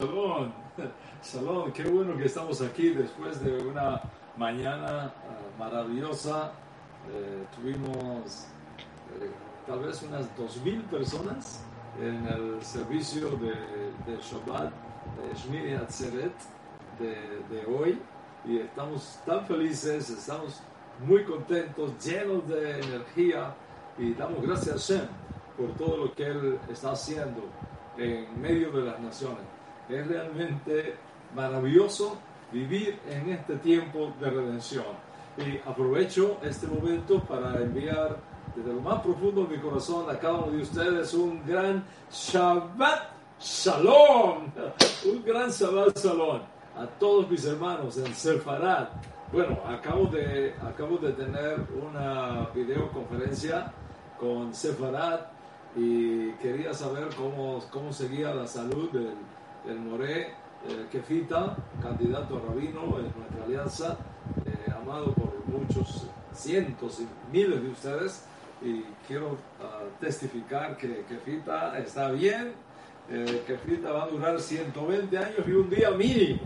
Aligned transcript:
Shalom, 0.00 0.50
Shalom, 1.22 1.72
qué 1.72 1.84
bueno 1.84 2.16
que 2.16 2.24
estamos 2.24 2.62
aquí 2.62 2.88
después 2.88 3.38
de 3.44 3.58
una 3.58 4.00
mañana 4.38 5.12
uh, 5.12 5.58
maravillosa. 5.58 6.52
Eh, 7.12 7.44
tuvimos 7.54 8.46
eh, 9.20 9.30
tal 9.66 9.80
vez 9.80 10.02
unas 10.02 10.24
2.000 10.38 10.84
personas 10.84 11.62
en 12.00 12.26
el 12.28 12.62
servicio 12.62 13.28
de, 13.32 13.52
de 14.10 14.18
Shabbat, 14.22 14.72
de 14.72 15.34
Shmini 15.38 15.74
Atzeret 15.74 16.32
de, 16.98 17.14
de 17.54 17.66
hoy 17.66 18.00
y 18.46 18.56
estamos 18.60 19.20
tan 19.26 19.44
felices, 19.44 20.08
estamos 20.08 20.62
muy 21.04 21.24
contentos, 21.24 21.92
llenos 22.02 22.48
de 22.48 22.80
energía 22.80 23.54
y 23.98 24.14
damos 24.14 24.40
gracias 24.40 24.76
a 24.76 24.94
Shem 24.94 25.08
por 25.58 25.74
todo 25.76 26.06
lo 26.06 26.14
que 26.14 26.24
Él 26.24 26.58
está 26.70 26.92
haciendo 26.92 27.42
en 27.98 28.40
medio 28.40 28.70
de 28.72 28.82
las 28.84 28.98
naciones. 28.98 29.59
Es 29.90 30.06
realmente 30.06 30.94
maravilloso 31.34 32.18
vivir 32.52 32.98
en 33.08 33.30
este 33.30 33.56
tiempo 33.56 34.12
de 34.20 34.30
redención. 34.30 34.84
Y 35.36 35.58
aprovecho 35.68 36.38
este 36.42 36.66
momento 36.66 37.22
para 37.24 37.60
enviar 37.60 38.18
desde 38.54 38.72
lo 38.72 38.80
más 38.80 39.00
profundo 39.02 39.44
de 39.44 39.56
mi 39.56 39.62
corazón 39.62 40.08
a 40.10 40.18
cada 40.18 40.34
uno 40.34 40.52
de 40.52 40.62
ustedes 40.62 41.14
un 41.14 41.44
gran 41.46 41.84
Shabbat 42.10 43.10
Shalom. 43.40 44.52
Un 45.06 45.24
gran 45.24 45.50
Shabbat 45.50 45.96
Shalom 45.96 46.40
a 46.76 46.86
todos 46.98 47.30
mis 47.30 47.44
hermanos 47.44 47.98
en 47.98 48.14
Sefarad. 48.14 48.88
Bueno, 49.32 49.58
acabo 49.66 50.06
de, 50.06 50.54
acabo 50.62 50.98
de 50.98 51.12
tener 51.12 51.66
una 51.80 52.48
videoconferencia 52.54 53.72
con 54.18 54.54
Sefarad 54.54 55.20
y 55.76 56.32
quería 56.32 56.74
saber 56.74 57.08
cómo, 57.16 57.60
cómo 57.70 57.92
seguía 57.92 58.34
la 58.34 58.46
salud 58.46 58.90
del, 58.90 59.14
del 59.64 59.80
Moré 59.80 60.28
eh, 60.68 60.86
Kefita, 60.90 61.56
candidato 61.82 62.36
a 62.36 62.40
rabino 62.48 62.98
en 62.98 63.12
nuestra 63.16 63.44
alianza, 63.44 63.96
eh, 64.46 64.72
amado 64.72 65.12
por 65.14 65.32
muchos 65.46 66.06
cientos 66.34 67.00
y 67.00 67.08
miles 67.32 67.62
de 67.62 67.68
ustedes. 67.68 68.24
Y 68.62 68.82
quiero 69.06 69.38
ah, 69.62 69.80
testificar 70.00 70.76
que 70.76 71.04
Kefita 71.08 71.78
está 71.78 72.10
bien, 72.10 72.52
eh, 73.10 73.42
Kefita 73.46 73.90
va 73.90 74.04
a 74.04 74.08
durar 74.08 74.38
120 74.38 75.16
años 75.16 75.40
y 75.46 75.50
un 75.52 75.70
día 75.70 75.90
mínimo. 75.90 76.40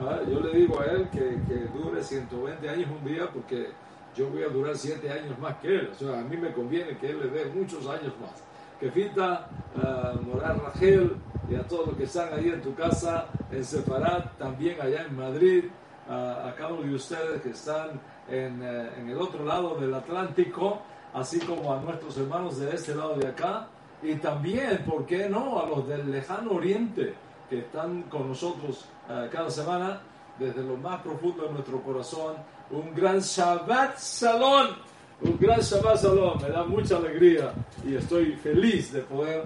¿Ah? 0.00 0.20
Yo 0.28 0.40
le 0.40 0.58
digo 0.58 0.80
a 0.80 0.86
él 0.86 1.08
que, 1.10 1.40
que, 1.46 1.68
dure 1.72 2.02
120 2.02 2.68
años 2.68 2.90
un 2.90 3.06
día 3.06 3.30
porque 3.32 3.68
yo 4.16 4.28
voy 4.28 4.42
a 4.42 4.48
durar 4.48 4.76
7 4.76 5.08
años 5.10 5.38
más 5.38 5.56
que 5.58 5.68
él. 5.68 5.90
O 5.92 5.94
sea, 5.94 6.18
a 6.18 6.22
mí 6.22 6.36
me 6.36 6.52
conviene 6.52 6.96
que 6.98 7.10
él 7.10 7.20
le 7.20 7.28
dé 7.28 7.44
muchos 7.46 7.86
años 7.86 8.12
más. 8.20 8.42
Kefita, 8.80 9.48
uh, 9.76 10.20
Morar 10.22 10.58
Rangel 10.58 11.16
y 11.50 11.54
a 11.54 11.62
todos 11.62 11.88
los 11.88 11.96
que 11.96 12.04
están 12.04 12.32
ahí 12.32 12.48
en 12.48 12.62
tu 12.62 12.74
casa, 12.74 13.26
en 13.50 13.64
Separat, 13.64 14.36
también 14.38 14.80
allá 14.80 15.02
en 15.02 15.16
Madrid, 15.16 15.64
a 16.06 16.52
cada 16.56 16.74
uno 16.74 16.82
de 16.82 16.94
ustedes 16.94 17.40
que 17.40 17.50
están 17.50 18.00
en, 18.28 18.60
uh, 18.60 18.98
en, 18.98 19.08
el 19.08 19.18
otro 19.18 19.44
lado 19.44 19.76
del 19.76 19.94
Atlántico, 19.94 20.82
así 21.12 21.38
como 21.40 21.72
a 21.72 21.80
nuestros 21.80 22.16
hermanos 22.18 22.58
de 22.58 22.74
este 22.74 22.94
lado 22.94 23.16
de 23.16 23.28
acá, 23.28 23.68
y 24.02 24.16
también, 24.16 24.84
¿por 24.84 25.06
qué 25.06 25.28
no?, 25.28 25.60
a 25.60 25.66
los 25.66 25.88
del 25.88 26.10
lejano 26.10 26.52
oriente 26.52 27.14
que 27.48 27.60
están 27.60 28.02
con 28.04 28.28
nosotros 28.28 28.84
cada 29.30 29.50
semana, 29.50 30.00
desde 30.38 30.62
lo 30.62 30.76
más 30.76 31.00
profundo 31.00 31.44
de 31.44 31.52
nuestro 31.52 31.80
corazón, 31.82 32.36
un 32.70 32.94
gran 32.94 33.20
Shabbat 33.20 33.96
Salón 33.98 34.76
un 35.22 35.38
gran 35.38 35.60
Shabbat 35.60 36.02
Shalom, 36.02 36.40
me 36.42 36.48
da 36.48 36.64
mucha 36.64 36.96
alegría 36.96 37.52
y 37.86 37.94
estoy 37.96 38.32
feliz 38.36 38.92
de 38.92 39.00
poder 39.02 39.44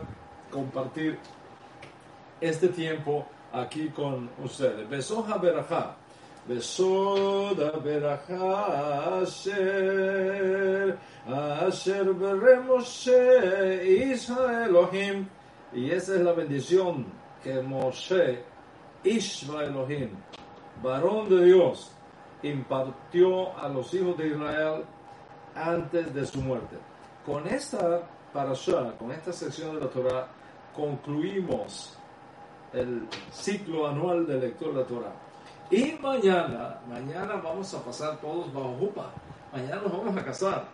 compartir 0.50 1.18
este 2.40 2.68
tiempo 2.68 3.26
aquí 3.52 3.88
con 3.88 4.30
ustedes. 4.42 4.88
Besoja 4.88 5.36
Berajá, 5.38 5.96
Besoda 6.46 7.72
Berajá 7.84 9.20
Asher, 9.20 10.96
Asher 11.26 12.14
Beremoshe 12.14 13.84
Israel 14.12 14.70
Elohim. 14.70 15.26
Y 15.74 15.90
esa 15.90 16.14
es 16.14 16.22
la 16.22 16.32
bendición 16.32 17.04
que 17.44 17.60
Moshe, 17.60 18.42
Israel 19.04 19.68
Elohim, 19.70 20.08
varón 20.82 21.28
de 21.28 21.44
Dios, 21.44 21.92
impartió 22.42 23.54
a 23.58 23.68
los 23.68 23.92
hijos 23.92 24.16
de 24.16 24.28
Israel 24.28 24.84
antes 25.58 26.14
de 26.14 26.26
su 26.26 26.40
muerte. 26.40 26.76
Con 27.24 27.46
esta 27.46 28.02
parasha, 28.32 28.92
con 28.98 29.12
esta 29.12 29.32
sección 29.32 29.74
de 29.74 29.80
la 29.82 29.90
Torah, 29.90 30.28
concluimos 30.74 31.98
el 32.72 33.06
ciclo 33.32 33.88
anual 33.88 34.26
de 34.26 34.38
lectura 34.38 34.72
de 34.72 34.78
la 34.78 34.86
Torah. 34.86 35.12
Y 35.70 35.98
mañana, 36.00 36.78
mañana 36.88 37.34
vamos 37.42 37.72
a 37.74 37.84
pasar 37.84 38.16
todos 38.18 38.52
bajo 38.52 38.74
jupa. 38.78 39.10
Mañana 39.52 39.82
nos 39.82 39.92
vamos 39.92 40.16
a 40.16 40.24
casar. 40.24 40.64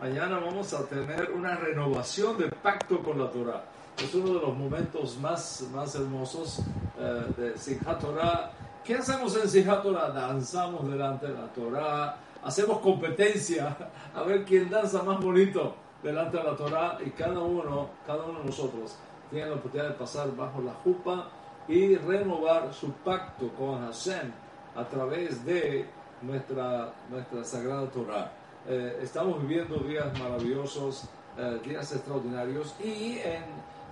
Mañana 0.00 0.38
vamos 0.38 0.72
a 0.72 0.86
tener 0.86 1.30
una 1.32 1.56
renovación 1.56 2.38
del 2.38 2.50
pacto 2.52 3.02
con 3.02 3.18
la 3.18 3.30
Torah. 3.30 3.64
Es 3.98 4.14
uno 4.14 4.34
de 4.34 4.40
los 4.46 4.56
momentos 4.56 5.18
más, 5.18 5.62
más 5.74 5.94
hermosos 5.94 6.60
eh, 6.98 7.24
de 7.36 7.58
Simchat 7.58 8.00
Torah. 8.00 8.50
¿Qué 8.82 8.94
hacemos 8.94 9.36
en 9.36 9.48
Simchat 9.48 9.82
Torah? 9.82 10.08
Danzamos 10.10 10.88
delante 10.90 11.26
de 11.26 11.34
la 11.34 11.52
Torah 11.52 12.16
hacemos 12.42 12.78
competencia 12.78 13.76
a 14.14 14.22
ver 14.22 14.44
quién 14.44 14.70
danza 14.70 15.02
más 15.02 15.20
bonito 15.20 15.74
delante 16.02 16.36
de 16.36 16.44
la 16.44 16.56
Torah 16.56 16.98
y 17.04 17.10
cada 17.10 17.40
uno, 17.40 17.90
cada 18.06 18.24
uno 18.24 18.40
de 18.40 18.46
nosotros 18.46 18.96
tiene 19.30 19.46
la 19.46 19.56
oportunidad 19.56 19.90
de 19.90 19.94
pasar 19.94 20.34
bajo 20.34 20.60
la 20.60 20.72
jupa 20.72 21.28
y 21.68 21.96
renovar 21.96 22.72
su 22.72 22.90
pacto 22.92 23.48
con 23.50 23.80
Hashem 23.86 24.32
a 24.74 24.84
través 24.84 25.44
de 25.44 25.86
nuestra, 26.22 26.92
nuestra 27.08 27.44
sagrada 27.44 27.86
Torah. 27.90 28.32
Eh, 28.68 28.98
estamos 29.02 29.40
viviendo 29.40 29.76
días 29.78 30.06
maravillosos, 30.18 31.04
eh, 31.38 31.60
días 31.64 31.92
extraordinarios 31.92 32.74
y 32.82 33.18
en, 33.18 33.44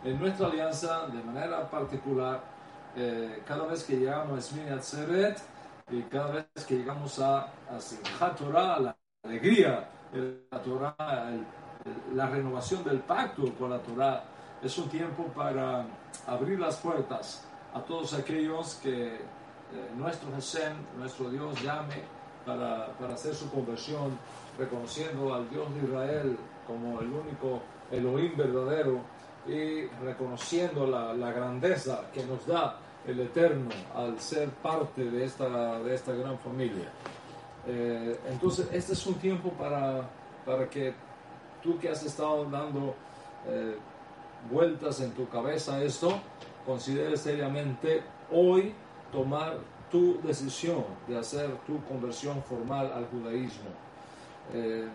en, 0.05 0.19
nuestra 0.19 0.49
alianza 0.49 1.07
de 1.07 1.23
manera 1.23 1.71
particular, 1.71 2.43
eh, 2.97 3.43
cada 3.47 3.67
vez 3.67 3.85
que 3.85 3.97
llegamos 3.97 4.37
a 4.37 4.39
Esmini 4.39 4.71
Atzeret, 4.71 5.39
y 5.91 6.03
cada 6.03 6.33
vez 6.33 6.65
que 6.67 6.77
llegamos 6.77 7.19
a, 7.19 7.53
a 8.21 8.35
Torah, 8.35 8.79
la 8.79 8.97
alegría 9.25 9.89
la 10.13 10.63
Torah, 10.63 11.31
la 12.15 12.27
renovación 12.27 12.85
del 12.85 13.01
pacto 13.01 13.53
con 13.55 13.71
la 13.71 13.79
Torah, 13.79 14.25
es 14.63 14.77
un 14.79 14.89
tiempo 14.89 15.25
para 15.35 15.87
abrir 16.27 16.59
las 16.59 16.77
puertas 16.77 17.47
a 17.75 17.81
todos 17.81 18.15
aquellos 18.15 18.75
que 18.77 19.17
eh, 19.17 19.21
nuestro 19.97 20.31
Hashem, 20.33 20.75
nuestro 20.99 21.31
Dios, 21.31 21.63
llame 21.63 22.03
para, 22.45 22.89
para, 22.99 23.15
hacer 23.15 23.35
su 23.35 23.51
conversión, 23.51 24.19
reconociendo 24.59 25.35
al 25.35 25.49
Dios 25.51 25.73
de 25.75 25.87
Israel 25.87 26.39
como 26.67 27.01
el 27.01 27.13
único 27.13 27.63
Elohim 27.91 28.37
verdadero 28.37 29.01
y 29.47 29.87
reconociendo 30.03 30.87
la, 30.87 31.13
la 31.13 31.33
grandeza 31.33 32.11
que 32.13 32.25
nos 32.25 32.47
da 32.47 32.79
el 33.09 33.21
Eterno 33.21 33.71
al 33.95 34.21
ser 34.21 34.51
parte 34.51 35.03
de 35.03 35.25
esta, 35.25 35.79
de 35.81 35.95
esta 35.95 36.13
gran 36.13 36.39
familia. 36.39 36.89
Eh, 37.67 38.21
entonces, 38.29 38.69
este 38.71 38.93
es 38.93 39.07
un 39.07 39.15
tiempo 39.15 39.51
para, 39.53 40.09
para 40.45 40.69
que 40.69 40.95
tú 41.63 41.79
que 41.79 41.89
has 41.89 42.05
estado 42.05 42.45
dando 42.45 42.95
eh, 43.47 43.77
vueltas 44.51 45.01
en 45.01 45.13
tu 45.13 45.27
cabeza 45.29 45.83
esto, 45.83 46.21
consideres 46.67 47.23
seriamente 47.23 48.03
hoy 48.31 48.75
tomar 49.11 49.57
tu 49.91 50.21
decisión 50.21 50.85
de 51.07 51.19
hacer 51.19 51.51
tu 51.67 51.83
conversión 51.85 52.43
formal 52.43 52.93
al 52.93 53.07
judaísmo. 53.07 53.71
Eh, 54.53 54.87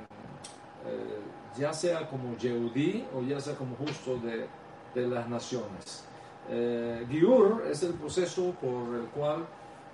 ya 1.57 1.73
sea 1.73 2.07
como 2.09 2.37
Yehudí 2.37 3.05
o 3.15 3.23
ya 3.23 3.39
sea 3.39 3.55
como 3.55 3.75
justo 3.75 4.17
de, 4.17 4.47
de 4.93 5.07
las 5.07 5.27
naciones. 5.27 6.03
Eh, 6.49 7.05
Giur 7.09 7.63
es 7.69 7.83
el 7.83 7.93
proceso 7.93 8.51
por 8.61 8.95
el 8.95 9.05
cual 9.15 9.45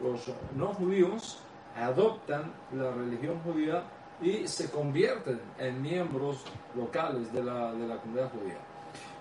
los 0.02 0.32
no 0.56 0.74
judíos 0.74 1.40
adoptan 1.76 2.52
la 2.74 2.92
religión 2.92 3.40
judía 3.44 3.84
y 4.22 4.48
se 4.48 4.70
convierten 4.70 5.40
en 5.58 5.82
miembros 5.82 6.44
locales 6.76 7.32
de 7.32 7.44
la, 7.44 7.72
de 7.74 7.88
la 7.88 7.98
comunidad 7.98 8.32
judía. 8.32 8.58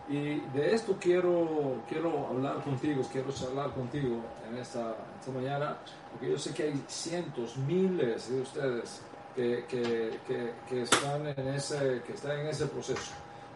Y 0.09 0.41
de 0.57 0.75
esto 0.75 0.97
quiero, 0.99 1.83
quiero 1.89 2.29
hablar 2.29 2.63
contigo, 2.65 3.03
quiero 3.13 3.29
hablar 3.49 3.71
contigo 3.73 4.17
en 4.49 4.57
esta, 4.57 4.95
esta 5.21 5.33
mañana, 5.33 5.77
porque 6.11 6.31
yo 6.31 6.39
sé 6.39 6.55
que 6.55 6.63
hay 6.65 6.83
cientos, 6.89 7.59
miles 7.59 8.31
de 8.31 8.41
ustedes 8.41 9.03
que, 9.37 9.67
que, 9.69 10.19
que, 10.27 10.53
que, 10.67 10.83
están, 10.83 11.27
en 11.27 11.49
ese, 11.49 12.03
que 12.07 12.15
están 12.15 12.41
en 12.41 12.47
ese 12.47 12.67
proceso. 12.67 13.13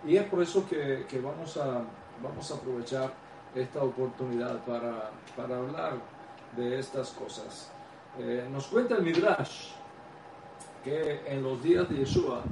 Y 0.07 0.17
es 0.17 0.25
por 0.25 0.43
eso 0.43 0.69
que 0.69 1.21
vamos, 1.23 1.57
a, 1.57 1.83
vamos 2.23 2.51
a 2.51 2.55
aprovechar 2.55 3.13
esta 3.55 3.83
oportunidad 3.83 4.59
para, 4.65 5.11
para 5.37 5.59
hablar 5.59 5.95
de 6.57 6.79
estas 6.79 7.11
cosas. 7.11 7.71
Eh, 8.19 8.47
nos 8.51 8.67
cuenta 8.67 8.97
el 8.97 9.03
Midrash 9.03 9.71
que 10.85 11.23
en 11.27 11.43
los 11.43 11.63
días 11.63 11.89
de 11.89 11.97
Yeshua 11.97 12.43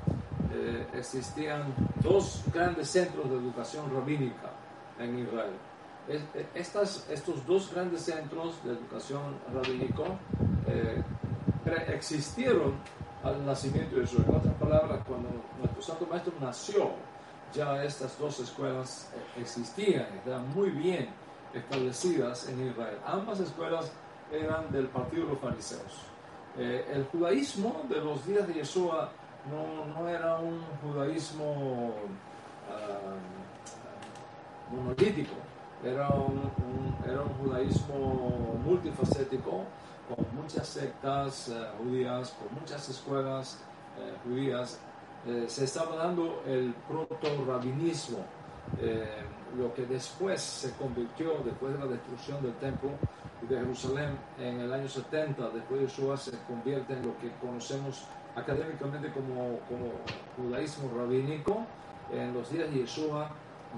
eh, 0.53 0.87
existían 0.95 1.75
dos 2.03 2.43
grandes 2.53 2.89
centros 2.89 3.29
de 3.29 3.37
educación 3.37 3.91
rabínica 3.95 4.51
en 4.99 5.19
Israel. 5.19 5.53
estas, 6.55 7.07
estos 7.11 7.47
dos 7.47 7.73
grandes 7.73 8.03
centros 8.03 8.63
de 8.65 8.73
educación 8.73 9.23
rabínico 9.53 10.05
eh, 10.67 11.03
existieron 11.89 12.75
al 13.23 13.45
nacimiento 13.45 13.97
de 13.97 14.03
Jesús. 14.03 14.21
En 14.27 14.35
otras 14.35 14.55
palabras, 14.55 15.01
cuando 15.07 15.29
nuestro 15.59 15.83
Santo 15.83 16.07
Maestro 16.07 16.33
nació, 16.41 16.91
ya 17.53 17.85
estas 17.85 18.19
dos 18.19 18.41
escuelas 18.41 19.11
eh, 19.15 19.41
existían, 19.41 20.07
estaban 20.17 20.49
muy 20.55 20.71
bien 20.71 21.09
establecidas 21.55 22.49
en 22.49 22.69
Israel. 22.69 22.99
Ambas 23.07 23.41
escuelas 23.41 23.91
eran 24.33 24.71
del 24.71 24.87
partido 24.89 25.27
de 25.27 25.33
los 25.33 25.41
fariseos. 25.41 26.11
Eh, 26.59 26.87
el 26.93 27.05
judaísmo 27.07 27.83
de 27.89 28.01
los 28.01 28.27
días 28.27 28.47
de 28.47 28.55
Yeshua 28.55 29.11
no, 29.51 30.09
era 30.09 30.39
un 30.39 30.61
judaísmo 30.83 31.95
ah, 32.69 33.15
monolítico, 34.71 35.35
era 35.85 36.09
un, 36.09 36.51
era 37.09 37.23
un 37.23 37.35
judaísmo 37.35 38.61
multifacético, 38.65 39.65
con 40.09 40.27
muchas 40.43 40.67
sectas 40.67 41.49
eh, 41.49 41.67
judías, 41.79 42.35
con 42.39 42.61
muchas 42.61 42.89
escuelas 42.89 43.59
eh, 43.99 44.13
judías. 44.25 44.79
Se 45.47 45.65
estaba 45.65 45.97
dando 45.97 46.43
el 46.47 46.75
proto-rabinismo, 46.89 48.25
lo 49.59 49.75
que 49.75 49.85
después 49.87 50.41
se 50.41 50.73
convirtió, 50.73 51.39
después 51.45 51.75
de 51.75 51.79
la 51.79 51.87
destrucción 51.87 52.43
del 52.43 52.55
templo, 52.55 52.91
de 53.49 53.59
Jerusalén 53.59 54.19
en 54.39 54.61
el 54.61 54.73
año 54.73 54.89
70, 54.89 55.51
después 55.51 55.81
de 55.81 55.87
Yeshua, 55.87 56.17
se 56.17 56.33
convierte 56.47 56.93
en 56.93 57.07
lo 57.07 57.17
que 57.19 57.31
conocemos 57.41 58.07
académicamente 58.37 59.11
como, 59.13 59.59
como 59.69 59.93
judaísmo 60.37 60.91
rabínico. 60.97 61.65
En 62.13 62.35
los 62.35 62.51
días 62.51 62.71
de 62.71 62.81
Yeshua 62.81 63.31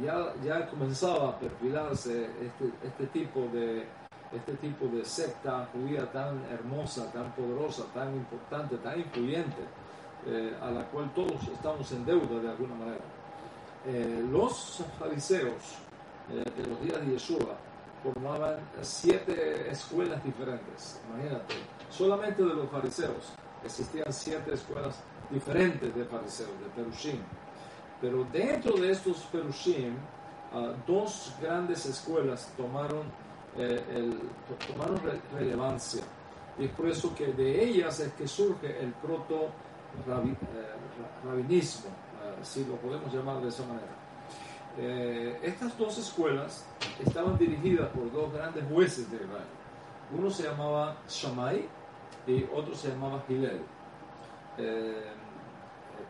ya, 0.02 0.34
ya 0.42 0.68
comenzaba 0.68 1.30
a 1.30 1.38
perfilarse 1.38 2.24
este, 2.40 2.72
este, 2.86 3.06
tipo 3.08 3.40
de, 3.52 3.86
este 4.32 4.54
tipo 4.54 4.86
de 4.86 5.04
secta 5.04 5.68
judía 5.72 6.10
tan 6.10 6.42
hermosa, 6.50 7.12
tan 7.12 7.32
poderosa, 7.32 7.84
tan 7.94 8.14
importante, 8.16 8.76
tan 8.78 8.98
influyente, 8.98 9.62
eh, 10.26 10.56
a 10.60 10.70
la 10.70 10.84
cual 10.84 11.12
todos 11.14 11.42
estamos 11.52 11.90
en 11.92 12.04
deuda 12.04 12.40
de 12.40 12.48
alguna 12.48 12.74
manera. 12.74 13.04
Eh, 13.86 14.24
los 14.30 14.84
fariseos 14.98 15.76
eh, 16.30 16.44
de 16.56 16.66
los 16.68 16.80
días 16.82 17.00
de 17.04 17.12
Yeshua 17.12 17.56
formaban 18.02 18.56
siete 18.80 19.70
escuelas 19.70 20.22
diferentes. 20.22 21.00
Imagínate, 21.08 21.54
solamente 21.90 22.42
de 22.42 22.54
los 22.54 22.70
fariseos 22.70 23.32
existían 23.64 24.12
siete 24.12 24.54
escuelas 24.54 24.96
diferentes 25.30 25.94
de 25.94 26.04
fariseos, 26.04 26.50
de 26.60 26.82
Perushim. 26.82 27.20
Pero 28.00 28.24
dentro 28.32 28.76
de 28.76 28.90
estos 28.90 29.18
Perushim, 29.32 29.94
ah, 30.52 30.72
dos 30.86 31.32
grandes 31.40 31.86
escuelas 31.86 32.52
tomaron, 32.56 33.06
eh, 33.56 33.82
el, 33.94 34.18
tomaron 34.66 35.00
relevancia. 35.32 36.02
Y 36.58 36.66
es 36.66 36.70
por 36.72 36.88
eso 36.88 37.14
que 37.14 37.32
de 37.32 37.64
ellas 37.64 37.98
es 38.00 38.12
que 38.12 38.28
surge 38.28 38.78
el 38.80 38.92
proto-rabinismo, 40.04 41.90
eh, 41.90 42.40
si 42.42 42.64
lo 42.64 42.76
podemos 42.76 43.12
llamar 43.12 43.40
de 43.40 43.48
esa 43.48 43.64
manera. 43.66 44.02
Eh, 44.78 45.38
estas 45.42 45.76
dos 45.76 45.98
escuelas 45.98 46.64
estaban 47.04 47.36
dirigidas 47.36 47.90
por 47.90 48.10
dos 48.10 48.32
grandes 48.32 48.64
jueces 48.72 49.10
de 49.10 49.16
Israel. 49.16 49.44
Uno 50.16 50.30
se 50.30 50.44
llamaba 50.44 50.96
Shammai 51.08 51.68
y 52.26 52.44
otro 52.44 52.74
se 52.74 52.88
llamaba 52.88 53.22
Hillel. 53.28 53.60
Eh, 54.56 55.12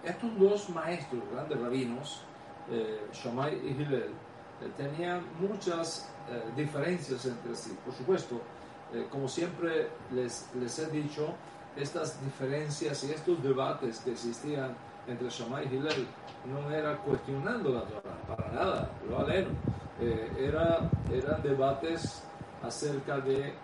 estos 0.05 0.39
dos 0.39 0.71
maestros, 0.71 1.23
grandes 1.33 1.61
rabinos, 1.61 2.23
eh, 2.71 3.09
Shammai 3.13 3.59
y 3.67 3.71
Hillel, 3.71 4.11
tenían 4.77 5.25
muchas 5.41 6.09
diferencias 6.57 7.27
entre 7.27 7.57
sí. 7.57 7.77
Por 7.85 7.93
supuesto, 7.93 8.41
como 9.11 9.27
siempre 9.27 9.89
les, 10.13 10.49
les 10.55 10.79
he 10.79 10.87
dicho, 10.89 11.35
estas 11.77 12.23
diferencias 12.23 13.05
y 13.05 13.13
estos 13.13 13.43
debates 13.43 14.01
que 14.01 14.13
existían 14.13 14.75
entre 15.07 15.29
Shammai 15.29 15.65
y 15.65 15.77
Hillel 15.77 16.07
no 16.47 16.71
era 16.71 16.97
cuestionando 16.99 17.71
la 17.71 17.83
Torah, 17.83 18.17
para 18.27 18.53
nada, 18.53 18.91
lo 19.09 19.19
aleno. 19.19 19.51
Eh, 20.01 20.33
era, 20.39 20.91
eran 21.13 21.43
debates 21.43 22.23
acerca 22.63 23.19
de 23.19 23.55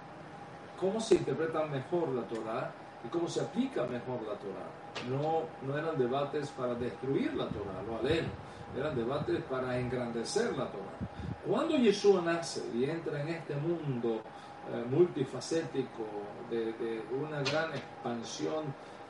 cómo 0.79 1.01
se 1.01 1.17
interpreta 1.17 1.65
mejor 1.67 2.09
la 2.11 2.23
Torah 2.23 2.73
y 3.05 3.09
cómo 3.09 3.29
se 3.29 3.41
aplica 3.41 3.85
mejor 3.85 4.23
la 4.23 4.35
Torah. 4.35 4.69
No, 5.09 5.43
no 5.67 5.79
eran 5.79 5.99
debates 5.99 6.49
para 6.51 6.75
destruir 6.75 7.35
la 7.35 7.49
Torah, 7.49 7.83
lo 7.87 7.99
aleno. 7.99 8.29
Eran 8.77 8.97
debates 8.97 9.43
para 9.45 9.79
engrandecer 9.79 10.57
la 10.57 10.67
Torah. 10.71 10.99
Cuando 11.47 11.77
Yeshua 11.77 12.21
nace 12.21 12.63
y 12.75 12.85
entra 12.85 13.23
en 13.23 13.29
este 13.29 13.55
mundo 13.57 14.23
eh, 14.71 14.85
multifacético 14.91 16.05
de, 16.51 17.03
una 17.19 17.41
gran 17.43 17.71
expansión 17.75 18.65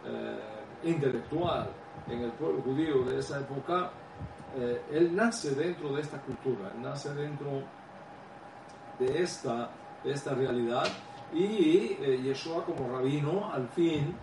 eh, 0.04 0.38
intelectual, 0.84 1.68
en 2.08 2.20
el 2.22 2.30
pueblo 2.32 2.62
judío 2.62 3.04
de 3.04 3.18
esa 3.18 3.40
época, 3.40 3.90
eh, 4.56 4.80
él 4.92 5.14
nace 5.14 5.50
dentro 5.54 5.92
de 5.92 6.02
esta 6.02 6.20
cultura, 6.20 6.72
nace 6.80 7.12
dentro 7.14 7.62
de 8.98 9.22
esta, 9.22 9.70
esta 10.04 10.34
realidad 10.34 10.86
y 11.32 11.96
eh, 12.00 12.20
Yeshua 12.22 12.64
como 12.64 12.96
rabino 12.96 13.52
al 13.52 13.68
fin 13.68 14.14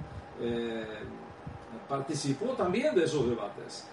participó 1.87 2.47
también 2.55 2.93
de 2.95 3.05
esos 3.05 3.29
debates. 3.29 3.87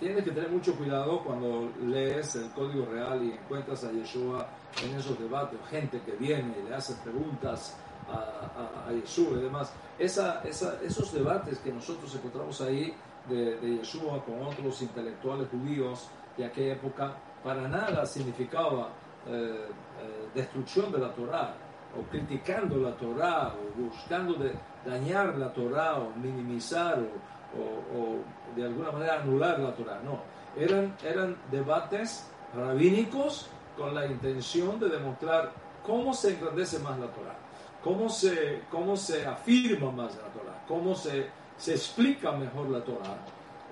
tienes 0.00 0.24
que 0.24 0.30
tener 0.32 0.50
mucho 0.50 0.74
cuidado 0.74 1.22
cuando 1.22 1.70
lees 1.84 2.34
el 2.36 2.50
código 2.50 2.86
real 2.86 3.22
y 3.22 3.32
encuentras 3.32 3.84
a 3.84 3.92
Yeshua 3.92 4.48
en 4.84 4.98
esos 4.98 5.18
debates, 5.18 5.58
gente 5.68 6.00
que 6.02 6.12
viene 6.12 6.54
y 6.58 6.68
le 6.68 6.74
hace 6.74 6.94
preguntas 7.02 7.76
a, 8.08 8.88
a, 8.88 8.92
Yeshua 8.92 9.38
y 9.38 9.42
demás. 9.42 9.72
Esa, 9.98 10.42
esos 10.42 11.12
debates 11.12 11.58
que 11.58 11.72
nosotros 11.72 12.14
encontramos 12.14 12.60
ahí 12.60 12.94
de, 13.28 13.56
de 13.56 13.76
Yeshua 13.78 14.24
con 14.24 14.42
otros 14.42 14.82
intelectuales 14.82 15.48
judíos 15.50 16.08
de 16.36 16.44
aquella 16.44 16.74
época, 16.74 17.16
para 17.44 17.68
nada 17.68 18.06
significaba 18.06 18.88
eh, 19.26 19.66
eh, 20.00 20.28
destrucción 20.34 20.90
de 20.92 20.98
la 20.98 21.12
Torá, 21.12 21.54
o 21.98 22.02
criticando 22.10 22.78
la 22.78 22.96
Torá, 22.96 23.54
o 23.54 23.82
buscando 23.82 24.34
de 24.34 24.54
dañar 24.86 25.36
la 25.36 25.52
Torá, 25.52 25.96
o 25.98 26.10
minimizar, 26.16 26.98
o, 26.98 28.54
de 28.54 28.64
alguna 28.64 28.92
manera 28.92 29.20
anular 29.20 29.58
la 29.58 29.74
Torá. 29.74 30.00
No, 30.02 30.20
eran, 30.56 30.96
eran 31.04 31.36
debates 31.50 32.30
rabínicos 32.54 33.50
con 33.80 33.94
la 33.94 34.06
intención 34.06 34.78
de 34.78 34.90
demostrar 34.90 35.52
cómo 35.86 36.12
se 36.12 36.34
engrandece 36.34 36.78
más 36.80 36.98
la 36.98 37.06
Torá, 37.06 37.36
cómo 37.82 38.10
se, 38.10 38.62
cómo 38.70 38.96
se 38.96 39.26
afirma 39.26 39.90
más 39.90 40.14
la 40.16 40.28
Torá, 40.28 40.64
cómo 40.68 40.94
se 40.94 41.40
se 41.60 41.74
explica 41.74 42.32
mejor 42.32 42.70
la 42.70 42.82
Torah 42.82 43.18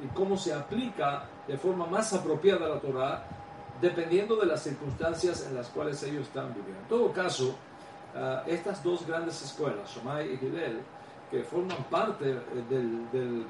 y 0.05 0.07
cómo 0.09 0.37
se 0.37 0.53
aplica 0.53 1.25
de 1.47 1.57
forma 1.57 1.87
más 1.87 2.13
apropiada 2.13 2.69
la 2.69 2.81
Torah 2.81 3.25
dependiendo 3.81 4.37
de 4.37 4.47
las 4.47 4.63
circunstancias 4.63 5.47
en 5.49 5.55
las 5.55 5.69
cuales 5.69 6.03
ellos 6.03 6.27
están 6.27 6.53
viviendo. 6.53 6.81
En 6.83 6.89
todo 6.89 7.13
caso, 7.13 7.57
ah, 8.15 8.43
estas 8.47 8.85
dos 8.85 9.07
grandes 9.07 9.41
escuelas, 9.43 9.91
Shomai 9.95 10.35
y 10.35 10.35
Hillel, 10.35 10.81
que 11.31 11.43
forman 11.45 11.83
parte 11.85 12.31
eh, 12.31 12.65
del, 12.69 13.47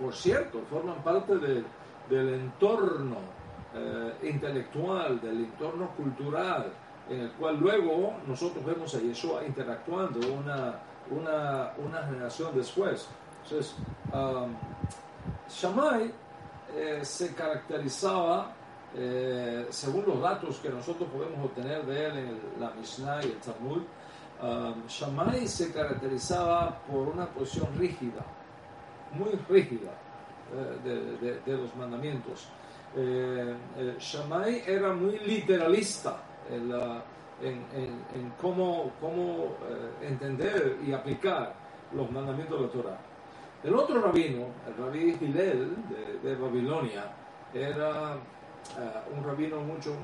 por, 0.00 0.14
cierto, 0.14 0.62
forman 0.70 1.02
parte 1.02 1.34
del 1.36 2.34
entorno 2.34 3.41
eh, 3.74 4.28
intelectual, 4.28 5.20
del 5.20 5.44
entorno 5.44 5.88
cultural, 5.96 6.72
en 7.08 7.20
el 7.20 7.30
cual 7.32 7.58
luego 7.58 8.14
nosotros 8.26 8.64
vemos 8.64 8.94
a 8.94 8.98
Yeshua 8.98 9.44
interactuando 9.44 10.20
una, 10.32 10.78
una, 11.10 11.72
una 11.84 12.02
generación 12.04 12.50
después. 12.54 13.08
Entonces, 13.44 13.74
um, 14.12 14.54
Shammai 15.48 16.12
eh, 16.74 17.00
se 17.02 17.34
caracterizaba, 17.34 18.52
eh, 18.94 19.66
según 19.70 20.04
los 20.06 20.20
datos 20.20 20.58
que 20.58 20.68
nosotros 20.68 21.08
podemos 21.10 21.44
obtener 21.44 21.84
de 21.84 22.06
él 22.06 22.18
en 22.18 22.40
la 22.60 22.70
Mishnah 22.70 23.24
y 23.24 23.26
el 23.26 23.38
Talmud, 23.38 23.82
um, 24.42 24.86
Shammai 24.86 25.46
se 25.46 25.72
caracterizaba 25.72 26.78
por 26.90 27.08
una 27.08 27.26
posición 27.26 27.68
rígida, 27.76 28.24
muy 29.12 29.32
rígida 29.48 29.92
eh, 30.54 31.40
de, 31.44 31.56
los 31.56 31.74
mandamientos. 31.76 32.46
Shammai 32.94 34.62
era 34.66 34.92
muy 34.92 35.18
literalista 35.18 36.22
en, 36.50 36.70
en 37.42 38.32
cómo, 38.40 38.92
cómo 39.00 39.56
entender 40.02 40.78
y 40.86 40.92
aplicar 40.92 41.54
los 41.94 42.10
mandamientos 42.10 42.60
de 42.60 42.66
la 42.66 42.72
Torah. 42.72 42.98
El 43.62 43.74
otro 43.76 44.00
rabino, 44.00 44.46
el 44.66 44.76
rabí 44.76 45.16
Hillel 45.20 45.76
de, 46.22 46.34
Babilonia, 46.34 47.04
era 47.54 48.14
eh, 48.14 49.16
un 49.16 49.22
rabino 49.22 49.60
mucho, 49.60 49.94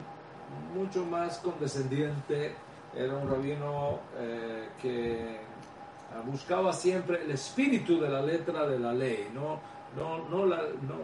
mucho 0.72 1.04
más 1.04 1.38
condescendiente, 1.38 2.54
era 2.94 3.16
un 3.16 3.28
rabino 3.28 3.98
eh, 4.16 4.68
que 4.80 5.12
eh, 5.12 5.40
buscaba 6.24 6.72
siempre 6.72 7.22
el 7.22 7.32
espíritu 7.32 8.00
de 8.00 8.08
la 8.08 8.22
letra 8.22 8.64
de 8.66 8.78
la 8.78 8.92
ley, 8.92 9.28
no, 9.34 9.60
no, 9.96 10.28
no, 10.28 10.46
la, 10.46 10.58
no, 10.58 11.00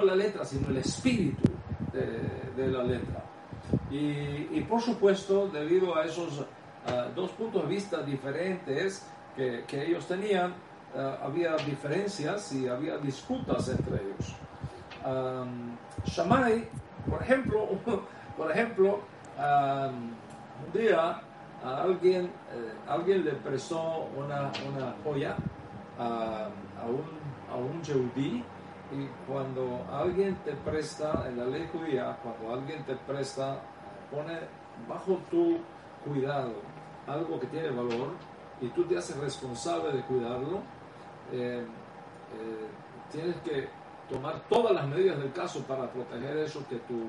la 0.00 0.14
letra, 0.14 0.44
sino 0.44 0.68
el 0.68 0.78
espíritu 0.78 1.42
de, 1.92 2.68
la 2.68 2.82
letra. 2.82 3.24
Y, 3.90 4.60
por 4.62 4.80
supuesto, 4.80 5.48
debido 5.48 5.96
a 5.96 6.04
esos 6.04 6.40
uh, 6.40 6.44
dos 7.14 7.30
puntos 7.32 7.62
de 7.62 7.68
vista 7.68 8.02
diferentes 8.02 9.06
que, 9.36 9.64
ellos 9.72 10.06
tenían, 10.06 10.52
uh, 10.94 11.24
había 11.24 11.56
diferencias 11.56 12.52
y 12.52 12.68
había 12.68 12.96
disputas 12.98 13.68
entre 13.68 13.96
ellos. 13.96 14.34
Um, 15.04 15.76
Shammai, 16.04 16.68
por 17.08 17.22
ejemplo, 17.22 17.68
por 18.36 18.50
ejemplo 18.50 19.00
um, 19.36 20.12
un 20.64 20.72
día 20.72 21.20
a 21.64 21.82
alguien, 21.82 22.26
eh, 22.26 22.72
alguien 22.88 23.24
le 23.24 23.32
prestó 23.32 24.08
una, 24.16 24.50
una 24.68 24.94
joya 25.04 25.36
a, 25.98 26.48
a 26.80 26.86
un, 26.86 27.04
a 27.50 27.56
un 27.56 27.82
y 28.92 29.08
cuando 29.26 29.84
alguien 29.90 30.36
te 30.44 30.52
presta, 30.52 31.24
en 31.28 31.38
la 31.38 31.44
ley 31.46 31.68
judía, 31.72 32.18
cuando 32.22 32.54
alguien 32.54 32.84
te 32.84 32.94
presta, 32.96 33.60
pone 34.10 34.38
bajo 34.88 35.18
tu 35.30 35.58
cuidado 36.04 36.52
algo 37.06 37.40
que 37.40 37.46
tiene 37.46 37.70
valor 37.70 38.10
y 38.60 38.68
tú 38.68 38.84
te 38.84 38.98
haces 38.98 39.16
responsable 39.16 39.92
de 39.92 40.02
cuidarlo, 40.02 40.58
eh, 41.32 41.64
eh, 41.64 42.66
tienes 43.10 43.36
que 43.36 43.68
tomar 44.10 44.40
todas 44.48 44.72
las 44.72 44.86
medidas 44.86 45.18
del 45.18 45.32
caso 45.32 45.62
para 45.62 45.90
proteger 45.90 46.36
eso 46.38 46.64
que 46.68 46.76
tu, 46.76 47.08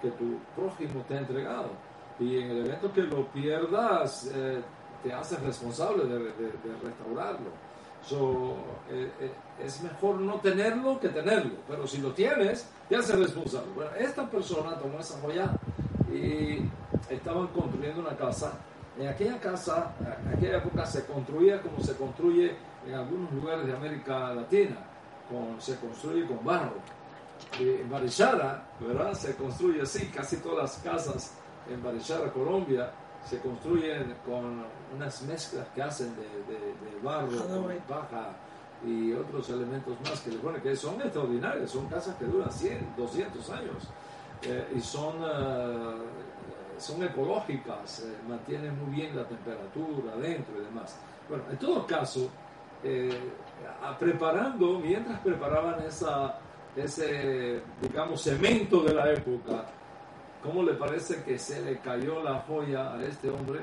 que 0.00 0.10
tu 0.12 0.38
prójimo 0.54 1.04
te 1.08 1.14
ha 1.14 1.18
entregado. 1.18 1.70
Y 2.18 2.38
en 2.38 2.50
el 2.50 2.66
evento 2.66 2.92
que 2.92 3.02
lo 3.02 3.26
pierdas, 3.28 4.30
eh, 4.34 4.62
te 5.02 5.12
haces 5.12 5.42
responsable 5.42 6.04
de, 6.04 6.18
de, 6.18 6.30
de 6.30 6.76
restaurarlo. 6.82 7.50
So, 8.02 8.56
eh, 8.90 9.09
es 9.70 9.82
mejor 9.82 10.20
no 10.20 10.34
tenerlo 10.40 10.98
que 10.98 11.08
tenerlo, 11.08 11.54
pero 11.68 11.86
si 11.86 11.98
lo 11.98 12.12
tienes, 12.12 12.66
te 12.88 12.96
haces 12.96 13.18
responsable. 13.18 13.70
Bueno, 13.74 13.90
esta 13.98 14.28
persona 14.28 14.76
tomó 14.76 14.98
esa 14.98 15.18
joya 15.20 15.50
y 16.12 16.68
estaban 17.08 17.46
construyendo 17.48 18.00
una 18.00 18.16
casa. 18.16 18.52
En 18.98 19.08
aquella 19.08 19.38
casa, 19.38 19.92
en 20.00 20.36
aquella 20.36 20.58
época 20.58 20.84
se 20.84 21.06
construía 21.06 21.62
como 21.62 21.80
se 21.82 21.96
construye 21.96 22.56
en 22.86 22.94
algunos 22.94 23.32
lugares 23.32 23.66
de 23.66 23.72
América 23.72 24.34
Latina, 24.34 24.76
con, 25.30 25.60
se 25.60 25.76
construye 25.76 26.26
con 26.26 26.44
barro. 26.44 26.74
En 27.58 27.88
Barichara, 27.88 28.66
¿verdad? 28.80 29.14
Se 29.14 29.34
construye 29.36 29.82
así, 29.82 30.06
casi 30.08 30.36
todas 30.38 30.58
las 30.58 30.76
casas 30.78 31.34
en 31.70 31.82
Barichara, 31.82 32.30
Colombia, 32.32 32.90
se 33.24 33.38
construyen 33.38 34.16
con 34.26 34.64
unas 34.94 35.22
mezclas 35.22 35.66
que 35.74 35.82
hacen 35.82 36.14
de, 36.16 36.22
de, 36.52 36.58
de 36.58 37.00
barro, 37.02 37.28
paja 37.88 38.34
y 38.84 39.12
otros 39.12 39.48
elementos 39.50 39.94
más 40.02 40.20
que 40.20 40.30
le 40.30 40.38
ponen, 40.38 40.60
que 40.62 40.74
son 40.74 41.00
extraordinarias, 41.00 41.70
son 41.70 41.86
casas 41.88 42.16
que 42.16 42.24
duran 42.24 42.50
100, 42.50 42.94
200 42.96 43.50
años 43.50 43.88
eh, 44.42 44.72
y 44.74 44.80
son, 44.80 45.22
uh, 45.22 45.98
son 46.78 47.02
ecológicas, 47.02 48.00
eh, 48.00 48.16
mantienen 48.28 48.78
muy 48.82 48.96
bien 48.96 49.14
la 49.14 49.24
temperatura 49.24 50.16
dentro 50.16 50.54
y 50.60 50.64
demás. 50.64 50.96
Bueno, 51.28 51.44
en 51.50 51.58
todo 51.58 51.86
caso, 51.86 52.30
eh, 52.82 53.18
preparando, 53.98 54.78
mientras 54.78 55.20
preparaban 55.20 55.80
esa, 55.82 56.38
ese, 56.74 57.60
digamos, 57.82 58.22
cemento 58.22 58.82
de 58.82 58.94
la 58.94 59.12
época, 59.12 59.66
¿Cómo 60.42 60.62
le 60.62 60.72
parece 60.72 61.22
que 61.22 61.38
se 61.38 61.60
le 61.60 61.78
cayó 61.78 62.22
la 62.22 62.40
joya 62.40 62.94
a 62.94 63.04
este 63.04 63.28
hombre 63.28 63.60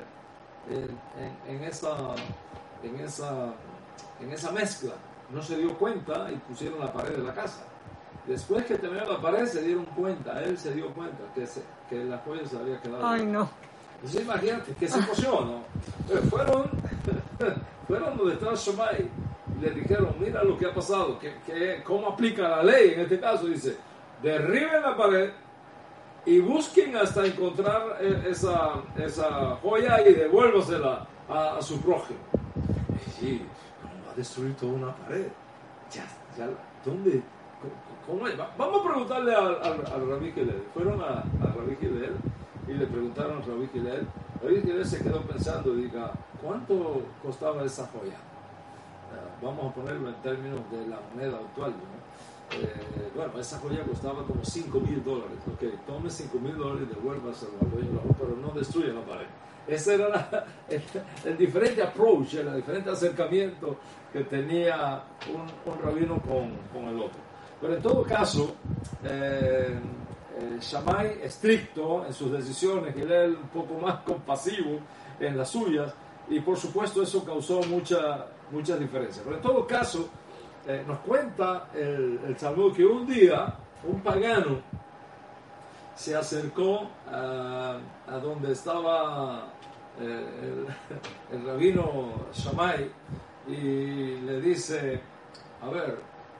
en, 0.69 1.55
en, 1.55 1.63
esa, 1.63 2.13
en, 2.83 2.99
esa, 2.99 3.53
en 4.21 4.31
esa 4.31 4.51
mezcla? 4.51 4.93
No 5.31 5.41
se 5.41 5.57
dio 5.57 5.77
cuenta 5.77 6.31
y 6.31 6.35
pusieron 6.37 6.79
la 6.79 6.91
pared 6.91 7.17
de 7.17 7.23
la 7.23 7.33
casa. 7.33 7.65
Después 8.25 8.65
que 8.65 8.75
terminó 8.75 9.05
la 9.05 9.21
pared 9.21 9.45
se 9.45 9.61
dieron 9.61 9.85
cuenta, 9.85 10.43
él 10.43 10.57
se 10.57 10.73
dio 10.73 10.93
cuenta 10.93 11.23
que, 11.33 11.47
se, 11.47 11.61
que 11.89 12.03
la 12.03 12.17
joya 12.19 12.45
se 12.45 12.57
había 12.57 12.81
quedado. 12.81 13.05
Ay, 13.05 13.25
no. 13.25 13.49
Entonces 13.95 14.21
imagínate 14.21 14.73
que 14.73 14.87
se 14.87 14.99
emocionó. 14.99 15.63
Pero 16.07 16.21
fueron, 16.23 16.69
fueron 17.87 18.17
donde 18.17 18.33
estaba 18.33 18.53
Shomai 18.55 19.09
y 19.57 19.61
le 19.61 19.69
dijeron, 19.71 20.13
mira 20.19 20.43
lo 20.43 20.57
que 20.57 20.65
ha 20.65 20.73
pasado, 20.73 21.17
que, 21.17 21.35
que, 21.45 21.81
cómo 21.83 22.09
aplica 22.09 22.47
la 22.49 22.63
ley 22.63 22.93
en 22.95 23.01
este 23.01 23.19
caso. 23.19 23.47
Dice, 23.47 23.77
derriben 24.21 24.81
la 24.81 24.95
pared 24.95 25.31
y 26.25 26.39
busquen 26.39 26.95
hasta 26.97 27.25
encontrar 27.25 27.97
esa, 28.27 28.73
esa 28.97 29.55
joya 29.61 30.01
y 30.07 30.13
devuélvasela 30.13 31.07
a, 31.29 31.57
a 31.57 31.61
su 31.61 31.79
prójimo. 31.79 32.19
Y 33.07 33.09
sí, 33.11 33.45
¿cómo 33.81 34.05
va 34.05 34.06
a 34.06 34.06
destruir 34.17 34.55
toda 34.55 34.73
una 34.73 34.95
pared? 34.95 35.27
Ya, 35.91 36.05
ya, 36.37 36.49
¿dónde? 36.83 37.21
¿Cómo, 38.05 38.19
cómo? 38.19 38.29
Vamos 38.57 38.81
a 38.81 38.89
preguntarle 38.89 39.33
al, 39.33 39.63
al, 39.63 40.09
Rabí 40.09 40.31
Gilel. 40.33 40.63
Fueron 40.73 41.01
a, 41.01 41.19
a 41.19 41.53
Rabí 41.55 41.77
Gilel 41.79 42.15
y 42.67 42.73
le 42.73 42.87
preguntaron 42.87 43.41
a 43.41 43.45
Rabí 43.45 43.69
Gilel. 43.71 44.07
Rabí 44.43 44.61
Gilel 44.61 44.85
se 44.85 45.01
quedó 45.01 45.21
pensando 45.21 45.73
diga, 45.73 46.11
¿cuánto 46.41 47.03
costaba 47.23 47.63
esa 47.63 47.87
joya? 47.87 48.17
Uh, 49.07 49.45
vamos 49.45 49.71
a 49.71 49.75
ponerlo 49.75 50.09
en 50.09 50.15
términos 50.15 50.59
de 50.69 50.87
la 50.87 50.99
moneda 51.13 51.37
actual, 51.37 51.71
¿no? 51.71 51.97
Eh, 52.49 53.11
bueno, 53.13 53.39
esa 53.39 53.59
joya 53.59 53.83
costaba 53.83 54.23
como 54.23 54.43
5 54.43 54.79
mil 54.79 55.03
dólares. 55.03 55.37
Ok, 55.53 55.85
tome 55.85 56.09
5 56.09 56.39
mil 56.39 56.57
dólares 56.57 56.87
y 56.89 56.95
devuélvaselo 56.95 57.51
al 57.61 58.15
pero 58.17 58.35
no 58.41 58.49
destruya 58.51 58.93
la 58.93 59.01
pared. 59.01 59.27
Ese 59.67 59.95
era 59.95 60.45
el, 61.25 61.37
diferente 61.37 61.83
approach, 61.83 62.35
el 62.35 62.55
diferente 62.55 62.89
acercamiento 62.89 63.77
que 64.13 64.23
tenía 64.23 65.03
un, 65.27 65.81
rabino 65.83 66.21
con, 66.21 66.55
con, 66.71 66.85
el 66.89 66.99
otro. 67.01 67.19
Pero 67.59 67.75
en 67.75 67.81
todo 67.81 68.03
caso, 68.03 68.55
eh, 69.03 69.77
Shammai 70.61 71.19
estricto 71.21 72.05
en 72.05 72.13
sus 72.13 72.31
decisiones 72.31 72.95
él 72.95 73.37
un 73.41 73.49
poco 73.49 73.73
más 73.79 73.99
compasivo 74.01 74.79
en 75.19 75.37
las 75.37 75.49
suyas, 75.49 75.93
y 76.29 76.39
por 76.39 76.57
supuesto 76.57 77.01
eso 77.01 77.25
causó 77.25 77.61
mucha, 77.63 78.27
muchas 78.51 78.79
diferencias. 78.79 79.21
Pero 79.23 79.35
en 79.35 79.41
todo 79.41 79.67
caso, 79.67 80.07
eh, 80.65 80.83
nos 80.87 80.99
cuenta 80.99 81.69
el, 81.73 82.19
el 82.25 82.73
que 82.73 82.85
un 82.85 83.05
día 83.05 83.53
un 83.83 84.01
pagano 84.01 84.61
se 85.95 86.15
acercó 86.15 86.89
a, 87.11 87.79
a 88.07 88.17
donde 88.19 88.51
estaba 88.51 89.47
eh, 89.99 90.65
el, 91.31 91.45
rabino 91.45 92.27
Shammai 92.31 92.91
y 93.47 94.21
le 94.21 94.41
dice, 94.41 95.01
a 95.61 95.69
ver, 95.69 95.99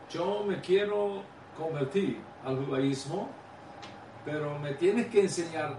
yo 0.09 0.43
me 0.45 0.59
quiero 0.61 1.23
convertir 1.57 2.19
al 2.45 2.63
judaísmo, 2.63 3.29
pero 4.23 4.59
me 4.59 4.73
tienes 4.73 5.07
que 5.07 5.21
enseñar 5.21 5.75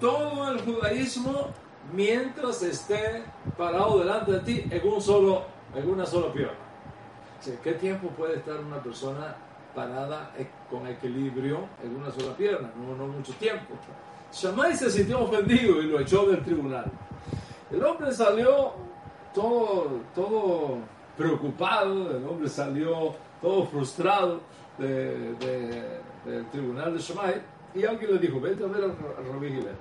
todo 0.00 0.52
el 0.52 0.60
judaísmo 0.62 1.48
mientras 1.92 2.62
esté 2.62 3.24
parado 3.58 3.98
delante 3.98 4.32
de 4.32 4.40
ti 4.40 4.64
en, 4.70 4.88
una 4.88 6.06
sola 6.06 6.32
pierna. 6.32 6.58
¿Qué 7.62 7.72
tiempo 7.72 8.08
puede 8.08 8.36
estar 8.36 8.58
una 8.60 8.82
persona 8.82 9.36
parada 9.74 10.32
con 10.70 10.86
equilibrio 10.86 11.68
en 11.82 11.96
una 11.96 12.10
sola 12.10 12.34
pierna? 12.36 12.70
No, 12.76 12.94
no 12.96 13.08
mucho 13.08 13.32
tiempo. 13.34 13.74
Shammai 14.32 14.74
se 14.74 14.90
sintió 14.90 15.20
ofendido 15.20 15.82
y 15.82 15.86
lo 15.86 16.00
echó 16.00 16.26
del 16.26 16.42
tribunal. 16.42 16.90
El 17.70 17.84
hombre 17.84 18.12
salió 18.12 18.72
todo, 19.34 20.00
todo 20.14 20.78
preocupado, 21.16 22.16
el 22.16 22.26
hombre 22.26 22.48
salió 22.48 23.14
todo 23.40 23.66
frustrado 23.66 24.40
de, 24.78 25.34
de, 25.34 26.00
del 26.24 26.46
tribunal 26.50 26.94
de 26.94 27.00
Shammai 27.00 27.42
y 27.74 27.84
alguien 27.84 28.14
le 28.14 28.18
dijo, 28.18 28.40
vete 28.40 28.64
a 28.64 28.68
ver 28.68 28.84
al, 28.84 28.96
rabí 29.32 29.48
Gilel. 29.48 29.76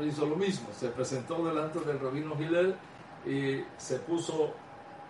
Él 0.00 0.08
hizo 0.08 0.26
lo 0.26 0.36
mismo, 0.36 0.68
se 0.72 0.88
presentó 0.88 1.44
delante 1.44 1.80
del 1.80 2.00
rabino 2.00 2.36
Gilel 2.36 2.74
y 3.26 3.62
se 3.76 3.98
puso 3.98 4.52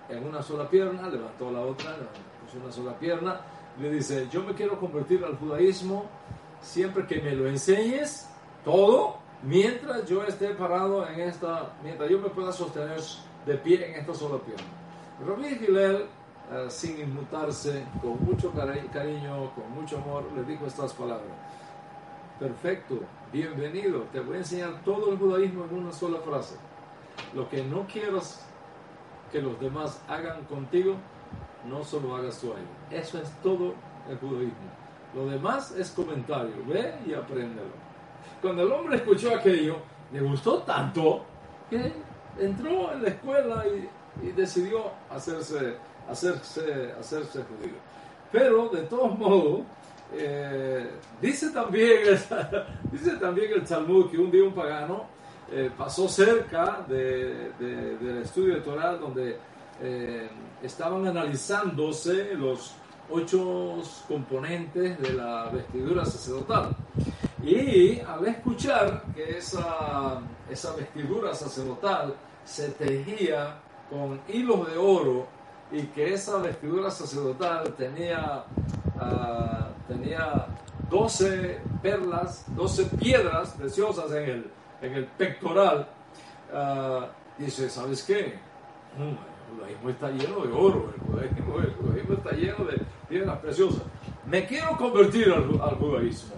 en 0.08 0.26
una 0.26 0.42
sola 0.42 0.68
pierna, 0.68 1.08
levantó 1.08 1.50
la 1.50 1.60
otra, 1.60 1.96
puso 2.44 2.62
una 2.62 2.72
sola 2.72 2.98
pierna, 2.98 3.40
le 3.80 3.90
dice, 3.90 4.28
yo 4.30 4.42
me 4.42 4.54
quiero 4.54 4.78
convertir 4.78 5.24
al 5.24 5.36
judaísmo 5.36 6.06
siempre 6.64 7.06
que 7.06 7.20
me 7.20 7.32
lo 7.32 7.46
enseñes 7.46 8.28
todo, 8.64 9.18
mientras 9.42 10.06
yo 10.06 10.24
esté 10.24 10.48
parado 10.54 11.06
en 11.06 11.20
esta, 11.20 11.74
mientras 11.82 12.08
yo 12.10 12.18
me 12.18 12.30
pueda 12.30 12.52
sostener 12.52 13.00
de 13.46 13.54
pie 13.58 13.90
en 13.90 14.00
esta 14.00 14.14
sola 14.14 14.38
pierna. 14.42 14.64
Rabbi 15.26 15.56
Gilel, 15.56 16.06
uh, 16.50 16.70
sin 16.70 16.98
inmutarse, 16.98 17.84
con 18.00 18.24
mucho 18.24 18.50
cari 18.52 18.80
cariño, 18.88 19.54
con 19.54 19.70
mucho 19.72 19.98
amor, 19.98 20.24
le 20.34 20.42
dijo 20.44 20.66
estas 20.66 20.92
palabras. 20.94 21.28
Perfecto, 22.40 23.00
bienvenido, 23.30 24.00
te 24.12 24.20
voy 24.20 24.36
a 24.36 24.38
enseñar 24.38 24.82
todo 24.84 25.12
el 25.12 25.18
judaísmo 25.18 25.64
en 25.64 25.74
una 25.74 25.92
sola 25.92 26.18
frase. 26.20 26.56
Lo 27.34 27.48
que 27.48 27.62
no 27.62 27.86
quieras 27.86 28.44
que 29.30 29.40
los 29.40 29.60
demás 29.60 30.02
hagan 30.08 30.44
contigo, 30.44 30.96
no 31.68 31.84
solo 31.84 32.16
hagas 32.16 32.40
tú 32.40 32.52
a 32.52 32.56
ellos. 32.56 33.04
Eso 33.06 33.18
es 33.20 33.30
todo 33.42 33.74
el 34.08 34.18
judaísmo. 34.18 34.83
Lo 35.14 35.26
demás 35.26 35.72
es 35.72 35.90
comentario. 35.90 36.54
Ve 36.66 36.94
y 37.06 37.14
apréndelo. 37.14 37.84
Cuando 38.42 38.62
el 38.62 38.72
hombre 38.72 38.96
escuchó 38.96 39.34
aquello, 39.34 39.76
le 40.12 40.20
gustó 40.20 40.58
tanto 40.62 41.24
que 41.70 41.92
entró 42.38 42.92
en 42.92 43.02
la 43.02 43.08
escuela 43.08 43.64
y, 43.66 43.88
decidió 44.32 44.92
hacerse, 45.10 45.76
hacerse, 46.08 46.92
hacerse 46.98 47.42
judío. 47.42 47.74
Pero, 48.30 48.68
de 48.68 48.82
todos 48.82 49.18
modos, 49.18 49.62
eh, 50.12 50.88
dice, 51.20 51.50
también, 51.50 52.02
dice 52.92 53.16
también 53.16 53.52
el 53.54 53.64
Talmud 53.64 54.10
que 54.10 54.18
un 54.18 54.30
día 54.30 54.44
un 54.44 54.54
pagano 54.54 55.06
eh, 55.50 55.70
pasó 55.76 56.08
cerca 56.08 56.84
de, 56.88 57.52
del 57.58 58.18
estudio 58.22 58.54
de 58.54 58.60
Torah 58.60 58.96
donde 58.96 59.36
eh, 59.82 60.28
estaban 60.62 61.06
analizándose 61.06 62.34
los 62.34 62.74
ocho 63.10 63.82
componentes 64.08 64.98
de 65.00 65.12
la 65.12 65.48
vestidura 65.50 66.04
sacerdotal. 66.04 66.76
Y 67.42 68.00
al 68.00 68.26
escuchar 68.26 69.04
que 69.14 69.38
esa, 69.38 70.20
esa 70.50 70.74
vestidura 70.74 71.34
sacerdotal 71.34 72.14
se 72.44 72.70
tejía 72.70 73.58
con 73.90 74.20
hilos 74.28 74.70
de 74.70 74.78
oro 74.78 75.26
y 75.70 75.82
que 75.82 76.14
esa 76.14 76.38
vestidura 76.38 76.90
sacerdotal 76.90 77.74
tenía, 77.74 78.44
uh, 78.96 79.92
tenía 79.92 80.46
12 80.90 81.60
perlas, 81.82 82.44
12 82.54 82.84
piedras 82.96 83.50
preciosas 83.50 84.10
en 84.12 84.28
el, 84.28 84.50
en 84.80 84.94
el 84.94 85.06
pectoral, 85.06 85.88
uh, 86.52 87.06
dice, 87.42 87.68
¿sabes 87.68 88.02
qué? 88.02 88.38
El 89.50 89.56
judaísmo 89.56 89.90
está 89.90 90.10
lleno 90.10 90.46
de 90.46 90.52
oro, 90.52 90.94
el 90.94 91.44
judaísmo, 91.44 92.14
está 92.14 92.30
lleno 92.32 92.64
de 92.64 92.80
piedras 93.08 93.38
preciosas. 93.38 93.82
Me 94.26 94.46
quiero 94.46 94.76
convertir 94.76 95.32
al, 95.32 95.76
judaísmo. 95.76 96.34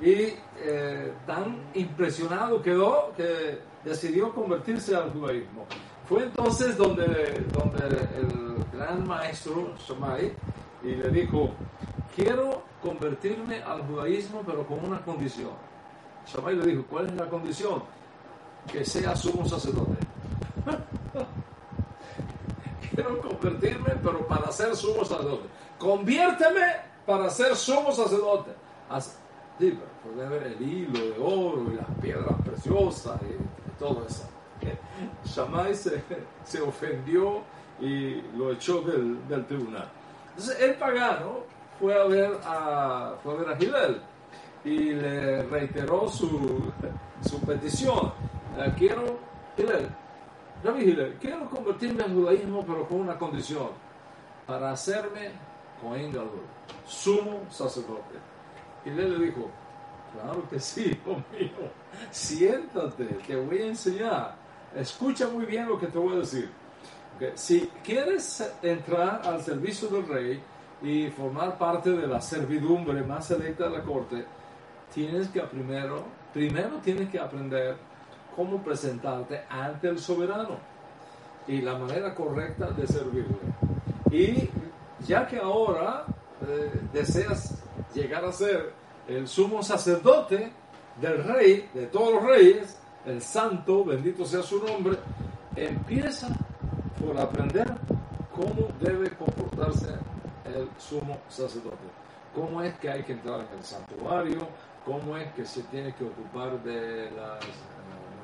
Y 0.00 0.34
eh, 0.60 1.12
tan 1.26 1.58
impresionado 1.74 2.62
quedó 2.62 3.12
que 3.16 3.58
decidió 3.84 4.32
convertirse 4.32 4.94
al 4.94 5.10
judaísmo. 5.12 5.66
Fue 6.08 6.22
entonces 6.22 6.76
donde, 6.76 7.44
donde 7.52 7.86
el 8.16 8.56
gran 8.72 9.06
maestro 9.06 9.74
Shomai 9.86 10.32
y 10.82 10.94
le 10.94 11.10
dijo, 11.10 11.50
quiero 12.14 12.62
convertirme 12.80 13.62
al 13.62 13.82
judaísmo 13.82 14.42
pero 14.46 14.66
con 14.66 14.84
una 14.84 15.00
condición. 15.04 15.50
Shomai 16.26 16.56
le 16.56 16.66
dijo, 16.66 16.84
¿cuál 16.88 17.06
es 17.06 17.14
la 17.14 17.28
condición? 17.28 17.82
Que 18.70 18.84
sea 18.84 19.16
sumo 19.16 19.46
sacerdote. 19.46 19.96
quiero 22.98 23.20
convertirme 23.20 23.94
pero 24.02 24.26
para 24.26 24.50
ser 24.50 24.74
sumo 24.74 25.04
sacerdote. 25.04 25.48
Conviérteme 25.78 26.66
para 27.06 27.30
ser 27.30 27.54
sumo 27.54 27.92
sacerdote. 27.92 28.50
Sí, 29.58 29.78
puede 30.02 30.28
ver 30.28 30.42
el 30.48 30.62
hilo 30.62 30.98
de 30.98 31.16
oro 31.20 31.66
y 31.72 31.76
las 31.76 31.86
piedras 32.00 32.34
preciosas 32.44 33.20
y, 33.22 33.78
todo 33.78 34.04
eso. 34.08 34.24
Shammai 35.24 35.72
se, 35.72 36.02
se, 36.44 36.60
ofendió 36.60 37.42
y 37.80 38.20
lo 38.36 38.50
echó 38.50 38.80
del, 38.80 39.26
del, 39.28 39.46
tribunal. 39.46 39.88
Entonces 40.30 40.60
el 40.60 40.74
pagano 40.74 41.44
fue 41.78 41.94
a 41.94 42.04
ver 42.04 42.32
a, 42.44 43.14
fue 43.22 43.34
a, 43.34 43.36
ver 43.36 43.50
a 43.50 43.56
Gilel 43.56 44.00
y 44.64 44.94
le 44.94 45.44
reiteró 45.44 46.08
su, 46.08 46.72
su 47.28 47.40
petición. 47.42 48.12
Eh, 48.58 48.72
quiero, 48.76 49.18
Gilel, 49.56 49.88
Rabbi 50.62 50.80
Gilel, 50.80 51.14
quiero 51.20 51.48
convertirme 51.48 52.02
al 52.02 52.12
judaísmo 52.12 52.64
pero 52.66 52.88
con 52.88 53.00
una 53.00 53.16
condición, 53.16 53.68
para 54.46 54.72
hacerme 54.72 55.30
Cohen 55.80 56.12
Gadol, 56.12 56.42
sumo 56.86 57.42
sacerdote. 57.48 58.16
Y 58.84 58.88
él 58.88 59.18
le 59.18 59.26
dijo, 59.26 59.48
claro 60.12 60.48
que 60.48 60.58
sí, 60.58 60.98
hijo 61.00 61.22
mío, 61.32 61.70
siéntate, 62.10 63.04
te 63.04 63.36
voy 63.36 63.58
a 63.58 63.66
enseñar. 63.66 64.34
Escucha 64.74 65.28
muy 65.28 65.46
bien 65.46 65.68
lo 65.68 65.78
que 65.78 65.86
te 65.86 65.98
voy 65.98 66.16
a 66.16 66.18
decir. 66.18 66.50
Si 67.34 67.68
quieres 67.82 68.52
entrar 68.62 69.22
al 69.24 69.42
servicio 69.42 69.88
del 69.88 70.06
rey 70.08 70.42
y 70.82 71.08
formar 71.10 71.58
parte 71.58 71.90
de 71.90 72.06
la 72.06 72.20
servidumbre 72.20 73.02
más 73.02 73.26
selecta 73.26 73.64
de 73.68 73.78
la 73.78 73.82
corte, 73.82 74.24
tienes 74.94 75.28
que 75.28 75.40
primero, 75.42 76.04
primero 76.32 76.76
tienes 76.78 77.08
que 77.10 77.18
aprender 77.18 77.76
cómo 78.38 78.62
presentarte 78.62 79.42
ante 79.50 79.88
el 79.88 79.98
soberano 79.98 80.58
y 81.48 81.60
la 81.60 81.76
manera 81.76 82.14
correcta 82.14 82.70
de 82.70 82.86
servirle. 82.86 83.36
Y 84.12 84.48
ya 85.04 85.26
que 85.26 85.38
ahora 85.38 86.04
eh, 86.46 86.80
deseas 86.92 87.60
llegar 87.92 88.24
a 88.24 88.30
ser 88.30 88.72
el 89.08 89.26
sumo 89.26 89.60
sacerdote 89.60 90.52
del 91.00 91.24
rey, 91.24 91.68
de 91.74 91.86
todos 91.86 92.14
los 92.14 92.22
reyes, 92.26 92.78
el 93.06 93.20
santo, 93.20 93.84
bendito 93.84 94.24
sea 94.24 94.44
su 94.44 94.64
nombre, 94.64 94.96
empieza 95.56 96.28
por 97.04 97.18
aprender 97.18 97.66
cómo 98.32 98.68
debe 98.80 99.10
comportarse 99.16 99.94
el 100.44 100.68
sumo 100.78 101.18
sacerdote. 101.28 101.88
Cómo 102.36 102.62
es 102.62 102.78
que 102.78 102.88
hay 102.88 103.02
que 103.02 103.14
entrar 103.14 103.40
en 103.40 103.58
el 103.58 103.64
santuario, 103.64 104.46
cómo 104.84 105.16
es 105.16 105.32
que 105.32 105.44
se 105.44 105.64
tiene 105.64 105.92
que 105.92 106.04
ocupar 106.04 106.62
de 106.62 107.10
las, 107.10 107.44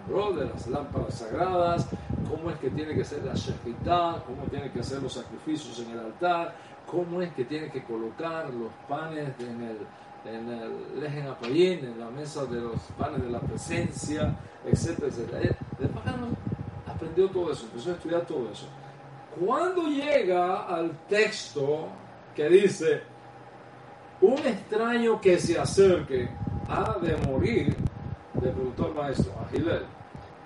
eh, 0.08 0.36
de 0.36 0.44
las 0.46 0.66
lámparas 0.66 1.14
sagradas, 1.14 1.86
cómo 2.28 2.50
es 2.50 2.58
que 2.58 2.70
tiene 2.70 2.94
que 2.94 3.04
ser 3.04 3.24
la 3.24 3.34
shechitá, 3.34 4.22
cómo 4.26 4.44
tiene 4.50 4.70
que 4.70 4.80
hacer 4.80 5.02
los 5.02 5.12
sacrificios 5.12 5.78
en 5.80 5.92
el 5.92 6.00
altar, 6.00 6.54
cómo 6.86 7.22
es 7.22 7.32
que 7.34 7.44
tiene 7.44 7.70
que 7.70 7.84
colocar 7.84 8.52
los 8.52 8.72
panes 8.88 9.30
en 9.40 9.62
el, 9.62 9.78
en 10.24 10.48
el 10.48 11.00
Lejen 11.00 11.26
Apayín, 11.26 11.84
en 11.84 12.00
la 12.00 12.10
mesa 12.10 12.44
de 12.46 12.60
los 12.60 12.80
panes 12.98 13.22
de 13.22 13.30
la 13.30 13.40
presencia, 13.40 14.36
etcétera, 14.64 15.08
etcétera. 15.08 15.56
El 15.80 15.88
pagano 15.90 16.28
aprendió 16.86 17.28
todo 17.30 17.52
eso, 17.52 17.66
empezó 17.66 17.90
a 17.90 17.94
estudiar 17.94 18.22
todo 18.22 18.50
eso. 18.50 18.66
Cuando 19.38 19.88
llega 19.88 20.66
al 20.66 20.90
texto 21.08 21.88
que 22.34 22.48
dice, 22.48 23.02
un 24.20 24.38
extraño 24.38 25.20
que 25.20 25.38
se 25.38 25.58
acerque 25.58 26.28
ha 26.68 26.98
de 26.98 27.16
morir, 27.28 27.76
preguntó 28.50 28.88
el 28.88 28.94
maestro, 28.94 29.32
a 29.40 29.48
Gilel, 29.50 29.82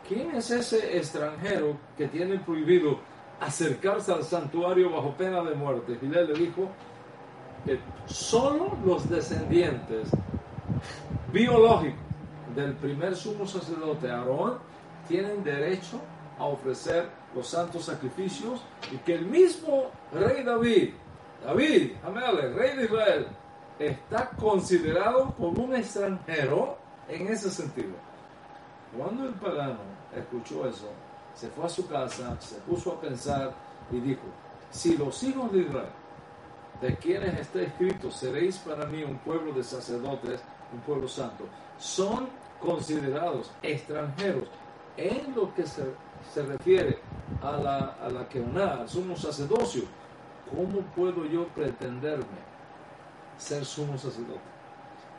¿quién 0.07 0.35
es 0.35 0.51
ese 0.51 0.97
extranjero 0.97 1.77
que 1.97 2.09
tiene 2.09 2.39
prohibido 2.39 2.99
acercarse 3.41 4.13
al 4.13 4.25
santuario 4.25 4.91
bajo 4.91 5.13
pena 5.13 5.43
de 5.43 5.55
muerte. 5.55 5.97
Gilel 6.01 6.33
le 6.33 6.39
dijo 6.39 6.69
que 7.65 7.79
solo 8.07 8.77
los 8.85 9.09
descendientes 9.09 10.09
biológicos 11.33 12.01
del 12.55 12.75
primer 12.75 13.15
sumo 13.15 13.47
sacerdote 13.47 14.11
Aarón 14.11 14.59
tienen 15.07 15.45
derecho 15.45 16.01
a 16.39 16.45
ofrecer 16.45 17.09
los 17.35 17.49
santos 17.49 17.85
sacrificios 17.85 18.63
y 18.93 18.97
que 18.99 19.15
el 19.15 19.27
mismo 19.27 19.91
rey 20.13 20.43
David, 20.43 20.91
David, 21.45 21.93
el 22.43 22.55
rey 22.55 22.77
de 22.77 22.85
Israel, 22.85 23.27
está 23.79 24.31
considerado 24.31 25.35
como 25.37 25.65
un 25.65 25.77
extranjero 25.77 26.77
en 27.09 27.29
ese 27.29 27.51
sentido. 27.51 27.95
Cuando 28.97 29.25
el 29.27 29.35
pagano 29.35 29.81
escuchó 30.15 30.67
eso, 30.67 30.89
se 31.35 31.49
fue 31.49 31.67
a 31.67 31.69
su 31.69 31.87
casa, 31.87 32.37
se 32.41 32.57
puso 32.57 32.93
a 32.93 33.01
pensar 33.01 33.55
y 33.91 34.01
dijo, 34.01 34.23
si 34.71 34.97
los 34.97 35.23
hijos 35.23 35.53
de 35.53 35.61
Israel, 35.61 35.91
de 36.81 36.97
quienes 36.97 37.41
está 37.41 37.63
escrito, 37.63 38.11
seréis 38.11 38.59
para 38.59 38.87
mí 38.87 39.03
un 39.03 39.19
pueblo 39.19 39.53
de 39.53 39.65
sacerdotes, 39.65 40.41
un 40.73 40.81
pueblo 40.81 41.09
santo, 41.09 41.45
son 41.79 42.29
considerados 42.61 43.51
extranjeros 43.63 44.49
en 44.97 45.35
lo 45.35 45.55
que 45.55 45.67
se, 45.67 45.85
se 46.33 46.43
refiere 46.43 46.99
a 47.43 47.53
la, 47.53 47.79
a 48.03 48.09
la 48.11 48.89
sumo 48.89 49.17
sacerdocio, 49.17 49.83
¿cómo 50.51 50.81
puedo 50.97 51.25
yo 51.27 51.47
pretenderme 51.49 52.49
ser 53.37 53.65
sumo 53.65 53.97
sacerdote? 53.97 54.58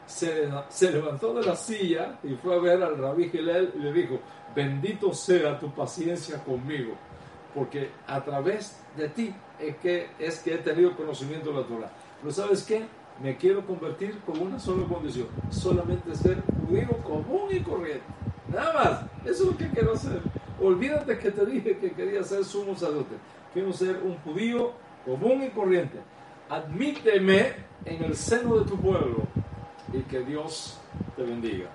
Se, 0.09 0.49
se, 0.69 0.91
levantó 0.91 1.35
de 1.35 1.45
la 1.45 1.55
silla 1.55 2.17
y 2.23 2.33
fue 2.33 2.55
a 2.55 2.59
ver 2.59 2.81
al 2.81 2.97
rabí 2.97 3.29
Gilel 3.29 3.71
y 3.75 3.79
le 3.79 3.93
dijo, 3.93 4.19
bendito 4.55 5.13
sea 5.13 5.59
tu 5.59 5.69
paciencia 5.69 6.43
conmigo, 6.43 6.95
porque 7.53 7.91
a 8.07 8.19
través 8.23 8.75
de 8.97 9.07
ti 9.09 9.33
es 9.59 9.77
que, 9.77 10.09
es 10.17 10.39
que 10.39 10.55
he 10.55 10.57
tenido 10.57 10.95
conocimiento 10.95 11.51
de 11.51 11.61
la 11.61 11.67
Torah. 11.67 11.91
Pero 12.21 12.33
¿sabes 12.33 12.63
qué? 12.63 12.85
Me 13.21 13.37
quiero 13.37 13.63
convertir 13.65 14.17
con 14.25 14.41
una 14.41 14.59
sola 14.59 14.87
condición, 14.87 15.27
solamente 15.51 16.15
ser 16.15 16.41
judío 16.67 16.97
común 17.03 17.49
y 17.51 17.59
corriente. 17.59 18.03
Nada 18.51 18.73
más, 18.73 19.01
eso 19.25 19.43
es 19.43 19.51
lo 19.51 19.57
que 19.57 19.69
quiero 19.69 19.93
hacer. 19.93 20.21
Olvídate 20.59 21.19
que 21.19 21.29
te 21.29 21.45
dije 21.45 21.77
que 21.77 21.91
quería 21.91 22.23
ser 22.23 22.43
sumo 22.43 22.73
sacerdote. 22.73 23.15
Quiero 23.53 23.71
ser 23.73 24.01
un 24.03 24.17
judío 24.23 24.71
común 25.05 25.43
y 25.43 25.49
corriente. 25.49 25.99
Admíteme 26.49 27.53
en 27.85 28.03
el 28.03 28.15
seno 28.15 28.57
de 28.57 28.65
tu 28.65 28.75
pueblo 28.75 29.27
y 29.93 30.01
que 30.03 30.19
Dios 30.21 30.77
te 31.15 31.23
bendiga. 31.23 31.69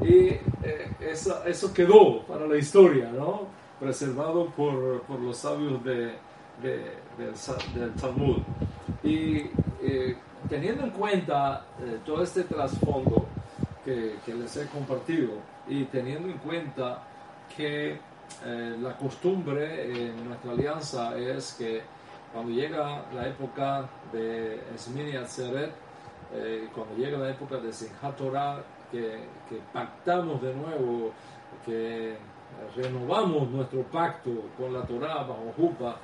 Y 0.00 0.28
eh, 0.62 0.90
eso, 1.00 1.44
eso, 1.44 1.72
quedó 1.72 2.22
para 2.22 2.46
la 2.46 2.56
historia, 2.56 3.10
¿no? 3.10 3.48
Preservado 3.78 4.46
por, 4.46 5.02
por 5.02 5.20
los 5.20 5.36
sabios 5.36 5.82
de, 5.84 6.14
de, 6.62 6.96
del, 7.74 7.94
Talmud. 7.94 8.38
Y 9.02 9.50
eh, 9.82 10.16
teniendo 10.48 10.84
en 10.84 10.90
cuenta 10.90 11.64
eh, 11.80 11.98
todo 12.04 12.22
este 12.22 12.44
trasfondo 12.44 13.26
que, 13.84 14.16
que, 14.24 14.34
les 14.34 14.56
he 14.56 14.66
compartido 14.66 15.30
y 15.68 15.84
teniendo 15.84 16.28
en 16.28 16.38
cuenta 16.38 17.04
que 17.56 17.98
la 18.80 18.96
costumbre 18.96 19.90
en 19.90 20.28
nuestra 20.28 20.52
alianza 20.52 21.18
es 21.18 21.56
que 21.58 21.82
cuando 22.32 22.52
llega 22.52 23.04
la 23.12 23.26
época 23.26 23.88
de 24.12 24.60
Esmini 24.72 25.16
Atzeret, 25.16 25.72
eh, 26.32 26.68
cuando 26.74 26.96
llega 26.96 27.18
la 27.18 27.30
época 27.30 27.56
de 27.58 27.72
Simchat 27.72 28.16
Torah, 28.16 28.62
que, 28.90 29.24
que, 29.48 29.60
pactamos 29.72 30.40
de 30.42 30.54
nuevo, 30.54 31.12
que 31.64 32.16
renovamos 32.76 33.48
nuestro 33.50 33.82
pacto 33.82 34.30
con 34.56 34.72
la 34.72 34.82
Torah 34.82 35.22
bajo 35.22 35.52
Jupa, 35.56 35.96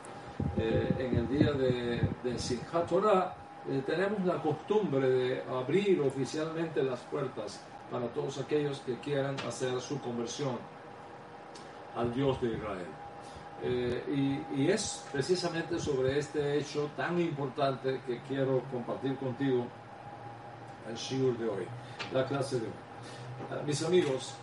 eh, 0.59 0.95
en 0.99 1.17
el 1.17 1.29
día 1.29 1.53
de, 1.53 2.01
de 2.23 2.59
Torah, 2.89 3.35
eh, 3.69 3.83
tenemos 3.87 4.25
la 4.25 4.41
costumbre 4.43 5.09
de 5.09 5.43
abrir 5.43 6.01
oficialmente 6.01 6.83
las 6.83 7.01
puertas 7.01 7.61
para 7.91 8.07
todos 8.09 8.39
aquellos 8.39 8.81
que 8.81 8.99
quieran 8.99 9.37
hacer 9.47 9.81
su 9.81 10.01
conversión 10.01 10.59
al 11.97 12.15
Dios 12.15 12.41
de 12.41 12.49
Israel. 12.49 12.87
Eh, 13.63 14.43
y, 14.55 14.71
es 14.71 15.07
precisamente 15.11 15.79
sobre 15.79 16.19
este 16.19 16.59
hecho 16.59 16.91
tan 16.97 17.19
importante 17.19 18.01
que 18.07 18.21
quiero 18.29 18.63
compartir 18.71 19.17
contigo 19.17 19.67
el 20.89 20.97
shiur 20.97 21.37
de 21.39 21.49
hoy, 21.49 21.67
la 22.13 22.27
clase 22.27 22.61
de 22.61 22.67
hoy. 22.67 22.73
Eh, 23.51 23.63
mis 23.67 23.83
amigos, 23.83 24.35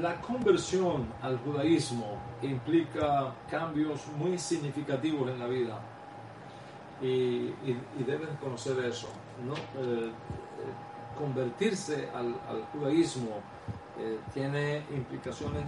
la 0.00 0.20
conversión 0.20 1.08
al 1.22 1.38
judaísmo 1.38 2.18
implica 2.42 3.34
cambios 3.50 4.06
muy 4.18 4.38
significativos 4.38 5.30
en 5.30 5.38
la 5.38 5.46
vida 5.46 5.80
y, 7.04 8.04
deben 8.06 8.36
conocer 8.40 8.78
eso. 8.84 9.08
¿no? 9.44 9.54
Eh, 9.54 10.08
eh, 10.08 10.12
convertirse 11.18 12.08
al, 12.14 12.34
judaísmo 12.72 13.40
eh, 13.98 14.18
tiene 14.32 14.82
implicaciones 14.94 15.66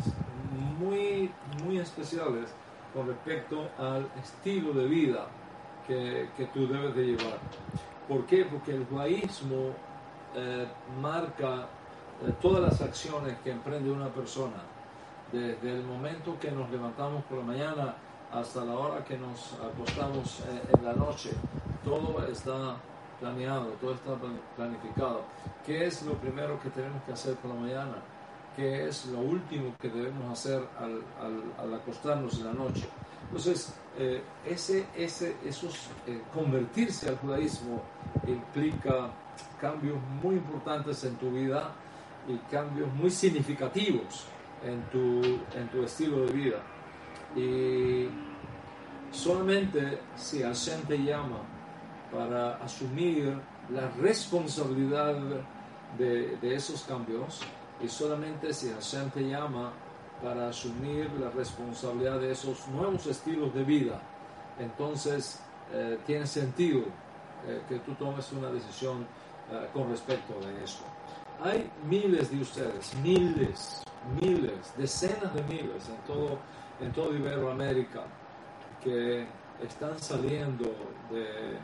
muy, 0.79 1.31
muy 1.65 1.79
especiales 1.79 2.55
con 2.93 3.09
respecto 3.09 3.69
al 3.79 4.09
estilo 4.21 4.73
de 4.73 4.87
vida 4.87 5.27
que, 5.87 6.31
que 6.37 6.47
tú 6.47 6.67
debes 6.67 6.95
de 6.95 7.05
llevar. 7.05 7.39
¿Por 8.09 8.25
qué? 8.27 8.45
Porque 8.45 8.73
el 8.73 8.87
judaísmo 8.87 9.75
marca 11.01 11.67
todas 12.41 12.63
las 12.63 12.81
acciones 12.81 13.37
que 13.45 13.51
emprende 13.51 13.91
una 13.91 14.09
persona, 14.09 14.63
desde 15.33 15.73
el 15.73 15.85
momento 15.85 16.39
que 16.39 16.51
nos 16.51 16.71
levantamos 16.71 17.25
por 17.25 17.39
la 17.39 17.45
mañana 17.45 17.95
hasta 18.33 18.65
la 18.65 18.75
hora 18.75 19.05
que 19.05 19.17
nos 19.17 19.55
acostamos 19.55 20.41
eh, 20.41 20.63
en 20.77 20.85
la 20.85 20.93
noche. 20.93 21.31
Todo 21.85 22.27
está 22.27 22.77
planeado, 23.21 23.67
todo 23.81 23.95
está 23.95 24.13
planificado. 24.57 25.23
¿Qué 25.65 25.87
es 25.87 26.03
lo 26.03 26.15
primero 26.15 26.61
que 26.61 26.71
tenemos 26.71 27.03
que 27.05 27.13
hacer 27.13 27.35
por 27.37 27.55
la 27.55 27.61
mañana? 27.61 27.97
¿Qué 28.57 28.89
es 28.89 29.07
lo 29.07 29.21
último 29.21 29.75
que 29.79 29.89
debemos 29.89 30.33
hacer 30.33 30.63
al, 30.79 31.03
al, 31.59 31.75
acostarnos 31.75 32.39
en 32.39 32.47
la 32.47 32.53
noche? 32.53 32.89
Entonces, 33.29 33.75
eh, 33.99 34.23
ese, 34.45 34.87
ese, 34.97 35.37
esos, 35.45 35.89
eh, 36.07 36.23
convertirse 36.33 37.09
al 37.09 37.19
judaísmo 37.19 37.83
implica 38.27 39.11
cambios 39.61 39.99
muy 40.23 40.37
importantes 40.37 41.03
en 41.05 41.17
tu 41.17 41.31
vida 41.31 41.73
y 42.29 42.37
cambios 42.51 42.93
muy 42.95 43.11
significativos 43.11 44.27
en 44.65 44.83
tu, 44.91 45.23
en 45.57 45.69
tu 45.71 45.83
estilo 45.83 46.27
de 46.27 46.33
vida. 46.33 46.63
Y 47.35 48.09
solamente 49.11 50.01
si 50.17 50.43
Hashem 50.43 50.83
te 50.83 50.99
llama 50.99 51.41
para 52.13 52.57
asumir 52.57 53.39
la 53.71 53.89
responsabilidad 54.01 55.17
de, 55.99 56.55
esos 56.55 56.83
cambios, 56.83 57.41
y 57.83 57.89
solamente 57.89 58.53
si 58.53 58.71
Hashem 58.71 59.11
te 59.11 59.29
llama 59.29 59.73
para 60.23 60.49
asumir 60.49 61.11
la 61.21 61.31
responsabilidad 61.31 62.21
de 62.21 62.33
esos 62.33 62.67
nuevos 62.69 63.07
estilos 63.07 63.53
de 63.55 63.65
vida, 63.65 64.01
entonces 64.59 65.41
eh, 65.73 65.99
tiene 66.07 66.27
sentido 66.27 66.81
eh, 67.47 67.61
que 67.69 67.79
tú 67.81 67.93
tomes 67.95 68.33
una 68.33 68.51
decisión 68.51 69.07
eh, 69.53 69.69
con 69.73 69.91
respecto 69.91 70.35
de 70.41 70.65
eso. 70.65 70.85
Hay 71.43 71.71
miles 71.89 72.31
de 72.31 72.41
ustedes, 72.41 72.95
miles, 73.03 73.83
miles, 74.21 74.73
decenas 74.77 75.35
de 75.35 75.43
miles 75.43 75.89
en 75.89 75.97
todo 76.07 76.39
en 76.81 76.93
toda 76.93 77.17
Iberoamérica 77.17 78.03
que 78.83 79.27
están 79.63 79.99
saliendo 79.99 80.65
de, 81.11 81.57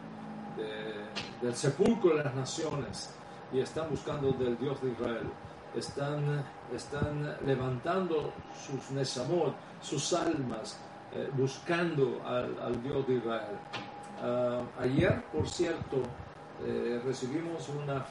del 1.40 1.54
sepulcro 1.54 2.16
de 2.16 2.24
las 2.24 2.34
naciones 2.34 3.14
y 3.52 3.60
están 3.60 3.90
buscando 3.90 4.32
del 4.32 4.56
Dios 4.58 4.80
de 4.82 4.92
Israel. 4.92 5.30
Están, 5.76 6.44
están 6.74 7.36
levantando 7.46 8.32
sus 8.66 8.90
nesamot, 8.90 9.54
sus 9.80 10.12
almas, 10.12 10.78
eh, 11.14 11.30
buscando 11.34 12.20
al, 12.26 12.82
Dios 12.82 13.06
de 13.06 13.14
Israel. 13.14 13.58
Ah, 14.22 14.60
ayer, 14.80 15.22
por 15.32 15.48
cierto, 15.48 16.02
eh, 16.64 17.00
recibimos 17.04 17.68
una, 17.68 18.04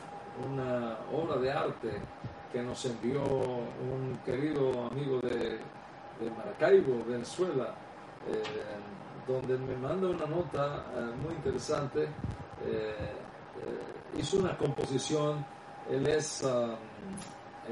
una 0.50 0.98
obra 1.14 1.38
de 1.38 1.52
arte 1.52 1.92
que 2.52 2.62
nos 2.62 2.84
envió 2.86 3.22
un 3.22 4.20
querido 4.26 4.88
amigo 4.88 5.20
de 5.22 5.60
de 6.22 6.30
Maracaibo, 6.32 7.04
Venezuela, 7.08 7.74
eh, 8.28 8.44
donde 9.28 9.58
me 9.58 9.76
manda 9.76 10.08
una 10.08 10.26
nota 10.26 10.86
eh, 10.96 11.12
muy 11.24 11.34
interesante. 11.36 12.08
Hizo 14.18 14.38
una 14.38 14.56
composición, 14.56 15.44
él 15.90 16.06
es, 16.06 16.44
um, 16.44 16.76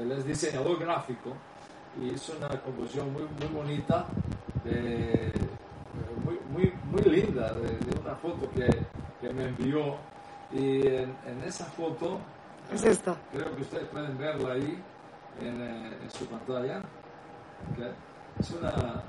él 0.02 0.10
es 0.12 0.24
diseñador 0.24 0.80
gráfico 0.80 1.32
y 2.00 2.08
hizo 2.14 2.32
una 2.36 2.48
composición 2.60 3.12
muy, 3.12 3.22
muy 3.22 3.46
bonita, 3.54 4.06
muy, 6.24 6.40
muy, 6.50 6.72
muy, 6.90 7.02
linda, 7.02 7.52
de, 7.52 8.00
una 8.00 8.16
foto 8.16 8.50
que, 8.50 8.66
que, 9.20 9.32
me 9.32 9.44
envió. 9.48 9.96
Y 10.52 10.86
en, 10.86 11.42
esa 11.46 11.64
foto, 11.64 12.18
es 12.72 12.84
esta. 12.84 13.16
creo 13.32 13.54
que 13.54 13.62
ustedes 13.62 13.88
pueden 13.88 14.18
verla 14.18 14.54
ahí 14.54 14.82
en, 15.40 15.62
en 15.62 16.10
su 16.10 16.26
pantalla. 16.26 16.82
Okay 17.72 17.92
es 18.40 18.50
una, 18.52 19.02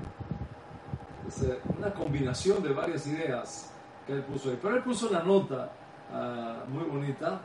eh, 1.42 1.60
una 1.78 1.92
combinación 1.94 2.62
de 2.62 2.72
varias 2.72 3.06
ideas 3.06 3.70
que 4.06 4.14
él 4.14 4.22
puso 4.22 4.50
ahí. 4.50 4.58
Pero 4.60 4.76
él 4.76 4.82
puso 4.82 5.08
una 5.08 5.22
nota 5.22 5.70
ah, 6.12 6.64
muy 6.68 6.84
bonita 6.84 7.40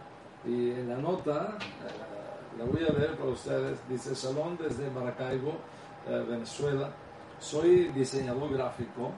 y 0.46 0.72
en 0.72 0.90
la 0.90 0.98
nota, 0.98 1.58
eh, 1.62 2.58
la 2.58 2.66
voy 2.66 2.84
a 2.84 2.92
leer 2.92 3.16
para 3.16 3.30
ustedes, 3.30 3.80
dice 3.88 4.16
Salón 4.16 4.58
desde 4.62 4.90
Maracaibo, 4.92 5.54
eh, 6.08 6.26
Venezuela. 6.28 6.90
Soy 7.40 7.90
diseñador 7.90 8.52
gráfico 8.52 9.12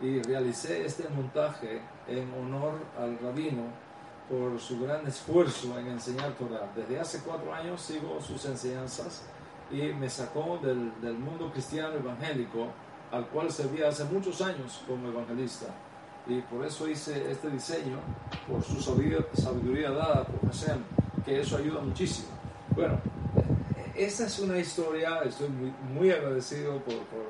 y 0.00 0.20
realicé 0.22 0.84
este 0.84 1.08
montaje 1.08 1.80
en 2.06 2.32
honor 2.34 2.74
al 3.00 3.18
rabino 3.18 3.62
por 4.32 4.58
su 4.58 4.80
gran 4.80 5.06
esfuerzo 5.06 5.78
en 5.78 5.88
enseñar 5.88 6.32
Torah. 6.32 6.72
Desde 6.74 6.98
hace 6.98 7.18
cuatro 7.18 7.52
años 7.52 7.82
sigo 7.82 8.18
sus 8.18 8.42
enseñanzas 8.46 9.24
y 9.70 9.92
me 9.92 10.08
sacó 10.08 10.58
del, 10.62 10.90
del, 11.02 11.18
mundo 11.18 11.50
cristiano 11.52 11.96
evangélico 11.96 12.68
al 13.10 13.26
cual 13.26 13.52
servía 13.52 13.88
hace 13.88 14.04
muchos 14.04 14.40
años 14.40 14.82
como 14.88 15.08
evangelista. 15.08 15.66
Y 16.26 16.40
por 16.40 16.64
eso 16.64 16.88
hice 16.88 17.30
este 17.30 17.50
diseño, 17.50 17.98
por 18.48 18.62
su 18.62 18.80
sabiduría, 18.80 19.90
dada 19.90 20.24
por 20.24 20.50
Hashem, 20.50 20.78
que 21.26 21.40
eso 21.40 21.58
ayuda 21.58 21.82
muchísimo. 21.82 22.28
Bueno, 22.74 22.98
esa 23.94 24.24
es 24.24 24.38
una 24.38 24.56
historia, 24.56 25.20
estoy 25.26 25.50
muy, 25.50 25.74
muy 25.92 26.10
agradecido 26.10 26.78
por, 26.78 26.94
por, 26.94 27.26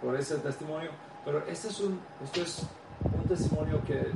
por, 0.00 0.18
ese 0.18 0.36
testimonio, 0.36 0.90
pero 1.22 1.44
este 1.46 1.68
es 1.68 1.80
un, 1.80 2.00
este 2.24 2.42
es 2.42 2.66
un 3.02 3.28
testimonio 3.28 3.82
que 3.84 4.10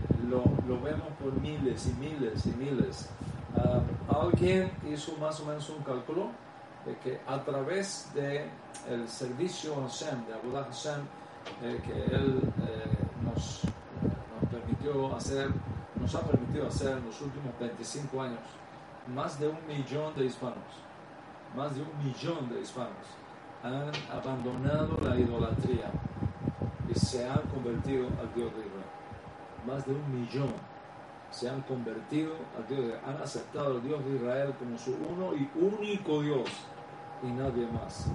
lo, 0.66 0.81
vemos 0.81 1.09
por 1.20 1.33
miles 1.40 1.87
y 1.87 1.92
miles 2.01 2.47
y 2.47 2.51
miles. 2.51 3.09
Ah, 3.57 3.81
alguien 4.09 4.70
hizo 4.90 5.16
más 5.18 5.40
o 5.40 5.47
menos 5.47 5.68
un 5.70 5.83
cálculo 5.83 6.31
de 6.85 6.97
que 6.99 7.20
a 7.27 7.42
través 7.42 8.11
del 8.14 8.51
el 8.88 9.09
servicio 9.09 9.75
Hashem, 9.77 10.27
de 10.27 10.35
Abudah 10.35 10.64
Hashem, 10.64 11.01
eh, 11.62 11.81
que 11.85 12.14
Él 12.14 12.40
eh, 12.42 12.99
nos, 13.23 13.62
permitió 14.51 15.14
hacer, 15.16 15.51
nos 16.01 16.14
ha 16.14 16.20
permitido 16.20 16.66
hacer 16.66 16.99
en 16.99 17.07
los 17.07 17.20
últimos 17.20 17.59
25 17.59 18.23
años, 18.23 18.40
más 19.14 19.38
de 19.38 19.49
un 19.49 19.66
millón 19.66 20.14
de 20.14 20.27
hispanos, 20.27 20.57
más 21.57 21.75
de 21.75 21.83
un 21.83 22.05
millón 22.05 22.49
de 22.51 22.61
hispanos 22.61 23.25
han 23.64 23.90
abandonado 24.12 24.99
la 25.03 25.18
idolatría 25.18 25.90
y 26.87 26.99
se 26.99 27.27
han 27.27 27.40
convertido 27.49 28.09
al 28.20 28.35
Dios 28.35 28.53
de 28.55 28.61
Israel. 28.61 28.74
Más 29.66 29.87
de 29.87 29.94
un 29.94 30.20
millón 30.20 30.53
se 31.31 31.48
han 31.48 31.62
convertido 31.62 32.33
al 32.57 32.66
Dios 32.68 32.94
han 33.05 33.16
aceptado 33.16 33.77
al 33.77 33.83
Dios 33.83 34.05
de 34.05 34.16
Israel 34.16 34.55
como 34.59 34.79
su 34.79 34.94
uno 34.94 35.35
y 35.35 35.50
único 35.59 36.22
Dios 36.22 36.48
y 37.22 37.27
nadie 37.27 37.66
más. 37.66 38.07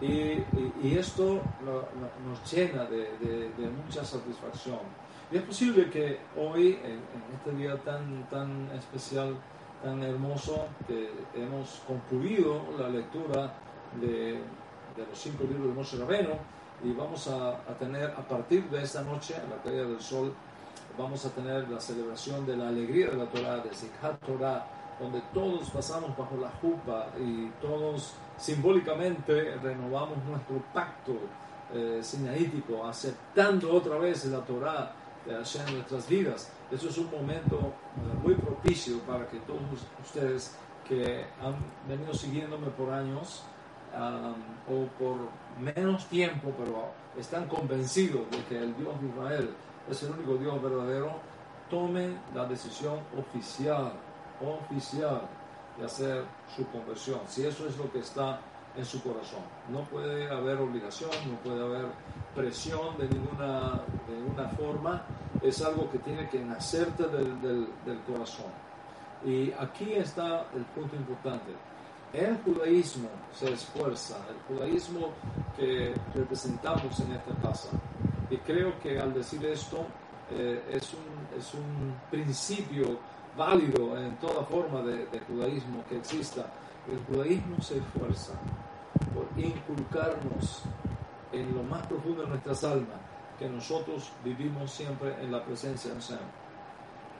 Y, 0.00 0.96
esto 0.96 1.40
nos 1.62 2.52
llena 2.52 2.84
de, 2.84 3.70
mucha 3.84 4.04
satisfacción. 4.04 4.78
Y 5.30 5.36
es 5.36 5.42
posible 5.42 5.90
que 5.90 6.18
hoy, 6.36 6.78
en, 6.82 7.00
este 7.34 7.52
día 7.52 7.76
tan, 7.78 8.28
tan 8.28 8.70
especial, 8.72 9.36
tan 9.82 10.02
hermoso, 10.02 10.66
que 10.86 11.10
hemos 11.34 11.82
concluido 11.86 12.62
la 12.78 12.88
lectura 12.88 13.54
de, 14.00 14.32
de 14.96 15.06
los 15.08 15.18
cinco 15.18 15.44
libros 15.44 15.68
de 15.68 15.74
Moshe 15.74 15.98
Rabeno, 15.98 16.34
y 16.82 16.92
vamos 16.92 17.28
a, 17.28 17.50
a, 17.50 17.78
tener 17.78 18.10
a 18.10 18.26
partir 18.26 18.64
de 18.70 18.82
esta 18.82 19.02
noche, 19.02 19.34
a 19.36 19.54
la 19.54 19.62
caída 19.62 19.84
del 19.84 20.00
sol, 20.00 20.32
vamos 21.00 21.24
a 21.24 21.30
tener 21.30 21.68
la 21.68 21.80
celebración 21.80 22.44
de 22.44 22.56
la 22.56 22.68
alegría 22.68 23.08
de 23.08 23.16
la 23.16 23.24
Torah, 23.24 23.58
de 23.58 23.74
Sikhat 23.74 24.20
Torah, 24.24 24.66
donde 25.00 25.22
todos 25.32 25.70
pasamos 25.70 26.14
bajo 26.16 26.36
la 26.36 26.50
jupa 26.60 27.08
y 27.18 27.46
todos 27.62 28.12
simbólicamente 28.36 29.56
renovamos 29.62 30.18
nuestro 30.28 30.62
pacto 30.74 31.16
eh, 31.72 32.00
sinaítico, 32.02 32.86
aceptando 32.86 33.72
otra 33.72 33.96
vez 33.96 34.26
la 34.26 34.40
Torah 34.40 34.92
de 35.24 35.34
Hashem 35.34 35.68
en 35.68 35.74
nuestras 35.76 36.06
vidas. 36.06 36.52
Eso 36.70 36.88
es 36.88 36.98
un 36.98 37.10
momento 37.10 37.56
eh, 37.56 38.18
muy 38.22 38.34
propicio 38.34 38.98
para 39.00 39.26
que 39.26 39.38
todos 39.40 39.62
ustedes 40.04 40.54
que 40.86 41.24
han 41.42 41.54
venido 41.88 42.12
siguiéndome 42.12 42.66
por 42.68 42.90
años 42.90 43.44
o 44.68 44.86
por 44.98 45.16
menos 45.60 46.06
tiempo, 46.06 46.52
pero 46.56 46.92
están 47.18 47.48
convencidos 47.48 48.30
de 48.30 48.44
que 48.44 48.58
el 48.58 48.76
Dios 48.76 49.00
de 49.00 49.08
Israel 49.08 49.50
es 49.88 50.02
el 50.02 50.12
único 50.12 50.34
Dios 50.36 50.62
verdadero, 50.62 51.12
tomen 51.70 52.18
la 52.34 52.44
decisión 52.46 52.98
oficial, 53.16 53.92
oficial 54.40 55.22
de 55.78 55.86
hacer 55.86 56.24
su 56.54 56.66
conversión, 56.66 57.20
si 57.26 57.46
eso 57.46 57.66
es 57.66 57.76
lo 57.76 57.90
que 57.92 58.00
está 58.00 58.40
en 58.76 58.84
su 58.84 59.02
corazón. 59.02 59.42
No 59.68 59.84
puede 59.84 60.30
haber 60.30 60.58
obligación, 60.58 61.10
no 61.28 61.36
puede 61.38 61.62
haber 61.62 61.86
presión 62.34 62.96
de 62.98 63.08
ninguna, 63.08 63.80
de 64.08 64.16
ninguna 64.16 64.48
forma, 64.50 65.02
es 65.42 65.62
algo 65.62 65.90
que 65.90 65.98
tiene 65.98 66.28
que 66.28 66.40
nacerte 66.40 67.04
del, 67.08 67.40
del, 67.40 67.68
del 67.84 68.00
corazón. 68.00 68.46
Y 69.24 69.52
aquí 69.52 69.92
está 69.92 70.46
el 70.54 70.64
punto 70.66 70.96
importante. 70.96 71.52
El 72.12 72.36
judaísmo 72.38 73.08
se 73.32 73.52
esfuerza, 73.52 74.16
el 74.28 74.56
judaísmo 74.56 75.10
que 75.56 75.94
representamos 76.14 76.98
en 77.00 77.12
esta 77.12 77.34
casa. 77.40 77.68
Y 78.30 78.36
creo 78.38 78.78
que 78.80 78.98
al 78.98 79.12
decir 79.12 79.44
esto 79.44 79.86
eh, 80.30 80.62
es, 80.72 80.94
un, 80.94 81.38
es, 81.38 81.54
un, 81.54 81.94
principio 82.10 82.98
válido 83.36 83.98
en 83.98 84.16
toda 84.16 84.44
forma 84.44 84.82
de, 84.82 85.06
judaísmo 85.26 85.84
que 85.88 85.98
exista. 85.98 86.46
El 86.90 86.98
judaísmo 87.04 87.60
se 87.60 87.78
esfuerza 87.78 88.34
por 89.12 89.26
inculcarnos 89.36 90.62
en 91.32 91.54
lo 91.54 91.62
más 91.64 91.86
profundo 91.86 92.22
de 92.22 92.28
nuestras 92.28 92.64
almas 92.64 92.98
que 93.38 93.48
nosotros 93.48 94.12
vivimos 94.24 94.70
siempre 94.70 95.14
en 95.22 95.32
la 95.32 95.44
presencia 95.44 95.92
de 95.92 96.00
Hashem 96.00 96.18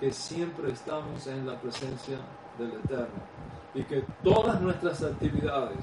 que 0.01 0.11
siempre 0.11 0.73
estamos 0.73 1.27
en 1.27 1.47
la 1.47 1.61
presencia 1.61 2.17
del 2.59 2.73
Eterno 2.73 3.21
y 3.75 3.85
que 3.85 4.03
todas 4.25 4.61
nuestras 4.61 5.03
actividades, 5.03 5.79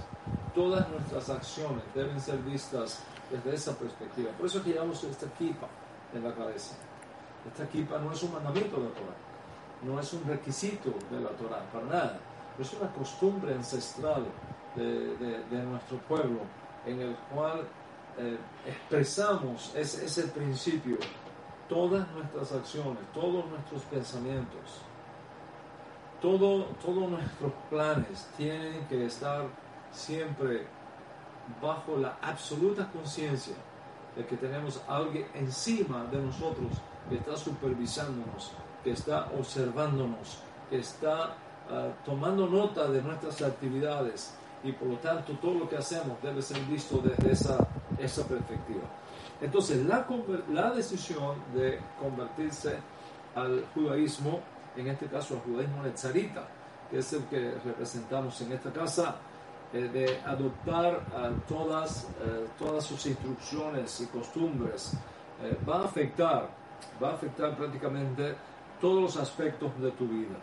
todas 0.56 0.90
nuestras 0.90 1.30
acciones 1.30 1.84
deben 1.94 2.20
ser 2.20 2.40
vistas 2.40 3.04
desde 3.32 3.56
esa 3.56 3.78
perspectiva. 3.78 4.32
Por 4.32 4.46
eso 4.46 4.63
llevamos 4.63 5.04
esta 5.04 5.26
equipa 5.26 5.68
en 6.13 6.24
la 6.24 6.34
cabeza. 6.34 6.76
Esta 7.48 7.63
equipa 7.63 7.98
no 8.00 8.12
es 8.12 8.24
un 8.24 8.34
mandamiento 8.34 8.78
de 8.78 8.84
la 8.84 8.90
Torah, 8.90 9.16
no 9.84 10.00
es 10.00 10.13
un 10.13 10.26
requisito 10.26 10.94
de 11.10 11.20
la 11.20 11.30
Torah, 11.30 11.63
para 11.72 11.86
nada. 11.86 12.20
Es 12.60 12.74
una 12.74 12.92
costumbre 12.92 13.54
ancestral 13.54 14.26
de, 14.76 15.16
de, 15.50 15.63
nuestro 15.63 15.98
pueblo 16.00 16.40
en 16.86 17.02
el 17.02 17.16
cual 17.34 17.62
eh, 18.18 18.38
expresamos 18.66 19.74
ese, 19.76 20.06
ese 20.06 20.24
principio 20.28 20.98
todas 21.70 22.08
nuestras 22.12 22.52
acciones, 22.54 23.00
todos 23.13 23.46
nuestros 23.50 23.82
pensamientos, 23.84 24.82
todo, 26.22 26.66
todos 26.84 27.10
nuestros 27.10 27.52
planes 27.70 28.28
tienen 28.38 28.86
que 28.88 29.06
estar 29.06 29.46
siempre 29.92 30.68
bajo 31.62 31.98
la 31.98 32.18
absoluta 32.22 32.90
conciencia 32.92 33.56
de 34.16 34.26
que 34.26 34.36
tenemos 34.38 34.82
alguien 34.88 35.28
encima 35.34 36.06
de 36.06 36.20
nosotros 36.20 36.72
que 37.10 37.16
está 37.16 37.38
supervisándonos, 37.38 38.52
que 38.84 38.92
está 38.92 39.30
observándonos, 39.38 40.40
que 40.70 40.80
está 40.80 41.36
ah, 41.70 41.90
tomando 42.06 42.48
nota 42.48 42.88
de 42.88 43.02
nuestras 43.02 43.42
actividades 43.42 44.34
y 44.64 44.72
por 44.72 44.88
lo 44.88 44.98
tanto 44.98 45.34
todo 45.34 45.54
lo 45.60 45.70
que 45.70 45.78
hacemos 45.78 46.22
debe 46.22 46.42
ser 46.42 46.60
visto 46.62 46.98
desde 46.98 47.32
esa, 47.32 47.68
esa 48.00 48.28
perspectiva. 48.28 48.84
Entonces, 49.40 49.86
la, 49.86 50.06
la 50.52 50.72
decisión 50.72 51.36
de 51.54 51.80
convertirse 52.02 52.80
al 53.36 53.66
judaísmo, 53.74 54.40
en 54.76 54.88
este 54.88 55.06
caso 55.06 55.36
al 55.36 55.42
judaísmo 55.42 55.84
netzarita, 55.84 56.48
que 56.90 57.00
es 57.00 57.14
el 57.14 57.24
que 57.26 57.52
representamos 57.64 58.40
en 58.42 58.54
esta 58.54 58.72
casa, 58.72 59.16
de 59.74 60.20
adoptar 60.26 61.02
todas, 61.48 62.08
eh, 62.24 62.48
todas 62.58 62.84
sus 62.86 63.06
instrucciones 63.06 64.02
y 64.02 64.08
costumbres, 64.08 64.94
eh, 65.44 65.58
va 65.68 65.82
a 65.82 65.86
afectar, 65.86 66.50
va 67.02 67.10
a 67.10 67.14
afectar 67.14 67.56
prácticamente 67.56 68.36
todos 68.80 69.02
los 69.02 69.18
aspectos 69.18 69.80
de 69.80 69.92
tu 69.92 70.08
vida. 70.08 70.38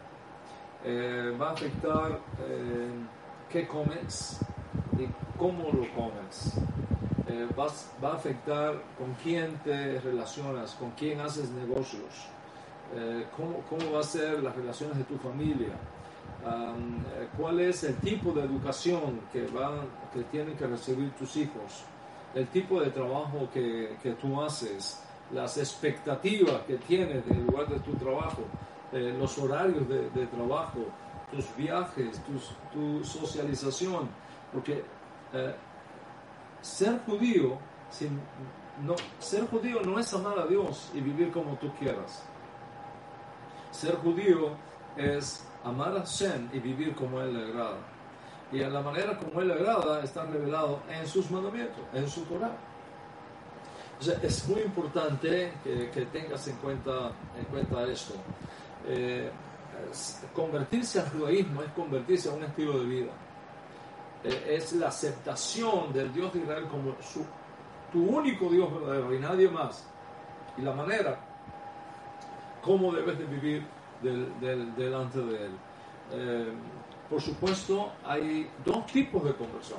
va 1.40 1.48
a 1.48 1.52
afectar 1.52 2.20
qué 3.48 3.66
comes 3.66 4.38
y 4.98 5.08
cómo 5.38 5.70
lo 5.72 5.88
comes. 5.94 6.58
Eh, 7.26 7.48
va, 7.58 7.66
a 8.10 8.14
afectar 8.14 8.74
con 8.98 9.14
quién 9.22 9.58
te 9.64 9.98
relacionas, 10.00 10.74
con 10.74 10.90
quién 10.90 11.20
haces 11.20 11.48
negocios, 11.50 12.28
eh, 12.94 13.26
cómo, 13.34 13.64
cómo 13.70 13.92
va 13.92 14.00
a 14.00 14.02
ser 14.02 14.42
las 14.42 14.54
relaciones 14.54 14.98
de 14.98 15.04
tu 15.04 15.16
familia, 15.16 15.74
eh, 16.46 17.28
cuál 17.36 17.60
es 17.60 17.84
el 17.84 17.96
tipo 17.96 18.32
de 18.32 18.42
educación 18.42 19.20
que, 19.32 19.46
van, 19.46 19.80
que 20.12 20.22
tienen 20.24 20.56
que 20.56 20.66
recibir 20.66 21.10
tus 21.12 21.36
hijos, 21.36 21.84
el 22.34 22.46
tipo 22.48 22.80
de 22.80 22.90
trabajo 22.90 23.48
que, 23.52 23.96
que 24.02 24.12
tú 24.12 24.40
haces, 24.42 25.02
las 25.32 25.56
expectativas 25.56 26.62
que 26.62 26.76
tienes 26.76 27.24
en 27.28 27.46
lugar 27.46 27.68
de 27.68 27.78
tu 27.80 27.92
trabajo, 27.94 28.42
los 28.92 29.38
horarios 29.38 29.88
de, 29.88 30.26
trabajo, 30.26 30.80
tus 31.32 31.56
viajes, 31.56 32.20
tu 32.72 33.02
socialización, 33.02 34.08
porque 34.52 34.84
ser 36.64 36.98
judío, 37.06 37.58
sin, 37.90 38.20
no, 38.82 38.96
ser 39.18 39.46
judío 39.48 39.82
no 39.82 39.98
es 39.98 40.12
amar 40.14 40.38
a 40.38 40.46
Dios 40.46 40.90
y 40.94 41.00
vivir 41.00 41.30
como 41.30 41.56
tú 41.56 41.70
quieras. 41.78 42.24
Ser 43.70 43.96
judío 43.96 44.50
es 44.96 45.46
amar 45.64 45.96
a 45.96 46.00
Hashem 46.00 46.48
y 46.52 46.58
vivir 46.58 46.94
como 46.94 47.20
Él 47.20 47.34
le 47.34 47.44
agrada. 47.44 47.78
Y 48.52 48.60
en 48.60 48.72
la 48.72 48.80
manera 48.80 49.18
como 49.18 49.40
Él 49.40 49.48
le 49.48 49.54
agrada 49.54 50.02
está 50.02 50.24
revelado 50.24 50.80
en 50.88 51.06
sus 51.06 51.30
mandamientos, 51.30 51.82
en 51.92 52.08
su 52.08 52.22
Torah. 52.24 52.52
es 54.22 54.48
muy 54.48 54.60
importante 54.62 55.52
que, 55.64 56.06
tengas 56.12 56.46
en 56.48 56.56
cuenta, 56.56 57.12
en 57.38 57.44
cuenta 57.46 57.84
esto. 57.84 58.14
Eh, 58.86 59.30
convertirse 60.34 61.00
al 61.00 61.10
judaísmo 61.10 61.62
es 61.62 61.72
convertirse 61.72 62.28
a 62.28 62.32
un 62.32 62.44
estilo 62.44 62.78
de 62.78 62.84
vida. 62.84 63.12
Eh, 64.22 64.56
es 64.56 64.72
la 64.74 64.88
aceptación 64.88 65.92
del 65.92 66.12
Dios 66.12 66.32
de 66.32 66.40
Israel 66.40 66.66
como 66.70 66.94
su, 67.02 67.24
tu 67.92 68.04
único 68.04 68.48
Dios 68.48 68.72
verdadero 68.72 69.14
y 69.14 69.18
nadie 69.18 69.48
más. 69.48 69.86
Y 70.56 70.62
la 70.62 70.72
manera 70.72 71.18
cómo 72.64 72.92
debes 72.92 73.18
de 73.18 73.24
vivir 73.26 73.66
delante 74.02 75.18
de 75.18 75.46
Él. 75.46 75.52
Eh, 76.12 76.52
por 77.08 77.20
supuesto, 77.20 77.92
hay 78.06 78.50
dos 78.64 78.86
tipos 78.86 79.24
de 79.24 79.34
conversión. 79.34 79.78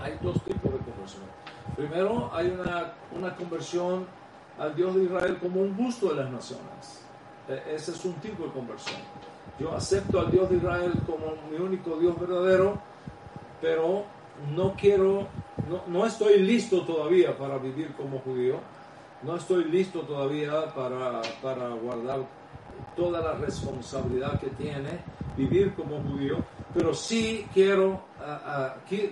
Hay 0.00 0.18
dos 0.22 0.42
tipos 0.42 0.72
de 0.72 0.78
conversión. 0.78 1.22
Primero, 1.74 2.30
hay 2.32 2.48
una, 2.48 2.92
una 3.16 3.34
conversión 3.34 4.06
al 4.58 4.74
Dios 4.74 4.94
de 4.94 5.04
Israel 5.04 5.38
como 5.40 5.60
un 5.60 5.76
gusto 5.76 6.10
de 6.10 6.22
las 6.22 6.30
naciones. 6.30 7.04
E, 7.48 7.74
ese 7.74 7.92
es 7.92 8.04
un 8.04 8.14
tipo 8.14 8.44
de 8.44 8.50
conversión. 8.50 9.00
Yo 9.58 9.74
acepto 9.74 10.20
al 10.20 10.30
Dios 10.30 10.50
de 10.50 10.56
Israel 10.56 10.92
como 11.06 11.34
mi 11.50 11.56
único 11.56 11.96
Dios 11.96 12.18
verdadero 12.20 12.78
pero 13.60 14.04
no 14.54 14.74
quiero, 14.74 15.26
no, 15.68 15.82
no, 15.86 16.06
estoy 16.06 16.40
listo 16.40 16.82
todavía 16.82 17.36
para 17.36 17.58
vivir 17.58 17.92
como 17.96 18.18
judío, 18.20 18.56
no 19.22 19.36
estoy 19.36 19.64
listo 19.64 20.00
todavía 20.00 20.74
para, 20.74 21.22
para 21.42 21.68
guardar 21.70 22.20
toda 22.96 23.20
la 23.20 23.34
responsabilidad 23.34 24.40
que 24.40 24.48
tiene 24.50 25.00
vivir 25.36 25.74
como 25.74 26.00
judío, 26.02 26.38
pero 26.72 26.94
sí 26.94 27.46
quiero, 27.52 28.00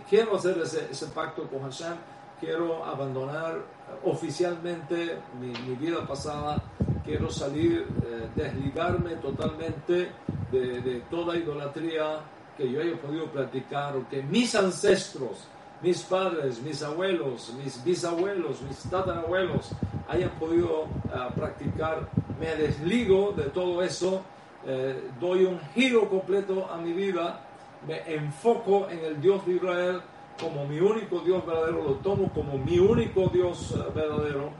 quiero 0.08 0.36
hacer 0.36 0.58
ese, 0.58 1.06
pacto 1.08 1.46
con 1.48 1.62
Hashem, 1.62 1.94
quiero 2.40 2.84
abandonar 2.84 3.62
oficialmente 4.04 5.18
mi, 5.38 5.52
vida 5.76 6.06
pasada, 6.06 6.62
quiero 7.04 7.30
salir, 7.30 7.86
eh, 8.04 8.28
desligarme 8.34 9.16
totalmente 9.16 10.10
de, 10.50 10.80
de 10.80 11.00
toda 11.10 11.36
idolatría, 11.36 12.20
que 12.56 12.70
yo 12.70 12.80
haya 12.80 12.96
podido 13.00 13.26
practicar 13.26 13.96
o 13.96 14.08
que 14.08 14.22
mis 14.22 14.54
ancestros, 14.54 15.48
mis 15.82 16.02
padres, 16.02 16.62
mis 16.62 16.82
abuelos, 16.82 17.52
mis 17.62 17.82
bisabuelos, 17.84 18.62
mis 18.62 18.78
tatarabuelos 18.88 19.70
hayan 20.08 20.30
podido 20.38 20.86
ah, 21.12 21.28
practicar, 21.34 22.08
me 22.38 22.54
desligo 22.56 23.32
de 23.32 23.44
todo 23.44 23.82
eso, 23.82 24.22
eh, 24.66 25.10
doy 25.20 25.44
un 25.44 25.60
giro 25.74 26.08
completo 26.08 26.68
a 26.70 26.78
mi 26.78 26.92
vida, 26.92 27.40
me 27.86 28.00
enfoco 28.14 28.88
en 28.88 29.00
el 29.00 29.20
Dios 29.20 29.44
de 29.46 29.54
Israel 29.54 30.00
como 30.40 30.66
mi 30.66 30.80
único 30.80 31.20
Dios 31.20 31.44
verdadero, 31.46 31.82
lo 31.82 31.94
tomo 31.96 32.32
como 32.32 32.58
mi 32.58 32.78
único 32.78 33.28
Dios 33.28 33.74
ah, 33.78 33.90
verdadero 33.94 34.50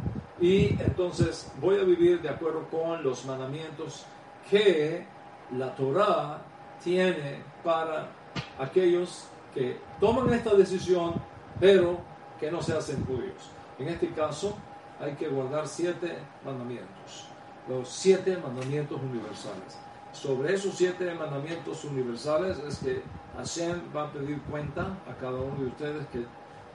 y 0.40 0.80
entonces 0.80 1.52
voy 1.60 1.78
a 1.78 1.84
vivir 1.84 2.20
de 2.20 2.28
acuerdo 2.28 2.68
con 2.70 3.02
los 3.02 3.24
mandamientos 3.24 4.04
que 4.50 5.06
la 5.56 5.74
Torah 5.74 6.42
tiene 6.82 7.42
para 7.62 8.08
aquellos 8.58 9.28
que 9.54 9.78
toman 10.00 10.32
esta 10.32 10.54
decisión, 10.54 11.14
pero 11.60 11.98
que 12.38 12.50
no 12.50 12.60
se 12.60 12.76
hacen 12.76 13.04
judíos. 13.06 13.50
En 13.78 13.88
este 13.88 14.08
caso, 14.10 14.56
hay 15.00 15.14
que 15.14 15.28
guardar 15.28 15.66
siete 15.66 16.18
mandamientos, 16.44 17.28
los 17.68 17.88
siete 17.88 18.36
mandamientos 18.36 19.00
universales. 19.00 19.78
Sobre 20.12 20.54
esos 20.54 20.74
siete 20.74 21.12
mandamientos 21.14 21.84
universales 21.84 22.58
es 22.58 22.78
que 22.78 23.02
Hashem 23.36 23.80
va 23.94 24.04
a 24.04 24.12
pedir 24.12 24.40
cuenta 24.42 24.98
a 25.08 25.14
cada 25.20 25.38
uno 25.38 25.56
de 25.60 25.66
ustedes 25.66 26.06
que 26.08 26.24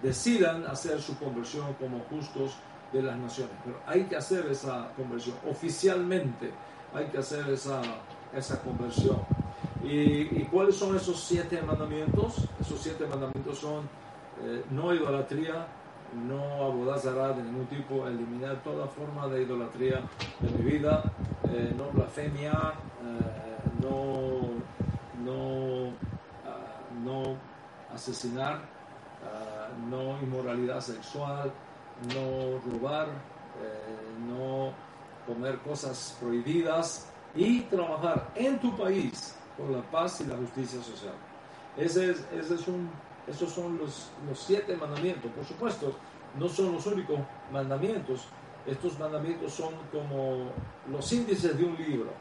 decidan 0.01 0.65
hacer 0.65 1.01
su 1.01 1.17
conversión 1.17 1.73
como 1.75 1.99
justos 2.09 2.55
de 2.91 3.03
las 3.03 3.17
naciones. 3.17 3.53
Pero 3.63 3.79
hay 3.85 4.03
que 4.03 4.17
hacer 4.17 4.45
esa 4.47 4.91
conversión. 4.95 5.35
Oficialmente 5.49 6.51
hay 6.93 7.05
que 7.05 7.19
hacer 7.19 7.47
esa, 7.49 7.81
esa 8.33 8.61
conversión. 8.61 9.21
¿Y, 9.83 10.43
cuáles 10.45 10.75
son 10.75 10.95
esos 10.95 11.19
siete 11.21 11.61
mandamientos? 11.61 12.47
Esos 12.59 12.81
siete 12.81 13.05
mandamientos 13.07 13.59
son 13.59 13.87
eh, 14.43 14.63
no 14.71 14.93
idolatría, 14.93 15.67
no 16.13 16.65
abodazará 16.65 17.33
de 17.33 17.43
ningún 17.43 17.67
tipo, 17.67 18.07
eliminar 18.07 18.61
toda 18.63 18.87
forma 18.87 19.27
de 19.27 19.43
idolatría 19.43 20.01
de 20.39 20.49
mi 20.57 20.71
vida, 20.71 21.03
eh, 21.49 21.73
no 21.77 21.91
blasfemia, 21.91 22.51
eh, 22.51 23.57
no, 23.81 24.49
no, 25.23 25.87
ah, 26.45 26.81
no 27.03 27.35
asesinar, 27.93 28.61
ah, 29.25 29.69
no 29.89 30.19
inmoralidad 30.21 30.79
sexual, 30.81 31.51
no 32.13 32.59
robar, 32.71 33.07
no 34.27 34.71
comer 35.27 35.57
cosas 35.59 36.17
prohibidas 36.19 37.11
y 37.35 37.61
trabajar 37.61 38.31
en 38.35 38.57
tu 38.59 38.75
país 38.77 39.35
por 39.57 39.69
la 39.69 39.81
paz 39.81 40.21
y 40.21 40.25
la 40.25 40.37
justicia 40.37 40.81
social. 40.81 41.13
Ese 41.77 42.11
es, 42.11 42.25
ese 42.33 42.55
es 42.55 42.67
un, 42.67 42.89
esos 43.27 43.51
son 43.51 43.77
los, 43.77 44.11
los 44.27 44.39
siete 44.39 44.75
mandamientos. 44.75 45.31
Por 45.31 45.45
supuesto, 45.45 45.93
no 46.37 46.47
son 46.49 46.73
los 46.73 46.85
únicos 46.85 47.19
mandamientos. 47.51 48.25
Estos 48.65 48.99
mandamientos 48.99 49.53
son 49.53 49.73
como 49.91 50.51
los 50.91 51.11
índices 51.13 51.57
de 51.57 51.63
un 51.63 51.75
libro. 51.75 52.11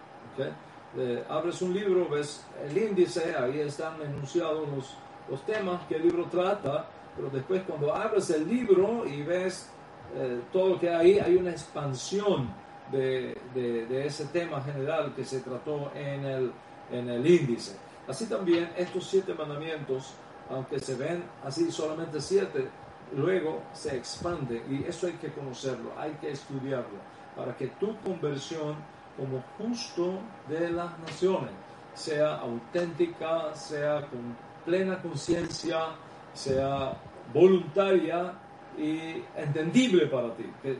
Eh, 0.96 1.24
abres 1.28 1.60
un 1.60 1.74
libro, 1.74 2.08
ves 2.08 2.46
el 2.64 2.76
índice, 2.76 3.34
ahí 3.36 3.60
están 3.60 4.00
enunciados 4.00 4.66
los, 4.68 4.94
los 5.28 5.44
temas 5.44 5.84
que 5.86 5.96
el 5.96 6.02
libro 6.02 6.24
trata, 6.26 6.86
pero 7.14 7.28
después 7.28 7.62
cuando 7.66 7.94
abres 7.94 8.30
el 8.30 8.48
libro 8.48 9.04
y 9.06 9.22
ves 9.22 9.70
eh, 10.14 10.40
todo 10.52 10.70
lo 10.70 10.80
que 10.80 10.88
hay, 10.88 11.18
hay 11.18 11.36
una 11.36 11.50
expansión 11.50 12.48
de, 12.90 13.36
de, 13.54 13.84
de, 13.86 14.06
ese 14.06 14.24
tema 14.26 14.62
general 14.62 15.12
que 15.14 15.24
se 15.24 15.40
trató 15.40 15.92
en 15.94 16.24
el, 16.24 16.52
en 16.90 17.10
el 17.10 17.26
índice. 17.26 17.76
Así 18.06 18.24
también 18.26 18.72
estos 18.76 19.04
siete 19.04 19.34
mandamientos, 19.34 20.14
aunque 20.50 20.78
se 20.78 20.94
ven 20.94 21.24
así 21.44 21.70
solamente 21.70 22.20
siete, 22.20 22.68
luego 23.16 23.62
se 23.72 23.96
expande 23.96 24.62
y 24.68 24.84
eso 24.84 25.06
hay 25.06 25.14
que 25.14 25.32
conocerlo, 25.32 25.92
hay 25.96 26.12
que 26.20 26.30
estudiarlo, 26.30 26.98
para 27.36 27.56
que 27.56 27.68
tu 27.68 27.96
conversión 28.00 28.76
como 29.16 29.42
justo 29.58 30.20
de 30.48 30.70
las 30.70 30.98
naciones 31.00 31.50
sea 31.94 32.36
auténtica, 32.36 33.54
sea 33.54 34.06
con 34.06 34.36
plena 34.64 35.00
conciencia, 35.02 35.88
sea 36.32 36.96
voluntaria 37.32 38.32
y 38.78 39.22
entendible 39.36 40.06
para 40.06 40.34
ti, 40.34 40.44
que, 40.62 40.78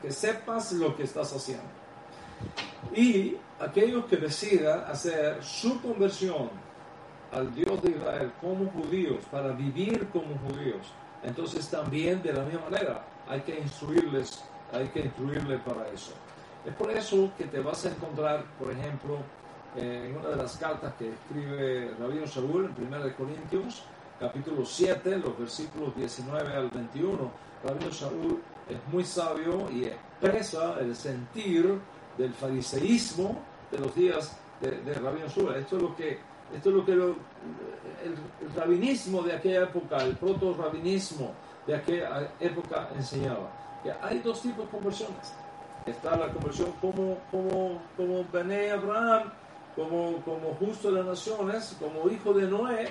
que 0.00 0.12
sepas 0.12 0.72
lo 0.72 0.94
que 0.96 1.02
estás 1.02 1.32
haciendo. 1.34 1.64
Y 2.94 3.36
aquellos 3.58 4.04
que 4.06 4.16
decidan 4.16 4.84
hacer 4.84 5.42
su 5.42 5.80
conversión 5.80 6.50
al 7.32 7.54
Dios 7.54 7.82
de 7.82 7.90
Israel 7.90 8.32
como 8.40 8.70
judíos, 8.70 9.18
para 9.30 9.52
vivir 9.52 10.08
como 10.08 10.38
judíos, 10.46 10.86
entonces 11.22 11.68
también 11.68 12.22
de 12.22 12.32
la 12.32 12.44
misma 12.44 12.68
manera 12.70 13.04
hay 13.28 13.40
que 13.40 13.58
instruirles, 13.58 14.44
hay 14.72 14.88
que 14.88 15.00
instruirles 15.00 15.60
para 15.62 15.88
eso. 15.88 16.12
Es 16.64 16.74
por 16.74 16.90
eso 16.90 17.30
que 17.36 17.44
te 17.44 17.60
vas 17.60 17.84
a 17.86 17.88
encontrar, 17.90 18.44
por 18.58 18.70
ejemplo, 18.70 19.18
en 19.76 20.16
una 20.16 20.28
de 20.28 20.36
las 20.36 20.56
cartas 20.56 20.92
que 20.98 21.08
escribe 21.10 21.94
Rabino 21.98 22.26
Saúl 22.26 22.70
en 22.76 22.94
1 22.94 23.16
Corintios, 23.16 23.82
capítulo 24.20 24.64
7, 24.64 25.18
los 25.18 25.38
versículos 25.38 25.96
19 25.96 26.54
al 26.54 26.68
21. 26.68 27.30
Rabino 27.64 27.90
Saúl 27.90 28.42
es 28.68 28.92
muy 28.92 29.04
sabio 29.04 29.70
y 29.70 29.84
expresa 29.84 30.78
el 30.78 30.94
sentir 30.94 31.78
del 32.18 32.34
fariseísmo 32.34 33.40
de 33.70 33.78
los 33.78 33.94
días 33.94 34.36
de, 34.60 34.82
de 34.82 34.94
Rabino 34.94 35.28
Saúl. 35.28 35.54
Esto 35.56 35.76
es 35.76 35.82
lo 35.82 35.96
que 35.96 36.18
esto 36.54 36.68
es 36.68 36.74
lo 36.74 36.84
que 36.84 36.92
el, 36.92 37.14
rabinismo 38.56 39.22
de 39.22 39.34
aquella 39.34 39.62
época, 39.62 39.98
el 39.98 40.16
proto-rabinismo 40.16 41.32
de 41.66 41.76
aquella 41.76 42.32
época 42.40 42.88
enseñaba. 42.96 43.50
Que 43.82 43.92
hay 43.92 44.18
dos 44.18 44.42
tipos 44.42 44.66
de 44.66 44.70
conversiones. 44.70 45.34
Está 45.86 46.16
la 46.16 46.28
conversión 46.28 46.72
como, 46.80 47.18
como, 47.30 47.80
como 47.96 48.24
Bené 48.32 48.70
Abraham, 48.70 49.32
como, 49.74 50.20
como 50.24 50.54
justo 50.54 50.90
de 50.90 50.98
las 50.98 51.06
naciones, 51.06 51.76
como 51.80 52.08
hijo 52.10 52.32
de 52.32 52.46
Noé, 52.46 52.88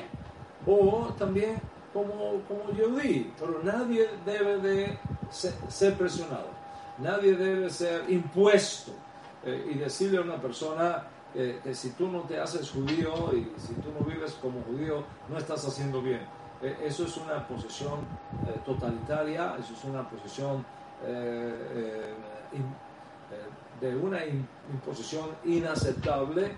o 0.66 1.14
también 1.18 1.62
como, 1.94 2.42
como 2.48 2.72
Yehudi. 2.76 3.34
Pero 3.40 3.62
nadie 3.64 4.10
debe 4.26 4.58
de 4.58 4.98
ser, 5.30 5.94
presionado, 5.96 6.48
nadie 6.98 7.36
debe 7.36 7.70
ser 7.70 8.10
impuesto 8.10 8.92
eh, 9.46 9.72
y 9.74 9.78
decirle 9.78 10.18
a 10.18 10.22
una 10.22 10.42
persona, 10.42 11.04
que 11.34 11.74
si 11.74 11.92
tú 11.92 12.08
no 12.08 12.22
te 12.22 12.40
haces 12.40 12.70
judío 12.72 13.32
y 13.34 13.52
si 13.60 13.74
tú 13.76 13.90
no 13.98 14.06
vives 14.06 14.34
como 14.42 14.62
judío, 14.64 15.04
no 15.30 15.38
estás 15.38 15.66
haciendo 15.66 16.02
bien. 16.02 16.22
E, 16.62 16.78
eso 16.86 17.06
es 17.06 17.18
una 17.18 17.48
posición 17.48 18.02
eh, 18.48 18.60
totalitaria, 18.66 19.56
eso 19.60 19.74
es 19.74 19.84
una 19.84 20.08
posición 20.08 20.64
eh, 21.04 22.14
eh, 22.54 22.66
de 23.80 23.96
una 23.96 24.20
imposición 24.26 25.30
inaceptable. 25.46 26.52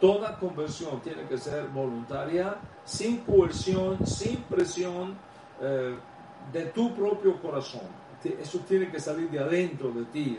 Toda 0.00 0.38
conversión 0.38 1.00
tiene 1.00 1.22
que 1.22 1.38
ser 1.38 1.68
voluntaria, 1.68 2.56
sin 2.84 3.18
coerción, 3.18 4.06
sin 4.06 4.42
presión 4.42 5.16
de 6.52 6.66
tu 6.66 6.94
propio 6.94 7.42
corazón. 7.42 7.80
Eso 8.22 8.60
tiene 8.60 8.92
que 8.92 9.00
salir 9.00 9.28
de 9.28 9.40
adentro 9.40 9.90
de 9.90 10.04
ti, 10.04 10.38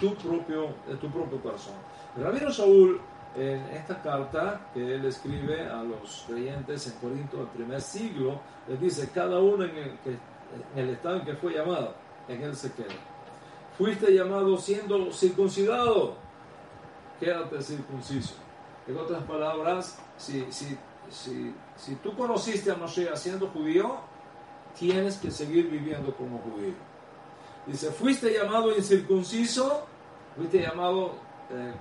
tu, 0.00 0.14
propio, 0.14 0.68
de 0.86 0.96
tu 0.96 1.10
propio 1.10 1.40
corazón. 1.40 1.74
Rabino 2.16 2.50
Saúl, 2.50 3.00
en 3.36 3.60
esta 3.66 4.00
carta 4.00 4.70
que 4.72 4.94
él 4.94 5.04
escribe 5.04 5.68
a 5.68 5.82
los 5.82 6.24
creyentes 6.26 6.86
en 6.86 6.92
Corinto 6.98 7.36
del 7.36 7.48
primer 7.48 7.80
siglo, 7.80 8.40
les 8.66 8.80
dice, 8.80 9.10
cada 9.12 9.38
uno 9.38 9.64
en 9.64 9.76
el, 9.76 9.98
que, 9.98 10.10
en 10.10 10.78
el 10.78 10.90
estado 10.90 11.16
en 11.16 11.24
que 11.24 11.34
fue 11.34 11.52
llamado, 11.52 11.94
en 12.28 12.42
él 12.42 12.56
se 12.56 12.72
queda. 12.72 12.94
Fuiste 13.76 14.14
llamado 14.14 14.56
siendo 14.56 15.12
circuncidado, 15.12 16.14
quédate 17.20 17.60
circunciso. 17.60 18.34
En 18.88 18.96
otras 18.96 19.22
palabras, 19.24 19.98
si, 20.16 20.46
si, 20.50 20.78
si, 21.10 21.54
si 21.76 21.94
tú 21.96 22.16
conociste 22.16 22.70
a 22.70 22.76
Moshe 22.76 23.14
siendo 23.16 23.48
judío, 23.48 23.96
tienes 24.78 25.18
que 25.18 25.30
seguir 25.30 25.68
viviendo 25.70 26.14
como 26.14 26.38
judío. 26.38 26.74
Dice, 27.66 27.90
fuiste 27.90 28.32
llamado 28.32 28.76
incircunciso, 28.76 29.86
fuiste 30.36 30.62
llamado 30.62 31.12
eh, 31.50 31.72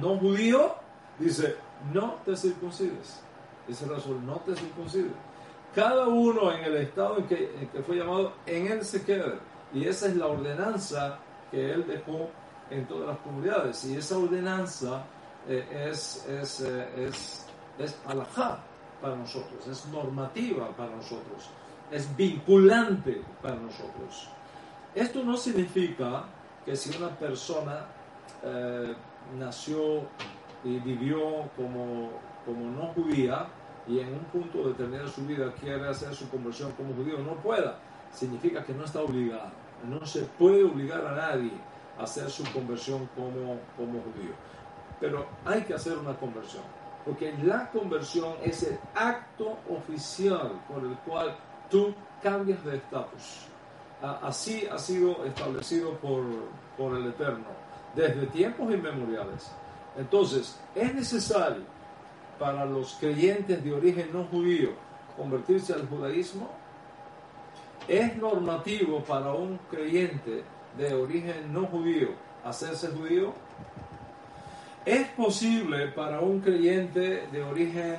no 0.00 0.18
judío, 0.18 0.74
dice, 1.18 1.56
no 1.92 2.16
te 2.24 2.36
circuncides. 2.36 3.20
Dice 3.66 3.86
Rasul, 3.86 4.24
no 4.24 4.36
te 4.36 4.56
circuncides. 4.56 5.12
Cada 5.74 6.08
uno 6.08 6.52
en 6.52 6.64
el 6.64 6.76
estado 6.78 7.18
en 7.18 7.26
que, 7.26 7.68
fue 7.86 7.96
llamado, 7.96 8.32
en 8.46 8.68
él 8.68 8.84
se 8.84 9.02
queda. 9.04 9.34
Y 9.72 9.86
esa 9.86 10.06
es 10.06 10.16
la 10.16 10.26
ordenanza 10.26 11.18
que 11.50 11.72
él 11.72 11.86
dejó 11.86 12.30
en 12.70 12.86
todas 12.86 13.08
las 13.08 13.18
comunidades. 13.18 13.84
Y 13.84 13.96
esa 13.96 14.16
ordenanza 14.16 15.04
eh, 15.46 15.88
es, 15.90 16.26
es, 16.26 16.60
eh, 16.62 16.88
es, 16.96 17.46
es 17.78 17.96
alajá 18.06 18.58
para 19.00 19.14
nosotros, 19.14 19.66
es 19.66 19.86
normativa 19.86 20.68
para 20.76 20.90
nosotros, 20.96 21.50
es 21.90 22.16
vinculante 22.16 23.22
para 23.40 23.54
nosotros. 23.56 24.30
Esto 24.94 25.22
no 25.22 25.36
significa 25.36 26.24
que 26.64 26.74
si 26.76 26.96
una 26.96 27.10
persona 27.10 27.86
eh, 28.42 28.94
nació 29.38 30.02
y 30.64 30.78
vivió 30.78 31.48
como, 31.56 32.10
como 32.44 32.70
no 32.70 32.92
judía 32.94 33.46
y 33.86 34.00
en 34.00 34.08
un 34.08 34.24
punto 34.24 34.68
determinado 34.68 35.06
de 35.06 35.12
su 35.12 35.24
vida 35.26 35.52
quiere 35.60 35.88
hacer 35.88 36.14
su 36.14 36.28
conversión 36.28 36.72
como 36.72 36.94
judío, 36.94 37.18
no 37.18 37.34
pueda, 37.36 37.78
significa 38.12 38.64
que 38.64 38.74
no 38.74 38.84
está 38.84 39.00
obligado. 39.00 39.50
No 39.88 40.04
se 40.04 40.22
puede 40.22 40.64
obligar 40.64 41.06
a 41.06 41.12
nadie 41.12 41.52
a 41.98 42.02
hacer 42.02 42.28
su 42.30 42.44
conversión 42.52 43.08
como, 43.14 43.58
como 43.76 44.02
judío. 44.02 44.34
Pero 45.00 45.26
hay 45.44 45.62
que 45.62 45.74
hacer 45.74 45.96
una 45.96 46.14
conversión, 46.16 46.64
porque 47.04 47.32
la 47.42 47.70
conversión 47.70 48.34
es 48.42 48.64
el 48.64 48.78
acto 48.94 49.58
oficial 49.70 50.60
por 50.68 50.82
el 50.82 50.96
cual 50.98 51.36
tú 51.70 51.94
cambias 52.22 52.62
de 52.64 52.76
estatus. 52.76 53.46
Así 54.02 54.66
ha 54.70 54.78
sido 54.78 55.24
establecido 55.24 55.92
por, 55.94 56.24
por 56.76 56.96
el 56.96 57.06
Eterno 57.08 57.46
desde 57.94 58.26
tiempos 58.26 58.72
inmemoriales. 58.72 59.50
Entonces, 59.96 60.58
es 60.74 60.94
necesario 60.94 61.62
para 62.38 62.64
los 62.64 62.94
creyentes 63.00 63.62
de 63.64 63.74
origen 63.74 64.10
no 64.12 64.24
judío 64.24 64.70
convertirse 65.18 65.74
al 65.74 65.86
judaísmo? 65.88 66.48
¿Es 67.88 68.16
normativo 68.16 69.02
para 69.02 69.32
un 69.32 69.58
creyente 69.70 70.44
de 70.76 70.94
origen 70.94 71.52
no 71.52 71.66
judío 71.66 72.10
hacerse 72.44 72.88
judío? 72.88 73.32
¿Es 74.84 75.08
posible 75.08 75.88
para 75.88 76.20
un 76.20 76.40
creyente 76.40 77.26
de 77.32 77.42
origen 77.42 77.96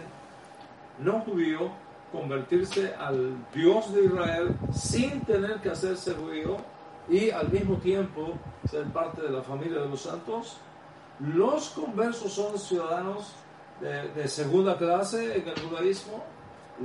no 1.00 1.20
judío 1.22 1.72
convertirse 2.12 2.94
al 2.96 3.36
Dios 3.54 3.94
de 3.94 4.06
Israel 4.06 4.56
sin 4.74 5.22
tener 5.22 5.60
que 5.62 5.70
hacerse 5.70 6.14
judío 6.14 6.58
y 7.10 7.32
al 7.32 7.50
mismo 7.50 7.78
tiempo 7.78 8.34
ser 8.70 8.86
parte 8.86 9.22
de 9.22 9.30
la 9.30 9.42
familia 9.42 9.82
de 9.82 9.90
los 9.90 10.02
santos? 10.02 10.58
Los 11.20 11.70
conversos 11.70 12.32
son 12.32 12.58
ciudadanos 12.58 13.34
de, 13.82 14.28
segunda 14.28 14.78
clase 14.78 15.38
en 15.38 15.48
el 15.48 15.60
judaísmo. 15.60 16.24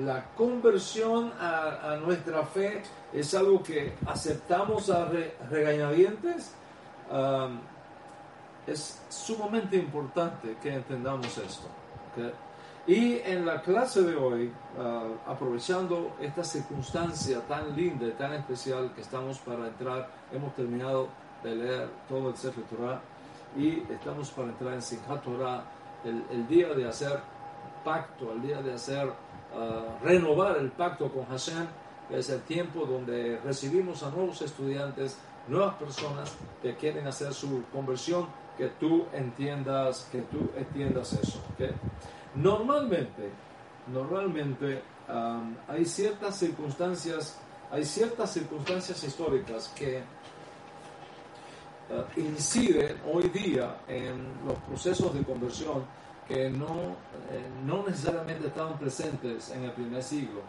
La 0.05 0.25
conversión 0.37 1.33
a, 1.39 1.97
nuestra 2.05 2.45
fe 2.45 2.83
es 3.13 3.33
algo 3.35 3.63
que 3.63 3.95
aceptamos 4.07 4.91
a 4.91 5.09
regañadientes. 5.49 6.53
es 8.67 9.03
sumamente 9.09 9.77
importante 9.77 10.57
que 10.61 10.75
entendamos 10.75 11.39
esto. 11.39 11.69
Y 12.87 13.19
en 13.25 13.47
la 13.47 13.63
clase 13.63 14.03
de 14.03 14.15
hoy, 14.15 14.53
ah, 14.79 15.05
aprovechando 15.27 16.17
esta 16.21 16.45
circunstancia 16.45 17.41
tan 17.49 17.75
linda 17.75 18.07
y 18.07 18.11
tan 18.11 18.35
especial 18.35 18.93
que 18.95 19.01
estamos 19.01 19.39
para 19.39 19.69
entrar, 19.69 20.11
hemos 20.31 20.55
terminado 20.55 21.09
de 21.43 21.57
leer 21.57 21.89
todo 22.07 22.29
el 22.29 22.37
Sefer 22.37 22.65
Torah 22.65 23.01
y 23.57 23.79
estamos 23.91 24.31
para 24.33 24.49
entrar 24.49 24.75
en 24.75 24.83
Simchat 24.83 25.23
Torah, 25.23 25.65
el, 26.05 26.47
día 26.47 26.75
de 26.75 26.87
hacer 26.87 27.21
pacto, 27.83 28.33
el 28.33 28.43
día 28.43 28.61
de 28.61 28.75
hacer, 28.75 29.11
ah, 29.57 29.99
renovar 30.03 30.59
el 30.59 30.71
pacto 30.71 31.11
con 31.11 31.25
Hashem, 31.25 31.67
que 32.11 32.19
es 32.19 32.29
el 32.29 32.43
tiempo 32.43 32.85
donde 32.85 33.41
recibimos 33.43 34.03
a 34.03 34.11
nuevos 34.11 34.43
estudiantes, 34.43 35.17
nuevas 35.49 35.77
personas 35.77 36.37
que 36.61 36.75
quieren 36.77 37.07
hacer 37.07 37.33
su 37.33 37.63
conversión, 37.73 38.27
que 38.59 38.69
tú 38.69 39.07
entiendas, 39.15 40.07
que 40.13 40.21
tú 40.21 40.51
entiendas 40.55 41.15
eso. 41.15 41.41
Normalmente, 42.35 43.31
normalmente 43.93 44.83
hay 45.69 45.85
ciertas 45.85 46.37
circunstancias, 46.37 47.39
hay 47.71 47.85
ciertas 47.85 48.33
circunstancias 48.33 49.03
históricas 49.05 49.73
que 49.75 50.03
uh, 51.91 52.21
inciden 52.21 52.97
hoy 53.13 53.29
día 53.29 53.77
en 53.89 54.27
los 54.47 54.59
procesos 54.61 55.15
de 55.15 55.23
conversión 55.23 55.85
que 56.27 56.49
no, 56.49 56.97
eh, 57.31 57.47
no 57.67 57.85
necesariamente 57.87 58.47
estaban 58.47 58.79
presentes 58.79 59.51
en 59.51 59.65
el 59.65 59.73
primer 59.73 60.03
siglo, 60.03 60.41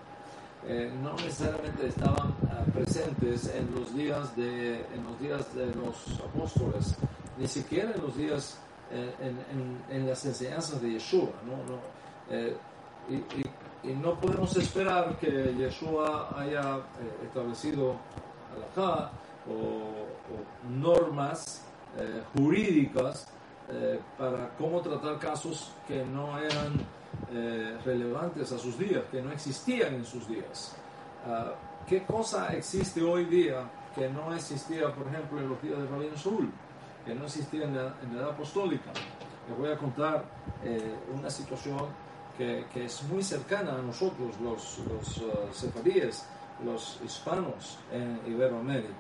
eh, 0.66 0.90
no 1.04 1.14
necesariamente 1.16 1.88
estaban 1.88 2.30
uh, 2.30 2.72
presentes 2.72 3.54
en 3.54 3.76
los 3.76 3.94
días 3.94 4.34
de 4.38 4.76
en 4.76 5.04
los 5.04 5.20
días 5.20 5.54
de 5.54 5.66
los 5.76 6.20
apóstoles, 6.24 6.96
ni 7.38 7.48
siquiera 7.48 7.92
en 7.94 8.02
los 8.02 8.16
días 8.16 8.58
en, 8.92 10.08
las 10.08 10.26
enseñanzas 10.26 10.82
de 10.82 10.92
Yeshua. 10.92 11.30
¿no? 11.46 11.80
Eh, 12.30 12.56
y, 13.10 13.46
no 13.94 14.20
podemos 14.20 14.58
esperar 14.58 15.16
que 15.20 15.54
Yeshua 15.56 16.34
haya 16.36 16.78
eh, 16.78 17.26
establecido 17.28 17.96
alajá 18.56 19.12
o, 19.48 20.08
normas 20.68 21.64
eh, 21.98 22.24
jurídicas 22.36 23.28
para 24.18 24.50
cómo 24.58 24.80
tratar 24.82 25.18
casos 25.18 25.72
que 25.88 26.04
no 26.06 26.38
eran 26.38 26.86
relevantes 27.84 28.52
a 28.52 28.60
sus 28.60 28.78
días, 28.78 29.04
que 29.12 29.22
no 29.24 29.32
existían 29.32 29.96
en 29.96 30.06
sus 30.06 30.28
días. 30.28 30.76
Ah, 31.28 31.54
¿Qué 31.88 32.04
cosa 32.04 32.48
existe 32.54 33.02
hoy 33.02 33.26
día 33.26 33.70
que 33.96 34.10
no 34.10 34.34
existía, 34.34 34.94
por 34.94 35.08
ejemplo, 35.08 35.40
en 35.40 35.50
los 35.50 35.62
días 35.62 35.78
de 35.78 35.88
Rabino 35.88 36.18
Saúl? 36.18 36.52
Que 37.06 37.14
no 37.14 37.26
existía 37.26 37.66
en 37.66 37.76
la, 37.76 37.94
edad 38.14 38.30
apostólica. 38.32 38.92
Les 39.48 39.58
voy 39.58 39.72
a 39.72 39.78
contar 39.78 40.26
eh, 40.64 40.96
una 41.14 41.30
situación 41.30 41.80
que, 42.38 42.66
es 42.76 43.04
muy 43.04 43.24
cercana 43.24 43.76
a 43.76 43.82
nosotros, 43.82 44.40
los, 44.42 44.80
los 44.80 45.18
uh, 45.20 46.64
los 46.64 47.00
hispanos 47.04 47.78
en 47.92 48.20
Iberoamérica. 48.28 48.94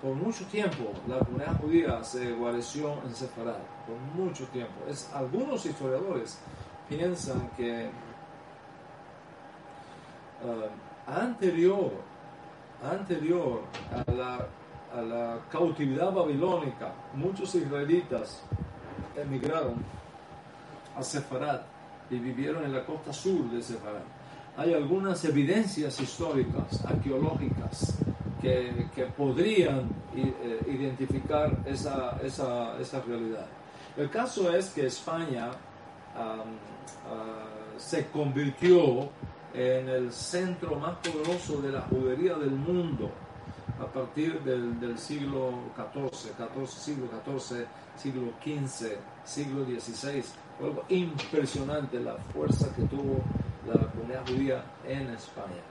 por 0.00 0.14
mucho 0.14 0.44
tiempo 0.46 0.92
la 1.08 1.18
comunidad 1.18 1.60
judía 1.60 2.04
se 2.04 2.32
guareció 2.32 3.02
en 3.04 3.14
Sefarad, 3.14 3.58
por 3.86 3.96
mucho 4.14 4.46
tiempo. 4.48 4.74
Es, 4.88 5.10
algunos 5.14 5.66
historiadores 5.66 6.38
piensan 6.88 7.50
que 7.56 7.90
uh, 10.44 11.10
anterior, 11.10 11.92
anterior 12.82 13.62
a 13.92 14.10
la 14.10 14.46
a 14.94 15.00
la 15.02 15.38
cautividad 15.50 16.12
babilónica, 16.12 16.92
muchos 17.14 17.54
israelitas 17.54 18.42
emigraron 19.16 19.74
a 20.96 21.02
Sefarad 21.02 21.60
y 22.10 22.18
vivieron 22.18 22.64
en 22.64 22.72
la 22.72 22.84
costa 22.84 23.12
sur 23.12 23.50
de 23.50 23.62
Sefarad. 23.62 24.02
Hay 24.56 24.74
algunas 24.74 25.24
evidencias 25.24 26.00
históricas, 26.00 26.84
arqueológicas, 26.84 27.98
que, 28.40 28.88
que 28.94 29.04
podrían 29.06 29.88
eh, 30.14 30.60
identificar 30.68 31.58
esa, 31.66 32.18
esa, 32.22 32.78
esa, 32.80 33.00
realidad. 33.00 33.46
El 33.96 34.08
caso 34.10 34.54
es 34.54 34.70
que 34.70 34.86
España 34.86 35.50
ah, 36.16 36.44
se 37.76 38.06
convirtió 38.08 39.08
en 39.54 39.88
el 39.88 40.12
centro 40.12 40.76
más 40.76 40.98
poderoso 40.98 41.60
de 41.60 41.72
la 41.72 41.80
judería 41.82 42.34
del 42.34 42.50
mundo 42.50 43.10
a 43.80 43.86
partir 43.86 44.40
del, 44.42 44.98
siglo 44.98 45.52
XIV, 45.76 46.32
14, 46.36 46.76
siglo 46.80 47.08
XIV, 47.24 47.66
siglo 47.96 48.32
XV, 48.42 48.96
siglo 49.24 49.64
XVI. 49.64 50.24
algo 50.60 50.84
impresionante 50.88 52.00
la 52.00 52.16
fuerza 52.32 52.74
que 52.74 52.82
tuvo 52.82 53.22
la 53.66 53.86
comunidad 53.90 54.26
judía 54.26 54.64
en 54.84 55.08
España. 55.10 55.62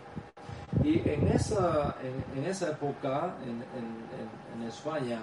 Y 0.83 0.99
en 1.09 1.27
esa, 1.27 1.97
en, 2.35 2.45
esa 2.45 2.69
época, 2.71 3.35
en, 3.45 4.67
España, 4.67 5.21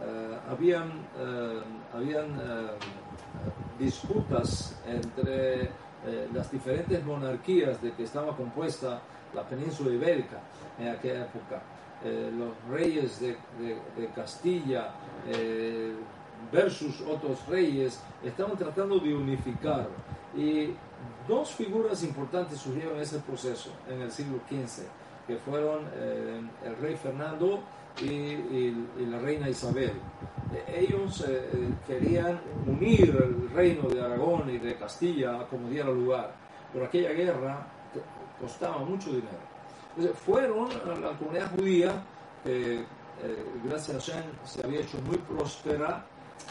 uh, 0.00 0.52
habían, 0.52 0.88
uh, 1.18 1.96
habían 1.96 2.30
uh, 2.38 3.78
disputas 3.78 4.80
entre 4.86 5.70
las 6.34 6.50
diferentes 6.52 7.02
monarquías 7.02 7.80
de 7.80 7.92
que 7.92 8.02
estaba 8.02 8.36
compuesta 8.36 9.00
la 9.34 9.42
península 9.42 9.90
ibérica 9.90 10.38
en 10.78 10.88
aquella 10.88 11.22
época. 11.22 11.62
Eh, 12.04 12.30
los 12.36 12.52
reyes 12.70 13.18
de, 13.18 13.34
Castilla 14.14 14.90
eh, 15.26 15.94
versus 16.52 17.00
otros 17.00 17.46
reyes, 17.48 17.98
estaban 18.22 18.58
tratando 18.58 18.98
de 18.98 19.14
unificar. 19.14 19.88
Y 20.36 20.74
dos 21.26 21.52
figuras 21.52 22.02
importantes 22.02 22.58
surgieron 22.58 22.96
en 22.96 23.02
ese 23.02 23.20
proceso 23.20 23.70
en 23.88 24.02
el 24.02 24.12
siglo 24.12 24.38
XV, 24.50 24.82
que 25.26 25.36
fueron 25.36 25.86
eh, 25.94 26.42
el 26.66 26.76
rey 26.76 26.94
Fernando 26.96 27.60
y, 28.02 29.06
la 29.06 29.18
reina 29.20 29.48
Isabel. 29.48 29.92
Ellos 30.68 31.24
querían 31.86 32.38
unir 32.66 33.16
el 33.16 33.50
reino 33.54 33.88
de 33.88 34.02
Aragón 34.02 34.50
y 34.50 34.58
de 34.58 34.76
Castilla 34.76 35.46
como 35.48 35.70
diera 35.70 35.88
lugar, 35.88 36.34
pero 36.72 36.84
aquella 36.84 37.12
guerra 37.12 37.66
costaba 38.40 38.78
mucho 38.78 39.08
dinero 39.08 39.53
fueron 40.24 40.68
a 40.72 40.98
la 40.98 41.16
comunidad 41.18 41.50
judía, 41.56 42.02
eh, 42.44 42.84
gracias 43.64 43.96
a 43.96 44.12
Shem 44.12 44.24
se 44.44 44.66
había 44.66 44.80
hecho 44.80 44.98
muy 45.06 45.16
próspera 45.18 46.04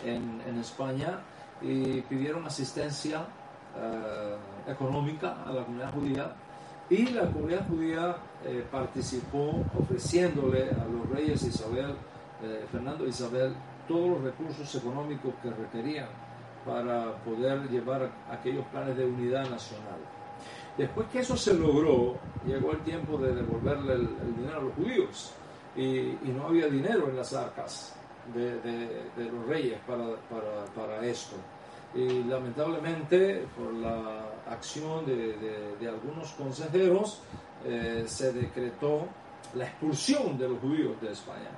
en, 0.04 0.42
en 0.48 0.60
España 0.60 1.20
y 1.62 2.02
pidieron 2.02 2.46
asistencia 2.46 3.26
eh, 3.78 4.72
económica 4.72 5.44
a 5.46 5.52
la 5.52 5.66
comunidad 5.66 5.94
judía 5.94 6.36
y 6.90 7.06
la 7.08 7.30
comunidad 7.32 7.68
judía 7.68 8.18
eh, 8.46 8.66
participó 8.72 9.64
ofreciéndole 9.78 10.70
a 10.72 10.86
los 10.86 11.10
reyes 11.10 11.44
Isabel, 11.44 11.96
Fernando 12.72 13.06
e 13.06 13.10
Isabel 13.10 13.54
todos 13.88 14.10
los 14.10 14.22
recursos 14.22 14.76
económicos 14.76 15.34
que 15.42 15.50
requerían 15.50 16.08
para 16.66 17.14
poder 17.24 17.70
llevar 17.70 18.10
aquellos 18.32 18.66
planes 18.68 18.98
de 18.98 19.06
unidad 19.06 19.50
nacional. 19.50 20.00
Después 20.78 21.08
que 21.10 21.20
eso 21.20 21.38
se 21.38 21.54
logró, 21.54 22.18
llegó 22.46 22.72
el 22.72 22.80
tiempo 22.84 23.18
de 23.18 23.36
devolverle 23.36 23.94
el, 23.94 24.36
dinero 24.36 24.58
a 24.58 24.62
los 24.62 24.74
judíos 24.74 25.32
y, 25.76 26.16
no 26.32 26.48
había 26.48 26.68
dinero 26.68 27.10
en 27.10 27.18
las 27.18 27.34
arcas 27.34 27.96
de, 28.34 29.32
los 29.32 29.46
reyes 29.48 29.80
para, 29.86 31.06
esto. 31.06 31.36
Y 31.94 32.24
lamentablemente, 32.24 33.46
por 33.56 33.72
la 33.74 34.26
acción 34.50 35.06
de, 35.06 35.88
algunos 35.88 36.32
consejeros, 36.32 37.22
eh, 37.66 38.04
se 38.08 38.34
decretó 38.34 39.08
la 39.54 39.66
expulsión 39.66 40.38
de 40.38 40.50
los 40.50 40.60
judíos 40.60 41.00
de 41.02 41.12
España 41.12 41.52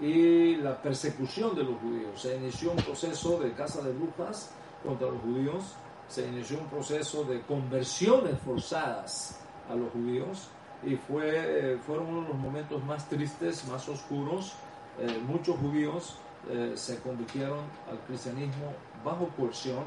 y 0.00 0.56
la 0.56 0.80
persecución 0.80 1.54
de 1.54 1.64
los 1.64 1.78
judíos. 1.80 2.20
Se 2.20 2.36
inició 2.36 2.72
un 2.72 2.76
proceso 2.78 3.38
de 3.38 3.52
casa 3.52 3.80
de 3.82 3.92
brujas 3.92 4.50
contra 4.84 5.08
los 5.08 5.20
judíos, 5.22 5.74
se 6.12 6.28
inició 6.28 6.58
un 6.58 6.66
proceso 6.66 7.24
de 7.24 7.40
conversiones 7.40 8.38
forzadas 8.44 9.40
a 9.70 9.74
los 9.74 9.90
judíos 9.92 10.50
y 10.84 10.96
fue, 10.96 11.78
fueron 11.86 12.06
uno 12.08 12.22
de 12.22 12.28
los 12.28 12.36
momentos 12.36 12.84
más 12.84 13.08
tristes, 13.08 13.66
más 13.66 13.88
oscuros. 13.88 14.52
Eh, 15.00 15.18
muchos 15.26 15.56
judíos 15.56 16.18
eh, 16.50 16.72
se 16.74 16.98
convirtieron 16.98 17.60
al 17.90 17.98
cristianismo 18.06 18.74
bajo 19.02 19.28
coerción. 19.38 19.84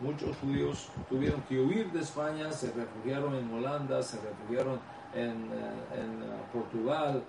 Muchos 0.00 0.34
judíos 0.38 0.88
tuvieron 1.10 1.42
que 1.42 1.60
huir 1.60 1.92
de 1.92 2.00
España, 2.00 2.50
se 2.50 2.72
refugiaron 2.72 3.34
en 3.34 3.52
Holanda, 3.52 4.02
se 4.02 4.16
refugiaron 4.22 4.80
en, 5.14 5.32
eh, 5.32 6.08
Portugal, 6.50 7.22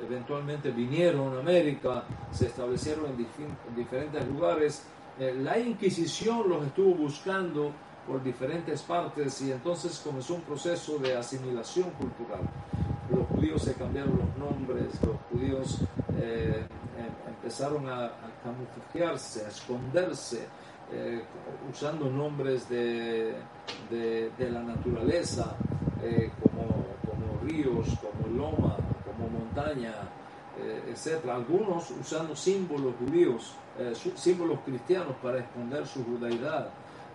eventualmente 0.00 0.70
vinieron 0.70 1.36
a 1.36 1.40
América, 1.40 2.04
se 2.30 2.46
establecieron 2.46 3.06
en 3.06 3.74
diferentes 3.74 4.28
lugares. 4.28 4.84
La 5.18 5.58
Inquisición 5.58 6.48
los 6.48 6.64
estuvo 6.66 6.94
buscando 6.94 7.72
por 8.06 8.22
diferentes 8.22 8.82
partes 8.82 9.40
y 9.42 9.52
entonces 9.52 10.00
comenzó 10.04 10.34
un 10.34 10.42
proceso 10.42 10.98
de 10.98 11.16
asimilación 11.16 11.90
cultural. 11.90 12.40
Los 13.10 13.26
judíos 13.28 13.62
se 13.62 13.74
cambiaron 13.74 14.18
los 14.18 14.36
nombres, 14.36 14.86
los 15.04 15.16
judíos 15.30 15.78
eh, 16.18 16.64
em, 16.98 17.32
empezaron 17.32 17.88
a, 17.88 18.06
a, 18.06 18.30
camuflajearse, 18.42 19.44
a 19.44 19.48
esconderse, 19.48 20.46
eh, 20.92 21.22
usando 21.70 22.10
nombres 22.10 22.68
de, 22.68 23.34
de, 23.90 24.50
la 24.50 24.62
naturaleza, 24.62 25.56
eh, 26.02 26.30
como, 26.42 26.66
como, 27.08 27.40
ríos, 27.44 27.86
como 28.00 28.36
loma, 28.36 28.76
como 29.04 29.28
montaña, 29.38 29.94
etc. 30.88 31.28
Algunos 31.30 31.90
usando 31.90 32.34
símbolos 32.36 32.94
judíos, 32.98 33.54
símbolos 34.14 34.60
cristianos 34.64 35.14
para 35.22 35.38
esconder 35.38 35.86
su 35.86 36.04
judaidad. 36.04 36.68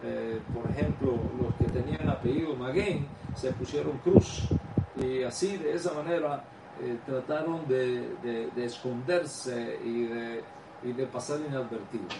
Eh, 0.03 0.39
por 0.53 0.69
ejemplo, 0.69 1.17
los 1.41 1.55
que 1.55 1.65
tenían 1.65 2.09
apellido 2.09 2.55
Maguen 2.55 3.07
se 3.35 3.51
pusieron 3.53 3.97
cruz 3.99 4.47
y 4.95 5.23
así 5.23 5.57
de 5.57 5.73
esa 5.73 5.93
manera 5.93 6.43
eh, 6.81 6.97
trataron 7.05 7.67
de, 7.67 8.49
esconderse 8.57 9.79
y 9.83 10.03
de, 10.03 10.43
y 10.83 10.91
de 10.91 11.05
pasar 11.07 11.39
inadvertidos. 11.39 12.13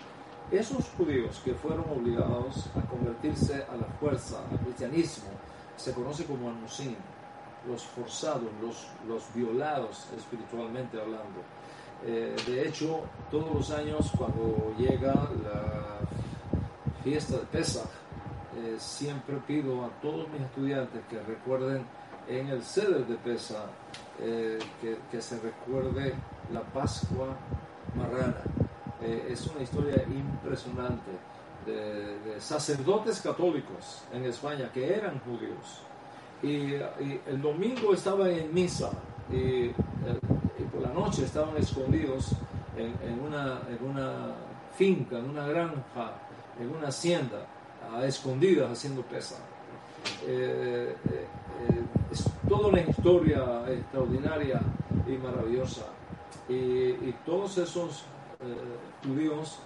Esos 0.51 0.89
judíos 0.97 1.41
que 1.43 1.53
fueron 1.53 1.85
obligados 1.89 2.69
a 2.75 2.81
convertirse 2.87 3.65
a 3.69 3.75
la 3.75 3.87
fuerza 3.99 4.41
al 4.49 4.59
cristianismo 4.59 5.29
se 5.75 5.91
conoce 5.91 6.25
como 6.25 6.49
anusim, 6.49 6.95
los 7.67 7.83
forzados, 7.83 8.49
los, 8.61 8.87
los 9.07 9.23
violados 9.33 10.07
espiritualmente 10.17 10.99
hablando. 10.99 11.41
Eh, 12.05 12.35
de 12.45 12.67
hecho, 12.67 13.01
todos 13.31 13.53
los 13.53 13.71
años 13.71 14.11
cuando 14.17 14.73
llega 14.77 15.13
la 15.13 15.99
fiesta 17.03 17.37
de 17.37 17.45
Pesach, 17.45 17.89
eh, 18.57 18.75
siempre 18.77 19.35
pido 19.47 19.83
a 19.83 19.89
todos 20.01 20.29
mis 20.29 20.41
estudiantes 20.41 21.01
que 21.09 21.19
recuerden 21.21 21.85
en 22.27 22.47
el 22.47 22.63
ceder 22.63 23.05
de 23.05 23.15
Pesach, 23.15 23.69
eh, 24.19 24.59
que, 25.11 25.21
se 25.21 25.39
recuerde 25.39 26.13
la 26.51 26.61
Pascua 26.61 27.35
Marrana. 27.95 28.41
Eh, 29.01 29.27
es 29.29 29.45
una 29.47 29.61
historia 29.61 30.03
impresionante 30.03 31.11
de, 31.65 32.39
sacerdotes 32.39 33.21
católicos 33.21 34.03
en 34.13 34.25
España 34.25 34.71
que 34.71 34.93
eran 34.95 35.19
judíos. 35.19 35.81
Y, 36.45 36.75
el 37.27 37.41
domingo 37.41 37.93
estaban 37.93 38.29
en 38.29 38.53
misa 38.53 38.91
y, 39.31 39.69
por 40.71 40.81
la 40.81 40.93
noche 40.93 41.25
estaban 41.25 41.57
escondidos 41.57 42.31
en, 42.77 43.19
una, 43.19 43.61
en 43.69 43.89
una 43.89 44.35
finca, 44.77 45.17
en 45.17 45.29
una 45.29 45.47
granja 45.47 46.13
en 46.59 46.73
una 46.75 46.87
hacienda, 46.87 47.45
a 47.91 48.05
escondidas, 48.05 48.71
haciendo 48.71 49.01
pesa. 49.03 49.35
Eh, 50.25 50.95
eh, 51.09 51.27
eh, 51.69 51.81
es 52.11 52.25
toda 52.47 52.67
una 52.67 52.81
historia 52.81 53.63
extraordinaria 53.67 54.61
y 55.07 55.17
maravillosa. 55.17 55.85
Y, 56.47 57.11
todos 57.25 57.57
esos 57.57 58.05
judíos 59.03 59.59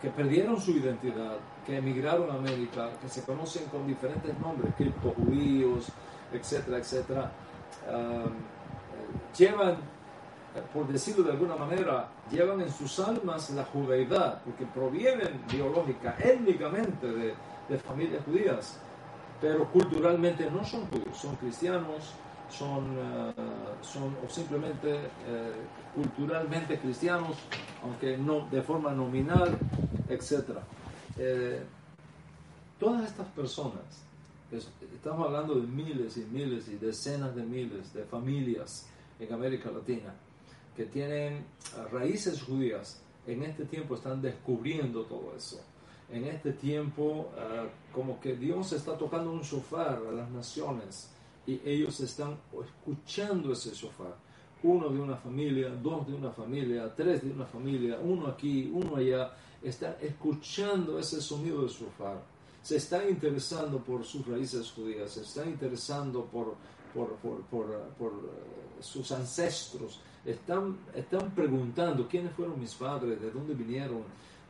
que 0.00 0.08
perdieron 0.08 0.58
su 0.58 0.70
identidad, 0.70 1.36
que 1.66 1.76
emigraron 1.76 2.30
a 2.30 2.34
América, 2.34 2.90
que 3.02 3.08
se 3.08 3.22
conocen 3.24 3.66
con 3.66 3.86
diferentes 3.86 4.32
nombres, 4.38 4.72
judíos, 5.16 5.88
etcétera, 6.38 6.78
etcétera, 6.78 7.32
llevan 9.36 9.76
por 10.72 10.86
decirlo 10.86 11.24
de 11.24 11.32
alguna 11.32 11.56
manera, 11.56 12.08
llevan 12.30 12.60
en 12.60 12.70
sus 12.70 13.00
almas 13.00 13.50
la 13.50 13.64
judaidad, 13.64 14.40
porque 14.44 14.64
provienen 14.66 15.42
biológica, 15.50 16.16
étnicamente 16.18 17.06
de, 17.06 17.34
familias 17.78 18.22
judías, 18.24 18.78
pero 19.40 19.68
culturalmente 19.70 20.48
no 20.50 20.64
son 20.64 20.86
judíos, 20.86 21.16
son 21.16 21.34
cristianos, 21.36 22.12
son, 22.48 22.84
eh, 22.96 23.34
son 23.80 24.16
o 24.24 24.28
simplemente 24.28 24.94
eh, 24.94 25.52
culturalmente 25.94 26.78
cristianos, 26.78 27.36
aunque 27.82 28.16
no 28.16 28.46
de 28.48 28.62
forma 28.62 28.92
nominal, 28.92 29.58
etc. 30.08 30.58
Eh, 31.18 31.64
todas 32.78 33.04
estas 33.06 33.26
personas, 33.28 34.03
estamos 34.56 35.26
hablando 35.26 35.54
de 35.54 35.66
miles 35.66 36.16
y 36.16 36.24
miles 36.24 36.68
y 36.68 36.76
decenas 36.76 37.34
de 37.34 37.42
miles 37.42 37.92
de 37.92 38.04
familias 38.04 38.88
en 39.18 39.32
América 39.32 39.70
Latina, 39.70 40.14
que 40.76 40.84
tienen 40.86 41.44
raíces 41.90 42.42
judías, 42.42 43.00
en 43.26 43.42
este 43.42 43.64
tiempo 43.64 43.94
están 43.94 44.20
descubriendo 44.20 45.04
todo 45.04 45.32
eso. 45.36 45.60
En 46.10 46.24
este 46.24 46.52
tiempo, 46.52 47.30
ah, 47.38 47.66
como 47.92 48.20
que 48.20 48.36
Dios 48.36 48.72
está 48.72 48.96
tocando 48.96 49.32
un 49.32 49.40
shofar 49.40 50.02
a 50.06 50.12
las 50.12 50.30
naciones 50.30 51.10
y 51.46 51.60
ellos 51.64 52.00
están 52.00 52.38
escuchando 52.62 53.52
ese 53.52 53.70
shofar. 53.74 54.14
Uno 54.62 54.88
de 54.88 55.00
una 55.00 55.16
familia, 55.16 55.70
dos 55.70 56.06
de 56.06 56.14
una 56.14 56.30
familia, 56.30 56.94
tres 56.94 57.22
de 57.22 57.30
una 57.30 57.46
familia, 57.46 57.98
uno 58.02 58.26
aquí, 58.28 58.70
uno 58.72 58.96
allá, 58.96 59.32
están 59.62 59.96
escuchando 60.00 60.98
ese 60.98 61.20
sonido 61.20 61.62
del 61.62 61.70
shofar. 61.70 62.22
Se 62.64 62.76
están 62.76 63.10
interesando 63.10 63.78
por 63.78 64.04
sus 64.04 64.26
raíces 64.26 64.72
judías, 64.72 65.12
se 65.12 65.20
están 65.20 65.50
interesando 65.50 66.24
por, 66.24 66.54
por, 66.94 67.10
por, 67.16 67.42
por, 67.98 68.12
eh, 68.12 68.82
sus 68.82 69.12
ancestros, 69.12 70.00
están, 70.24 70.78
están 70.94 71.30
preguntando 71.34 72.08
quiénes 72.08 72.32
fueron 72.32 72.58
mis 72.58 72.74
padres, 72.74 73.20
de 73.20 73.30
dónde 73.30 73.52
vinieron, 73.52 73.98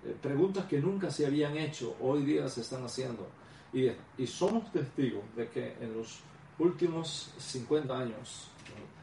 eh, 0.04 0.14
preguntas 0.22 0.66
que 0.66 0.80
nunca 0.80 1.10
se 1.10 1.26
habían 1.26 1.56
hecho, 1.56 1.96
hoy 2.00 2.24
día 2.24 2.48
se 2.48 2.60
están 2.60 2.84
haciendo. 2.84 3.26
Y, 3.72 3.90
y 4.16 4.26
somos 4.28 4.70
testigos 4.70 5.24
de 5.36 5.48
que 5.48 5.74
en 5.80 5.94
los 5.94 6.20
últimos 6.60 7.32
50 7.36 7.98
años, 7.98 8.48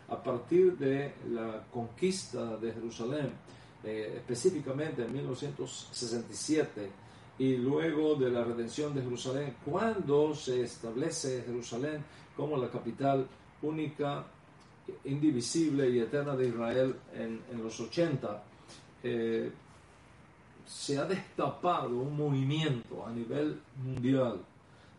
a 0.08 0.24
partir 0.24 0.78
de 0.78 1.14
la 1.30 1.66
conquista 1.70 2.56
de 2.56 2.72
Jerusalén, 2.72 3.32
eh, 3.84 4.14
específicamente 4.18 5.04
en 5.04 5.12
1967, 5.12 6.92
y 7.38 7.58
luego 7.58 8.16
de 8.16 8.30
la 8.30 8.44
redención 8.44 8.94
de 8.94 9.02
Jerusalén, 9.02 9.56
cuando 9.66 10.36
se 10.36 10.62
establece 10.64 11.44
Jerusalén 11.46 12.04
como 12.36 12.58
la 12.58 12.70
capital 12.70 13.28
única 13.62 14.26
indivisible 15.06 15.90
y 15.90 16.00
eterna 16.00 16.36
de 16.36 16.50
Israel 16.50 16.96
en, 17.14 17.42
los 17.62 17.80
80, 17.80 18.44
eh, 19.04 19.52
se 20.66 20.98
ha 20.98 21.06
destapado 21.06 21.98
un 21.98 22.16
movimiento 22.16 23.06
a 23.06 23.12
nivel 23.12 23.60
mundial 23.84 24.40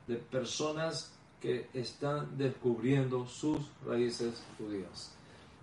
de 0.06 0.16
personas 0.16 1.12
que 1.40 1.68
están 1.72 2.36
descubriendo 2.36 3.26
sus 3.26 3.58
raíces 3.86 4.42
judías. 4.58 5.14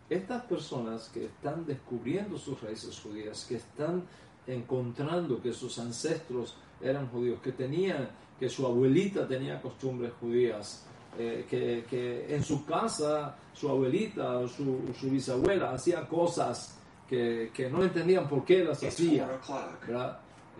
Estas 0.10 0.44
personas 0.46 1.10
que 1.10 1.26
están 1.26 1.66
descubriendo 1.66 2.38
sus 2.38 2.60
raíces 2.62 3.00
judías, 3.00 3.46
que 3.46 3.56
están 3.56 4.04
encontrando 4.50 5.41
que 5.41 5.54
sus 5.54 5.78
ancestros 5.80 6.56
eran 6.82 7.08
judíos, 7.10 7.39
que 7.41 7.52
tenían, 7.52 8.10
que 8.39 8.50
su 8.50 8.66
abuelita 8.66 9.28
tenía 9.28 9.62
costumbres 9.62 10.12
judías, 10.20 10.86
eh, 11.18 11.45
que, 11.50 12.34
en 12.34 12.43
su 12.43 12.66
casa 12.66 13.36
su 13.54 13.68
abuelita 13.68 14.38
o 14.38 14.47
su, 14.47 14.82
bisabuela 15.04 15.72
hacía 15.72 16.08
cosas 16.08 16.78
que, 17.08 17.70
no 17.72 17.84
entendían 17.84 18.28
por 18.28 18.45
qué 18.45 18.64
las 18.64 18.84
hacía. 18.84 19.28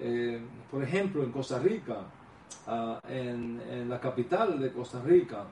Eh, 0.02 0.42
por 0.72 0.84
ejemplo, 0.84 1.24
en 1.24 1.32
Costa 1.32 1.60
Rica, 1.60 1.98
ah, 2.68 3.00
en, 3.08 3.90
la 3.90 4.00
capital 4.00 4.60
de 4.60 4.72
Costa 4.72 5.02
Rica, 5.02 5.46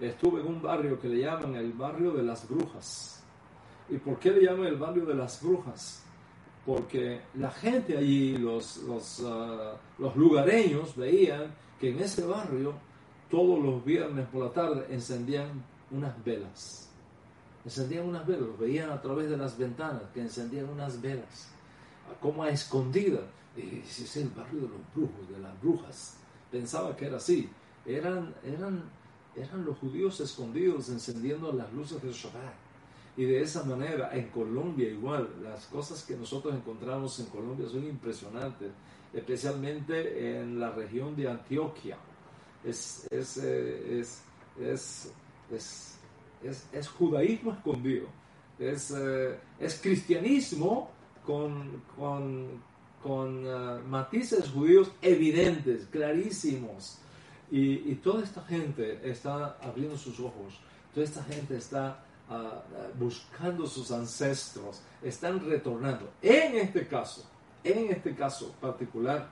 estuve 0.00 0.40
en 0.40 0.46
un 0.46 0.62
barrio 0.62 0.98
que 1.00 1.08
le 1.08 1.20
llaman 1.20 1.54
el 1.54 1.72
barrio 1.72 2.12
de 2.12 2.22
las 2.22 2.48
brujas. 2.48 3.22
¿Y 3.88 3.98
por 3.98 4.18
qué 4.18 4.30
le 4.30 4.44
llaman 4.44 4.66
el 4.66 4.76
barrio 4.76 5.04
de 5.04 5.14
las 5.14 5.42
brujas? 5.42 6.01
Porque 6.64 7.20
la 7.34 7.50
gente 7.50 7.96
allí, 7.96 8.36
los, 8.36 8.80
ah, 9.24 9.74
los 9.98 10.16
lugareños, 10.16 10.94
veían 10.94 11.54
que 11.80 11.90
en 11.90 12.00
ese 12.00 12.24
barrio 12.24 12.74
todos 13.30 13.58
los 13.62 13.84
viernes 13.84 14.28
por 14.28 14.44
la 14.44 14.52
tarde 14.52 14.86
encendían 14.90 15.64
unas 15.90 16.22
velas. 16.24 16.88
Encendían 17.64 18.06
unas 18.06 18.26
velas, 18.26 18.42
los 18.42 18.58
veían 18.58 18.90
a 18.90 19.00
través 19.00 19.28
de 19.28 19.36
las 19.36 19.56
ventanas 19.58 20.02
que 20.14 20.20
encendían 20.20 20.68
unas 20.68 21.00
velas. 21.00 21.48
como 22.20 22.42
a 22.42 22.50
escondida. 22.50 23.20
Y 23.56 23.80
ese 23.80 24.04
es 24.04 24.16
el 24.18 24.28
barrio 24.28 24.62
de 24.62 24.68
los 24.68 24.94
brujos, 24.94 25.28
de 25.28 25.38
las 25.38 25.60
brujas. 25.60 26.16
Pensaba 26.50 26.96
que 26.96 27.06
era 27.06 27.16
así. 27.16 27.48
Eran, 27.86 28.34
eran, 28.44 28.84
eran 29.34 29.64
los 29.64 29.78
judíos 29.78 30.20
escondidos 30.20 30.88
encendiendo 30.90 31.52
las 31.52 31.72
luces 31.72 32.02
del 32.02 32.12
Shabbat. 32.12 32.61
Y 33.16 33.24
de 33.24 33.42
esa 33.42 33.62
manera, 33.64 34.10
en 34.14 34.28
Colombia 34.28 34.88
igual, 34.88 35.28
las 35.42 35.66
cosas 35.66 36.02
que 36.02 36.16
nosotros 36.16 36.54
encontramos 36.54 37.18
en 37.20 37.26
Colombia 37.26 37.68
son 37.68 37.84
impresionantes, 37.84 38.70
especialmente 39.12 40.38
en 40.40 40.58
la 40.58 40.70
región 40.70 41.14
de 41.14 41.28
Antioquia. 41.28 41.98
Es, 42.64 43.06
es, 43.10 43.36
eh, 43.38 44.00
es, 44.00 44.22
es, 44.60 45.12
es, 46.42 46.66
es 46.72 46.88
judaísmo 46.88 47.52
escondido, 47.52 48.06
es, 48.58 48.92
eh, 48.96 49.38
es 49.58 49.80
cristianismo 49.80 50.90
con, 51.26 51.82
con, 51.96 52.62
con 53.02 53.46
uh, 53.46 53.80
matices 53.88 54.48
judíos 54.48 54.90
evidentes, 55.02 55.86
clarísimos. 55.90 56.98
Y, 57.50 57.90
y, 57.90 57.96
toda 57.96 58.24
esta 58.24 58.40
gente 58.42 58.98
está 59.04 59.58
abriendo 59.60 59.98
sus 59.98 60.18
ojos, 60.20 60.58
toda 60.94 61.04
esta 61.04 61.22
gente 61.24 61.58
está 61.58 62.02
buscando 62.98 63.66
sus 63.66 63.90
ancestros, 63.90 64.80
están 65.02 65.44
retornando. 65.44 66.10
En 66.20 66.56
este 66.56 66.86
caso, 66.86 67.24
en 67.64 67.90
este 67.90 68.14
caso 68.14 68.54
particular, 68.60 69.28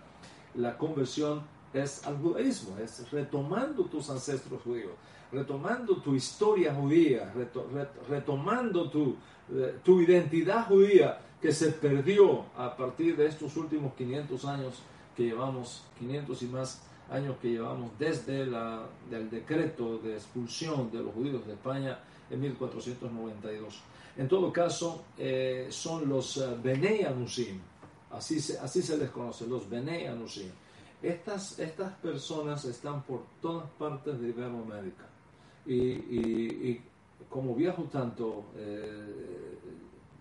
la 0.54 0.76
conversión 0.76 1.42
es 1.72 2.04
al 2.06 2.18
judaísmo, 2.18 2.76
es 2.78 3.10
retomando 3.10 3.84
tus 3.84 4.10
ancestros 4.10 4.62
judíos, 4.62 4.92
retomando 5.32 5.96
tu 5.96 6.14
historia 6.14 6.74
judía, 6.74 7.32
retomando 8.08 8.90
tu, 8.90 9.16
eh, 9.52 9.78
tu 9.84 10.00
identidad 10.00 10.66
judía 10.66 11.20
que 11.40 11.52
se 11.52 11.70
perdió 11.70 12.44
a 12.56 12.76
partir 12.76 13.16
de 13.16 13.26
estos 13.26 13.56
últimos 13.56 13.94
500 13.94 14.44
años 14.44 14.82
que 15.16 15.24
llevamos, 15.24 15.84
500 15.98 16.42
y 16.42 16.46
más 16.46 16.82
años 17.10 17.36
que 17.40 17.50
llevamos 17.50 17.90
desde 17.98 18.42
el 18.42 19.30
decreto 19.30 19.98
de 19.98 20.14
expulsión 20.14 20.90
de 20.90 21.02
los 21.02 21.12
judíos 21.12 21.46
de 21.46 21.54
España 21.54 21.98
en 22.30 22.40
1492. 22.40 23.80
En 24.16 24.28
todo 24.28 24.52
caso, 24.52 25.04
eh, 25.18 25.68
son 25.70 26.08
los 26.08 26.36
uh, 26.36 26.56
Bene 26.62 27.06
Anusim, 27.06 27.60
así 28.10 28.40
se, 28.40 28.58
así 28.58 28.82
se 28.82 28.96
les 28.96 29.10
conoce, 29.10 29.46
los 29.46 29.68
Bene 29.68 30.08
Anusim. 30.08 30.50
Estas, 31.02 31.58
estas 31.58 31.94
personas 31.94 32.64
están 32.64 33.02
por 33.02 33.24
todas 33.40 33.70
partes 33.78 34.20
de 34.20 34.28
Iberoamérica. 34.28 35.08
Y, 35.64 35.76
y, 35.76 36.82
como 37.28 37.54
viajo 37.54 37.84
tanto, 37.84 38.46
eh, 38.56 39.56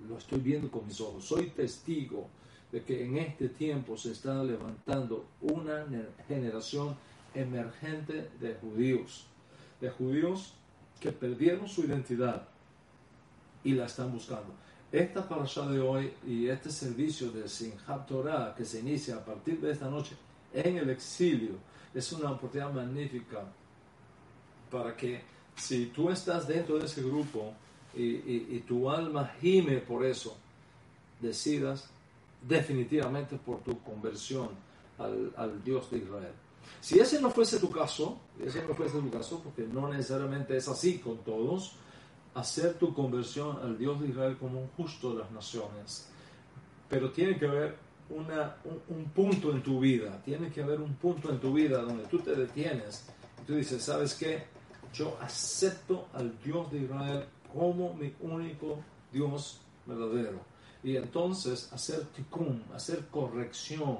lo 0.07 0.18
estoy 0.18 0.39
viendo 0.39 0.70
con 0.70 0.86
mis 0.86 1.01
ojos. 1.01 1.26
Soy 1.26 1.49
testigo 1.49 2.28
de 2.72 2.84
que 2.84 3.03
en 3.03 3.18
este 3.18 3.49
tiempo 3.49 3.97
se 3.97 4.12
está 4.12 4.43
levantando 4.43 5.26
una 5.41 5.86
generación 6.28 6.95
emergente 7.34 8.30
de 8.39 8.55
judíos, 8.55 9.26
de 9.82 9.89
judíos 9.89 10.53
que 11.00 11.12
perdieron 11.12 11.68
su 11.68 11.82
identidad 11.86 12.47
y 13.64 13.74
la 13.74 13.86
están 13.86 14.12
buscando. 14.12 14.54
Esta 14.91 15.28
parasha 15.28 15.68
de 15.68 15.80
hoy 15.80 16.12
y 16.26 16.47
este 16.47 16.72
servicio 16.72 17.32
de 17.32 17.47
Sinjab 17.47 18.06
Torah 18.08 18.56
que 18.56 18.66
se 18.66 18.80
inicia 18.80 19.18
a 19.18 19.26
partir 19.26 19.60
de 19.62 19.72
esta 19.72 19.89
noche 19.89 20.16
en 20.54 20.78
el 20.78 20.89
exilio 20.89 21.52
es 21.93 22.12
una 22.12 22.32
oportunidad 22.32 22.74
magnífica 22.74 23.43
para 24.72 24.95
que 24.95 25.22
si 25.56 25.88
tú 25.88 26.10
estás 26.10 26.47
dentro 26.47 26.80
de 26.80 26.86
ese 26.86 27.04
grupo 27.04 27.54
y, 27.95 28.60
tu 28.62 28.89
alma 28.89 29.32
gime 29.41 29.78
por 29.78 30.06
eso, 30.06 30.38
decidas 31.20 31.89
definitivamente 32.47 33.36
por 33.36 33.62
tu 33.62 33.82
conversión 33.84 34.50
al, 34.97 35.34
al, 35.36 35.64
Dios 35.64 35.89
de 35.91 35.97
Israel. 35.97 36.34
Si 36.82 36.99
ese 36.99 37.22
no 37.22 37.30
fuese 37.30 37.59
tu 37.59 37.70
caso, 37.70 38.20
ese 38.43 38.63
no 38.65 38.74
fuese 38.74 38.99
tu 38.99 39.09
caso, 39.09 39.41
porque 39.43 39.63
no 39.63 39.89
necesariamente 39.89 40.55
es 40.55 40.67
así 40.67 40.99
con 40.99 41.17
todos, 41.20 41.74
hacer 42.34 42.76
tu 42.76 42.93
conversión 42.93 43.59
al 43.61 43.78
Dios 43.78 43.99
de 43.99 44.07
Israel 44.07 44.38
como 44.38 44.61
un 44.61 44.67
justo 44.70 45.13
de 45.13 45.20
las 45.20 45.32
naciones. 45.32 46.09
Pero 46.88 47.11
tiene 47.11 47.38
que 47.38 47.45
haber 47.45 47.78
una, 48.09 48.55
un, 48.89 49.05
punto 49.05 49.51
en 49.51 49.61
tu 49.61 49.80
vida, 49.80 50.22
tiene 50.24 50.49
que 50.49 50.63
haber 50.63 50.80
un 50.80 50.95
punto 50.95 51.30
en 51.30 51.39
tu 51.39 51.53
vida 51.53 51.82
donde 51.82 52.05
tú 52.05 52.20
te 52.20 52.36
detienes 52.36 53.07
y 53.41 53.45
tú 53.45 53.55
dices, 53.55 53.84
¿sabes 53.84 54.15
qué? 54.15 54.45
Yo 54.93 55.17
acepto 55.22 56.07
al 56.13 56.41
Dios 56.41 56.72
de 56.72 56.80
Israel 56.80 57.26
como 57.53 57.93
mi 57.93 58.13
único 58.22 58.80
Dios 59.11 59.61
verdadero. 59.86 60.39
Y 60.84 60.95
entonces 60.95 61.72
hacer 61.74 62.05
tikkun, 62.15 62.63
hacer 62.74 63.05
corrección 63.07 63.97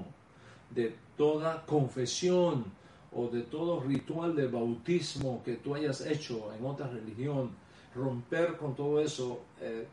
de 0.72 0.96
toda 1.18 1.66
confesión 1.66 2.66
o 3.12 3.28
de 3.28 3.42
todo 3.42 3.80
ritual 3.82 4.36
de 4.36 4.48
bautismo 4.48 5.42
que 5.44 5.56
tú 5.56 5.76
hayas 5.76 6.02
hecho 6.02 6.52
en 6.58 6.66
otra 6.66 6.88
religión, 6.88 7.52
romper 7.96 8.58
con 8.58 8.76
todo 8.76 9.02
eso, 9.02 9.40
eh, 9.62 9.88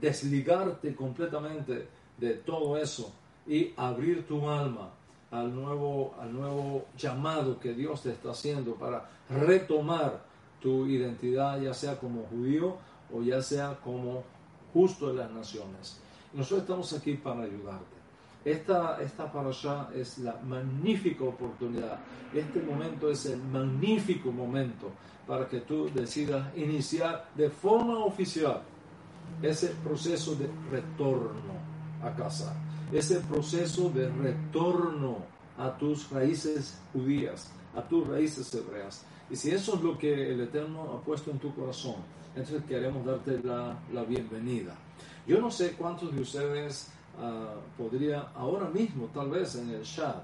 desligarte 0.00 0.94
completamente 0.94 1.88
de 2.16 2.34
todo 2.34 2.78
eso 2.78 3.12
y 3.46 3.72
abrir 3.76 4.26
tu 4.26 4.48
alma 4.48 4.90
al 5.30 5.54
nuevo, 5.54 6.14
al 6.18 6.32
nuevo 6.32 6.86
llamado 6.96 7.58
que 7.58 7.74
Dios 7.74 8.02
te 8.02 8.10
está 8.10 8.30
haciendo 8.30 8.74
para 8.74 9.08
retomar 9.28 10.22
tu 10.60 10.86
identidad, 10.86 11.60
ya 11.60 11.74
sea 11.74 11.98
como 11.98 12.22
judío 12.24 12.76
o 13.12 13.22
ya 13.22 13.42
sea 13.42 13.78
como 13.84 14.24
justo 14.72 15.08
de 15.08 15.14
las 15.14 15.30
naciones. 15.30 16.00
Nosotros 16.32 16.62
estamos 16.62 16.92
aquí 16.92 17.14
para 17.14 17.42
ayudarte. 17.42 17.97
Esta, 18.48 18.98
esta 19.02 19.30
allá 19.30 19.90
es 19.94 20.16
la 20.18 20.40
magnífica 20.40 21.22
oportunidad. 21.22 21.98
Este 22.32 22.62
momento 22.62 23.10
es 23.10 23.26
el 23.26 23.42
magnífico 23.42 24.32
momento 24.32 24.90
para 25.26 25.46
que 25.46 25.60
tú 25.60 25.90
decidas 25.92 26.56
iniciar 26.56 27.28
de 27.34 27.50
forma 27.50 27.98
oficial 27.98 28.62
ese 29.42 29.68
proceso 29.84 30.34
de 30.34 30.48
retorno 30.70 31.52
a 32.02 32.14
casa, 32.16 32.56
ese 32.90 33.20
proceso 33.20 33.90
de 33.90 34.08
retorno 34.08 35.18
a 35.58 35.76
tus 35.76 36.10
raíces 36.10 36.80
judías, 36.94 37.52
a 37.76 37.82
tus 37.82 38.08
raíces 38.08 38.54
hebreas. 38.54 39.04
Y 39.28 39.36
si 39.36 39.50
eso 39.50 39.74
es 39.74 39.82
lo 39.82 39.98
que 39.98 40.32
el 40.32 40.40
Eterno 40.40 40.94
ha 40.94 41.04
puesto 41.04 41.30
en 41.30 41.38
tu 41.38 41.54
corazón, 41.54 41.96
entonces 42.34 42.64
queremos 42.66 43.04
darte 43.04 43.40
la, 43.44 43.78
la 43.92 44.04
bienvenida. 44.04 44.74
Yo 45.26 45.38
no 45.38 45.50
sé 45.50 45.72
cuántos 45.72 46.14
de 46.14 46.22
ustedes 46.22 46.90
uh, 47.18 47.76
podría 47.76 48.30
ahora 48.34 48.68
mismo, 48.68 49.06
tal 49.12 49.30
vez 49.30 49.54
en 49.56 49.70
el 49.70 49.82
chat, 49.82 50.16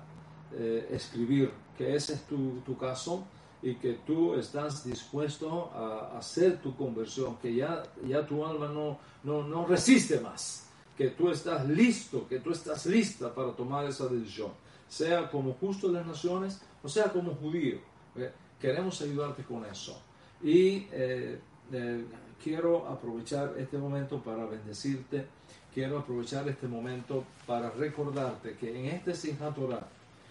eh, 0.52 0.88
escribir 0.90 1.52
que 1.76 1.94
ese 1.94 2.14
es 2.14 2.22
tu, 2.26 2.60
tu, 2.60 2.76
caso 2.76 3.24
y 3.62 3.74
que 3.74 3.94
tú 4.06 4.34
estás 4.34 4.84
dispuesto 4.84 5.70
a 5.74 6.16
hacer 6.18 6.60
tu 6.62 6.76
conversión, 6.76 7.36
que 7.38 7.54
ya, 7.54 7.82
ya 8.06 8.24
tu 8.26 8.44
alma 8.44 8.68
no, 8.68 8.98
no, 9.24 9.42
no 9.42 9.66
resiste 9.66 10.20
más, 10.20 10.68
que 10.96 11.08
tú 11.08 11.30
estás 11.30 11.66
listo, 11.68 12.28
que 12.28 12.38
tú 12.38 12.52
estás 12.52 12.86
lista 12.86 13.34
para 13.34 13.52
tomar 13.52 13.84
esa 13.86 14.06
decisión, 14.06 14.52
sea 14.86 15.30
como 15.30 15.54
justo 15.54 15.88
de 15.88 15.94
las 15.94 16.06
naciones 16.06 16.60
o 16.84 16.88
sea 16.88 17.10
como 17.10 17.34
judío. 17.34 17.78
¿eh? 18.14 18.30
Queremos 18.60 19.00
ayudarte 19.00 19.42
con 19.42 19.64
eso. 19.64 20.00
Y 20.42 20.86
eh, 20.92 21.40
eh, 21.72 22.04
quiero 22.42 22.86
aprovechar 22.86 23.54
este 23.58 23.78
momento 23.78 24.22
para 24.22 24.44
bendecirte. 24.44 25.26
Quiero 25.74 25.98
aprovechar 25.98 26.48
este 26.48 26.68
momento 26.68 27.24
para 27.46 27.70
recordarte 27.70 28.56
que 28.56 28.78
en 28.78 28.86
este 28.94 29.12
Sinjat 29.12 29.56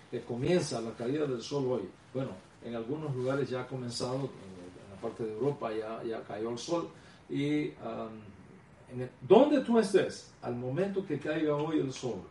que 0.09 0.21
comienza 0.21 0.79
la 0.79 0.91
caída 0.91 1.25
del 1.25 1.41
sol 1.41 1.65
hoy, 1.67 1.89
bueno, 2.13 2.31
en 2.63 2.75
algunos 2.75 3.13
lugares 3.13 3.49
ya 3.49 3.61
ha 3.61 3.67
comenzado, 3.67 4.15
en 4.15 4.95
la 4.95 5.01
parte 5.01 5.23
de 5.23 5.33
Europa 5.33 5.69
ya, 5.73 6.01
ya 6.03 6.23
cayó 6.23 6.51
el 6.51 6.57
sol, 6.57 6.89
y 7.29 7.67
um, 7.69 9.01
en 9.01 9.09
donde 9.21 9.61
tú 9.61 9.77
estés, 9.79 10.31
al 10.41 10.55
momento 10.55 11.05
que 11.05 11.19
caiga 11.19 11.55
hoy 11.55 11.79
el 11.79 11.91
sol, 11.91 12.21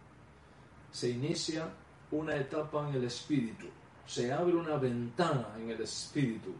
se 0.90 1.10
inicia 1.10 1.68
una 2.10 2.36
etapa 2.36 2.88
en 2.88 2.94
el 2.94 3.04
espíritu 3.04 3.66
se 4.06 4.32
abre 4.32 4.54
una 4.54 4.76
ventana 4.76 5.48
en 5.58 5.70
el 5.70 5.80
espíritu 5.80 6.52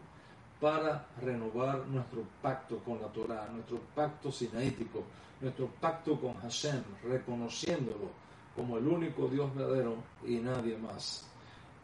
para 0.63 1.05
renovar 1.21 1.85
nuestro 1.87 2.23
pacto 2.41 2.77
con 2.77 3.01
la 3.01 3.07
Torah, 3.07 3.49
nuestro 3.51 3.81
pacto 3.93 4.31
sinaítico, 4.31 5.03
nuestro 5.41 5.67
pacto 5.67 6.17
con 6.17 6.35
Hashem, 6.35 6.81
reconociéndolo 7.03 8.09
como 8.55 8.77
el 8.77 8.87
único 8.87 9.27
Dios 9.27 9.53
verdadero 9.53 9.97
y 10.25 10.35
nadie 10.35 10.77
más. 10.77 11.27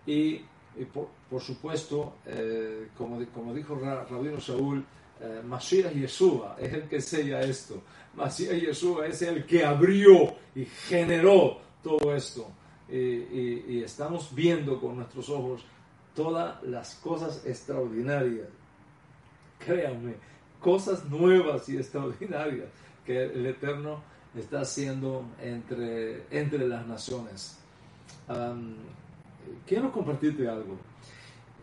Y, 0.05 0.45
por, 0.93 1.41
supuesto, 1.41 2.13
eh, 2.25 2.88
como, 2.97 3.19
como, 3.34 3.53
dijo 3.53 3.75
Rabino 3.75 4.39
Saúl, 4.39 4.86
eh, 5.19 5.41
Mashiach 5.45 5.93
Yeshua 5.93 6.55
es 6.57 6.71
el 6.71 6.84
que 6.88 7.01
sella 7.01 7.41
esto. 7.41 7.82
Mashiach 8.15 8.61
Yeshua 8.61 9.07
es 9.07 9.21
el 9.23 9.45
que 9.45 9.65
abrió 9.65 10.36
y 10.55 10.63
generó 10.63 11.57
todo 11.84 12.15
esto 12.15 12.49
y, 12.89 13.84
estamos 13.84 14.34
viendo 14.34 14.80
con 14.80 14.95
nuestros 14.95 15.30
ojos 15.30 15.65
todas 16.15 16.63
las 16.63 16.95
cosas 16.95 17.45
extraordinarias. 17.45 18.47
Créanme, 19.66 20.16
cosas 20.60 21.05
nuevas 21.05 21.68
y 21.70 21.78
extraordinarias 21.78 22.68
que 23.05 23.24
el 23.26 23.45
Eterno 23.45 24.01
está 24.36 24.62
haciendo 24.62 25.26
entre, 25.41 26.24
entre 26.32 26.68
las 26.68 26.86
naciones. 26.86 27.60
quiero 29.66 29.91
compartirte 29.91 30.47
algo. 30.47 30.78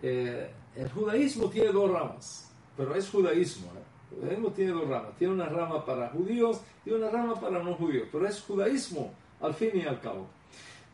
Eh, 0.03 0.51
el 0.75 0.91
judaísmo 0.91 1.49
tiene 1.49 1.73
dos 1.73 1.91
ramas, 1.91 2.51
pero 2.77 2.95
es 2.95 3.09
judaísmo. 3.09 3.69
¿eh? 3.69 4.15
El 4.15 4.21
judaísmo 4.21 4.51
tiene 4.51 4.73
dos 4.73 4.89
ramas. 4.89 5.17
Tiene 5.17 5.35
una 5.35 5.47
rama 5.47 5.85
para 5.85 6.09
judíos 6.11 6.61
y 6.85 6.91
una 6.91 7.09
rama 7.11 7.41
para 7.41 7.63
no 7.63 7.75
judíos, 7.75 8.09
pero 8.13 8.27
es 8.27 8.41
judaísmo 8.43 9.13
al 9.41 9.55
fin 9.55 9.71
y 9.75 9.83
al 9.83 10.01
cabo. 10.01 10.27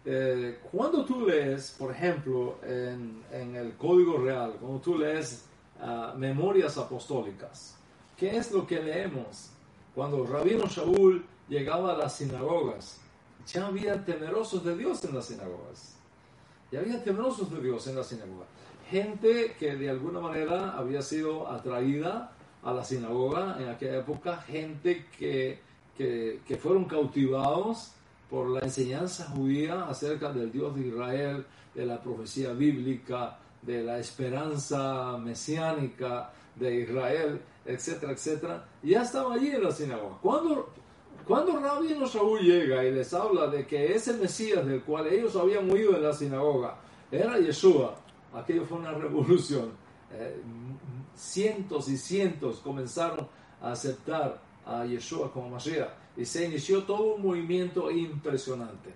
Eh, 0.05 0.59
cuando 0.71 1.05
tú 1.05 1.27
lees, 1.27 1.77
por 1.79 1.93
ejemplo, 1.93 2.59
en, 2.65 3.23
en, 3.31 3.55
el 3.55 3.77
Código 3.77 4.19
Real, 4.19 4.57
cuando 4.61 4.81
tú 4.81 4.99
lees 4.99 5.47
Memorias 6.17 6.79
Apostólicas, 6.79 7.77
¿qué 8.17 8.37
es 8.37 8.53
lo 8.53 8.67
que 8.67 8.81
leemos? 8.81 9.51
Cuando 9.95 10.25
Rabino 10.25 10.67
Shaul 10.67 11.25
llegaba 11.49 11.93
a 11.93 11.97
las 11.97 12.17
sinagogas, 12.17 13.01
ya 13.47 13.67
había 13.67 14.05
temerosos 14.05 14.65
de 14.65 14.77
Dios 14.77 15.05
en 15.05 15.15
las 15.15 15.27
sinagogas. 15.27 15.97
Ya 16.71 16.81
había 16.81 17.03
temerosos 17.03 17.51
de 17.51 17.61
Dios 17.61 17.87
en 17.89 17.97
las 17.97 18.07
sinagogas. 18.07 18.47
Gente 18.91 19.57
que 19.59 19.77
de 19.77 19.91
alguna 19.91 20.21
manera 20.21 20.77
había 20.77 21.03
sido 21.03 21.49
atraída 21.49 22.33
a 22.63 22.73
la 22.73 22.85
sinagoga 22.85 23.57
en 23.59 23.69
aquella 23.69 23.99
época, 23.99 24.37
gente 24.43 25.07
que, 25.19 25.59
que, 25.97 26.41
que 26.47 26.57
fueron 26.57 26.85
cautivados 26.85 27.93
por 28.31 28.49
la 28.49 28.61
enseñanza 28.61 29.27
judía 29.31 29.85
acerca 29.87 30.33
del 30.33 30.53
Dios 30.53 30.75
de 30.77 30.87
Israel, 30.87 31.45
de 31.75 31.87
la 31.87 32.01
profecía 32.01 32.53
bíblica, 32.53 33.39
de 33.63 33.83
la 33.83 33.99
esperanza 33.99 35.17
mesiánica 35.19 36.33
de 36.57 36.83
Israel, 36.83 37.41
etcétera, 37.65 38.13
etcétera, 38.13 38.69
ya 38.83 39.03
estaba 39.03 39.35
allí 39.35 39.51
en 39.51 39.63
la 39.63 39.71
sinagoga. 39.71 40.19
Cuando, 40.21 40.71
cuando 41.27 41.59
Rabino 41.59 42.07
Saúl 42.07 42.41
llega 42.41 42.85
y 42.85 42.91
les 42.91 43.15
habla 43.15 43.47
de 43.47 43.67
que 43.67 43.95
ese 43.95 44.15
Mesías 44.15 44.67
del 44.67 44.83
cual 44.83 45.07
ellos 45.07 45.37
habían 45.37 45.71
huido 45.71 45.97
en 45.97 46.03
la 46.03 46.13
sinagoga 46.13 46.77
era 47.11 47.39
Yeshua, 47.39 47.95
aquello 48.35 48.65
fue 48.65 48.79
una 48.79 48.93
revolución. 48.93 49.71
Eh, 50.13 50.43
cientos 51.15 51.89
y 51.89 51.97
cientos 51.97 52.59
comenzaron 52.59 53.29
a 53.61 53.73
aceptar 53.73 54.41
a 54.67 54.85
Yeshua 54.85 55.33
como 55.33 55.51
Mashiach 55.51 55.91
y 56.17 56.25
se 56.25 56.45
inició 56.47 56.83
todo 56.85 57.15
un 57.15 57.23
movimiento 57.23 57.91
impresionante. 57.91 58.91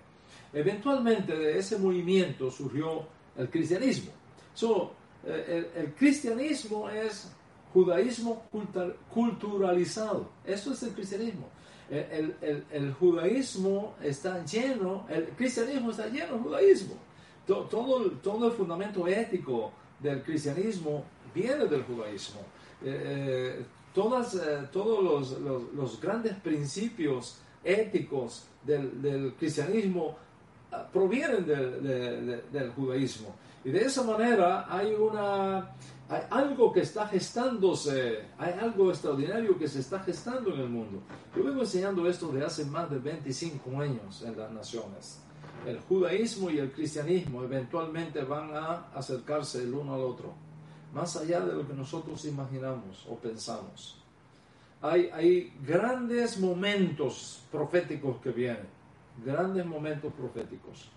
Eventualmente 0.53 1.35
de 1.35 1.57
ese 1.57 1.77
movimiento 1.77 2.51
surgió 2.51 3.05
el 3.37 3.49
cristianismo. 3.49 4.11
So, 4.57 4.91
eh, 5.23 5.69
el, 5.75 5.93
cristianismo 5.93 6.89
es 6.89 7.31
judaísmo 7.73 8.43
culturalizado. 9.13 10.29
Eso 10.43 10.73
es 10.73 10.81
el 10.81 10.93
cristianismo. 10.93 11.47
El, 11.91 12.95
judaísmo 12.99 13.93
está 14.01 14.43
lleno, 14.43 15.05
el 15.09 15.27
cristianismo 15.37 15.91
está 15.91 16.07
lleno 16.07 16.37
de 16.37 16.39
judaísmo. 16.39 16.95
Todo, 17.45 18.47
el 18.47 18.51
fundamento 18.53 19.07
ético 19.07 19.71
del 19.99 20.23
cristianismo 20.23 21.03
viene 21.35 21.65
del 21.65 21.83
judaísmo. 21.83 22.41
Eh, 22.83 23.61
eh, 23.61 23.65
todos 23.93 25.39
los, 25.39 26.01
grandes 26.01 26.33
principios 26.37 27.37
éticos 27.63 28.47
del, 28.63 29.35
cristianismo 29.37 30.17
ah, 30.71 30.87
provienen 30.91 31.45
del, 31.45 32.71
judaísmo. 32.75 33.35
Y 33.67 33.71
de 33.71 33.83
esa 33.83 34.01
manera 34.01 34.65
hay, 34.73 34.93
una, 34.93 35.75
hay 36.07 36.21
algo 36.29 36.71
que 36.71 36.79
está 36.79 37.05
gestándose, 37.05 38.19
hay 38.37 38.53
algo 38.53 38.91
extraordinario 38.91 39.59
que 39.59 39.67
se 39.67 39.81
está 39.81 39.99
gestando 39.99 40.53
en 40.53 40.61
el 40.61 40.69
mundo. 40.69 41.01
Yo 41.35 41.43
vengo 41.43 41.59
enseñando 41.59 42.07
esto 42.07 42.29
de 42.29 42.45
hace 42.45 42.63
más 42.63 42.89
de 42.89 42.97
25 42.99 43.81
años 43.81 44.21
en 44.21 44.37
las 44.37 44.49
naciones. 44.53 45.19
El 45.65 45.81
judaísmo 45.81 46.49
y 46.49 46.59
el 46.59 46.71
cristianismo 46.71 47.43
eventualmente 47.43 48.23
van 48.23 48.55
a 48.55 48.87
acercarse 48.95 49.63
el 49.63 49.73
uno 49.73 49.95
al 49.95 49.99
otro 50.01 50.33
más 50.93 51.17
allá 51.17 51.41
de 51.41 51.51
lo 51.51 51.67
que 51.67 51.73
nosotros 51.73 52.23
imaginamos 52.23 53.05
o 53.09 53.17
pensamos. 53.17 54.01
Hay, 54.81 55.09
hay 55.13 55.53
grandes 55.65 56.39
momentos 56.39 57.43
proféticos 57.51 58.21
que 58.21 58.29
vienen, 58.29 58.69
grandes 59.25 59.65
momentos 59.65 60.13
proféticos. 60.13 60.89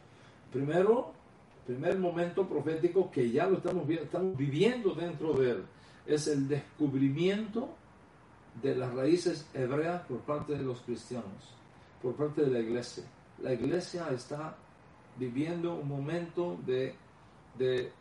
Primero, 0.52 1.18
primer 1.66 1.98
momento 1.98 2.46
profético 2.46 3.10
que 3.10 3.30
ya 3.30 3.46
lo 3.46 3.58
estamos, 3.58 3.88
estamos 3.88 4.36
viviendo 4.36 4.94
dentro 4.94 5.32
de 5.34 5.50
él, 5.50 5.64
es 6.06 6.26
el 6.26 6.48
descubrimiento 6.48 7.68
de 8.62 8.74
las 8.74 8.92
raíces 8.94 9.46
hebreas 9.54 10.02
por 10.06 10.18
parte 10.20 10.54
de 10.54 10.62
los 10.62 10.80
cristianos, 10.80 11.54
por 12.02 12.14
parte 12.14 12.42
de 12.42 12.50
la 12.50 12.58
iglesia. 12.58 13.04
La 13.42 13.52
iglesia 13.52 14.08
está 14.10 14.56
viviendo 15.16 15.74
un 15.74 15.88
momento 15.88 16.58
de, 16.66 16.94
de, 17.56 17.92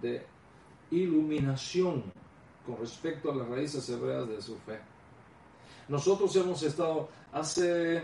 de 0.00 0.26
iluminación 0.90 2.04
con 2.66 2.78
respecto 2.78 3.30
a 3.30 3.34
las 3.34 3.48
raíces 3.48 3.88
hebreas 3.88 4.28
de 4.28 4.40
su 4.40 4.56
fe. 4.58 4.78
Nosotros 5.88 6.34
hemos 6.36 6.62
estado 6.62 7.08
hace, 7.32 8.02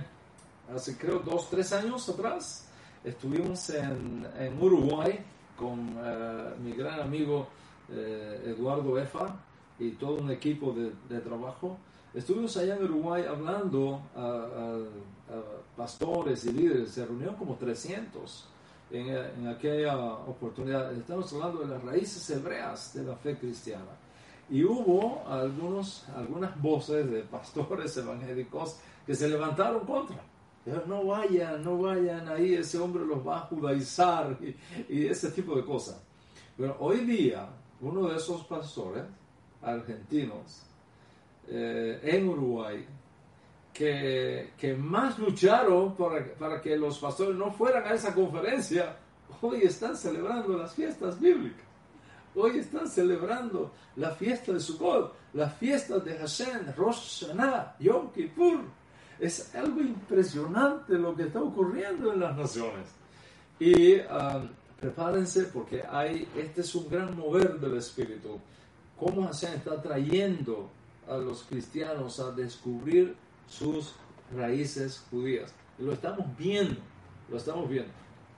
hace 0.75 0.99
creo 0.99 1.21
dos, 1.21 1.49
tres 1.49 1.73
años 1.73 2.09
atrás, 2.09 2.70
estuvimos 3.05 3.71
en, 3.71 4.27
en 4.39 4.63
Uruguay 4.63 5.19
con 5.57 5.97
eh, 6.03 6.55
mi 6.63 6.73
gran 6.73 7.01
amigo 7.01 7.49
eh, 7.91 8.55
Eduardo 8.57 8.99
Efa 8.99 9.37
y 9.79 9.93
todo 9.93 10.17
un 10.17 10.31
equipo 10.31 10.73
de, 10.73 10.93
de, 11.09 11.21
trabajo. 11.21 11.79
Estuvimos 12.15 12.57
allá 12.57 12.77
en 12.77 12.85
Uruguay 12.85 13.25
hablando 13.29 14.03
a, 14.17 14.79
pastores 15.77 16.45
y 16.45 16.53
líderes, 16.53 16.91
se 16.91 17.07
reunieron 17.07 17.37
como 17.37 17.55
300 17.55 18.47
en, 18.91 19.47
aquella 19.47 19.97
oportunidad. 19.97 20.93
Estamos 20.93 21.33
hablando 21.33 21.61
de 21.61 21.69
las 21.69 21.83
raíces 21.83 22.29
hebreas 22.31 22.93
de 22.95 23.05
la 23.05 23.17
fe 23.17 23.37
cristiana. 23.37 23.97
Y 24.51 24.65
hubo 24.65 25.25
algunos, 25.29 26.09
algunas 26.17 26.61
voces 26.61 27.09
de 27.09 27.23
pastores 27.23 27.97
evangélicos 27.97 28.77
que 29.07 29.15
se 29.15 29.29
levantaron 29.29 29.87
contra. 29.87 30.21
No 30.65 31.05
vayan, 31.07 31.65
no 31.65 31.79
vayan 31.79 32.29
ahí, 32.29 32.55
ese 32.55 32.79
hombre 32.79 33.05
los 33.05 33.27
va 33.27 33.39
a 33.39 33.41
judaizar 33.41 34.37
y, 34.89 35.07
ese 35.07 35.31
tipo 35.31 35.57
de 35.57 35.65
cosas. 35.65 36.03
Pero 36.57 36.77
hoy 36.81 36.99
día, 36.99 37.49
uno 37.81 38.09
de 38.09 38.17
esos 38.17 38.45
pastores 38.45 39.05
argentinos 39.63 40.63
eh, 41.49 42.01
en 42.03 42.29
Uruguay 42.29 42.87
que, 43.73 44.77
más 44.79 45.19
lucharon 45.19 45.97
para, 45.97 46.35
para, 46.35 46.61
que 46.61 46.77
los 46.77 46.99
pastores 46.99 47.35
no 47.35 47.51
fueran 47.51 47.85
a 47.85 47.95
esa 47.95 48.15
conferencia, 48.15 48.97
hoy 49.41 49.63
están 49.63 49.97
celebrando 49.97 50.57
las 50.59 50.75
fiestas 50.75 51.19
bíblicas. 51.19 51.65
Hoy 52.35 52.59
están 52.59 52.87
celebrando 52.89 53.73
la 53.97 54.11
fiesta 54.11 54.53
de 54.53 54.61
Sukkot, 54.61 55.15
la 55.33 55.49
fiesta 55.49 55.99
de 55.99 56.17
Hashem, 56.17 56.73
Rosh 56.77 57.25
Hashanah, 57.25 57.77
Yom 57.81 58.13
Kippur. 58.13 58.61
Es 59.21 59.55
algo 59.55 59.81
impresionante 59.81 60.95
lo 60.95 61.15
que 61.15 61.25
está 61.25 61.43
ocurriendo 61.43 62.13
en 62.13 62.21
las 62.21 62.37
naciones. 62.37 62.89
Y 63.59 63.97
um, 63.97 64.49
prepárense 64.81 65.45
porque 65.45 65.83
hay, 65.83 66.27
este 66.35 66.63
es 66.63 66.75
un 66.75 66.89
gran 66.89 67.17
mover 67.17 67.61
del 67.61 67.77
Espíritu. 67.77 68.41
Cómo 68.99 69.27
Hashem 69.27 69.55
está 69.55 69.81
trayendo 69.81 70.71
a 71.07 71.17
los 71.19 71.43
cristianos 71.43 72.19
a 72.21 72.31
descubrir 72.33 73.15
sus 73.49 73.95
raíces 74.35 75.05
judías. 75.11 75.53
Lo 75.79 75.93
estamos 75.93 76.27
viendo, 76.39 76.81
lo 77.29 77.37
estamos 77.37 77.69
viendo. 77.69 77.93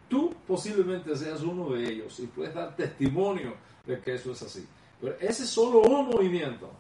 Tú 0.09 0.35
posiblemente 0.47 1.17
seas 1.17 1.43
uno 1.43 1.71
de 1.71 1.89
ellos 1.89 2.19
y 2.21 2.27
puedes 2.27 2.55
dar 2.55 2.75
testimonio 2.77 3.55
de 3.87 4.01
que 4.01 4.15
eso 4.15 4.33
es 4.33 4.43
así. 4.43 4.67
Pero 5.01 5.17
ese 5.21 5.45
es 5.45 5.49
solo 5.49 5.81
un 5.81 6.09
movimiento, 6.09 6.71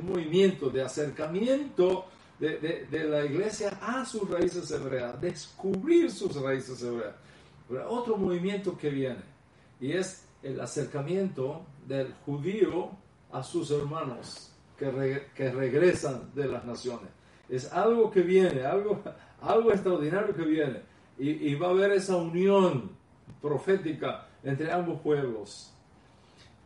un 0.00 0.06
movimiento 0.06 0.70
de 0.70 0.82
acercamiento 0.82 2.06
de, 2.40 2.86
de, 2.90 3.04
la 3.04 3.24
iglesia 3.24 3.78
a 3.82 4.04
sus 4.04 4.28
raíces 4.28 4.70
hebreas, 4.70 5.20
descubrir 5.20 6.10
sus 6.10 6.34
raíces 6.40 6.82
hebreas. 6.82 7.14
Otro 7.88 8.16
movimiento 8.16 8.76
que 8.76 8.90
viene 8.90 9.22
y 9.78 9.92
es 9.92 10.24
el 10.42 10.60
acercamiento 10.60 11.64
del 11.86 12.14
judío 12.24 12.90
a 13.30 13.42
sus 13.42 13.70
hermanos 13.70 14.52
que, 14.78 15.26
que 15.34 15.52
regresan 15.52 16.30
de 16.34 16.46
las 16.46 16.64
naciones 16.64 17.10
es 17.50 17.72
algo 17.72 18.10
que 18.10 18.22
viene, 18.22 18.64
algo, 18.64 19.02
algo 19.42 19.72
extraordinario 19.72 20.34
que 20.34 20.42
viene. 20.42 20.80
Y, 21.18 21.54
va 21.56 21.66
a 21.66 21.70
haber 21.70 21.92
esa 21.92 22.16
unión 22.16 22.92
profética 23.42 24.26
entre 24.42 24.72
ambos 24.72 25.00
pueblos. 25.02 25.70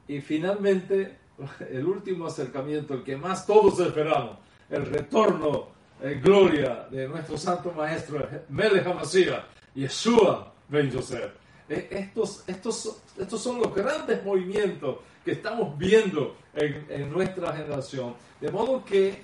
Y 0.06 0.20
finalmente, 0.20 1.18
el 1.70 1.84
último 1.84 2.26
acercamiento, 2.26 2.94
el 2.94 3.02
que 3.02 3.16
más 3.16 3.46
todos 3.46 3.80
esperamos, 3.80 4.38
el 4.70 4.86
retorno 4.86 5.68
en 6.02 6.20
gloria 6.20 6.86
de 6.90 7.08
nuestro 7.08 7.38
santo 7.38 7.72
maestro 7.72 8.26
Melech 8.48 8.86
HaMashiach, 8.86 9.44
Yeshua 9.74 10.52
Ben 10.68 10.90
Yosef. 10.90 11.32
E, 11.68 11.88
estos, 11.90 12.44
estos, 12.46 13.02
estos 13.18 13.40
son 13.40 13.60
los 13.60 13.74
grandes 13.74 14.22
movimientos 14.24 14.98
que 15.24 15.32
estamos 15.32 15.78
viendo 15.78 16.36
en, 16.54 16.86
en 16.88 17.10
nuestra 17.10 17.54
generación. 17.54 18.14
De 18.40 18.50
modo 18.50 18.84
que 18.84 19.22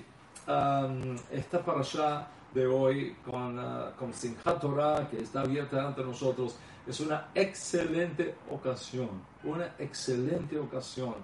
esta 1.31 1.63
para 1.63 1.79
allá 1.79 2.27
de 2.53 2.67
hoy 2.67 3.15
con, 3.23 3.57
uh, 3.57 3.91
con 3.97 4.11
Torah 4.59 5.07
que 5.09 5.21
está 5.21 5.41
abierta 5.41 5.87
ante 5.87 6.01
nosotros 6.03 6.55
es 6.87 6.99
una 6.99 7.29
excelente 7.35 8.35
ocasión, 8.49 9.09
una 9.43 9.75
excelente 9.77 10.57
ocasión 10.57 11.15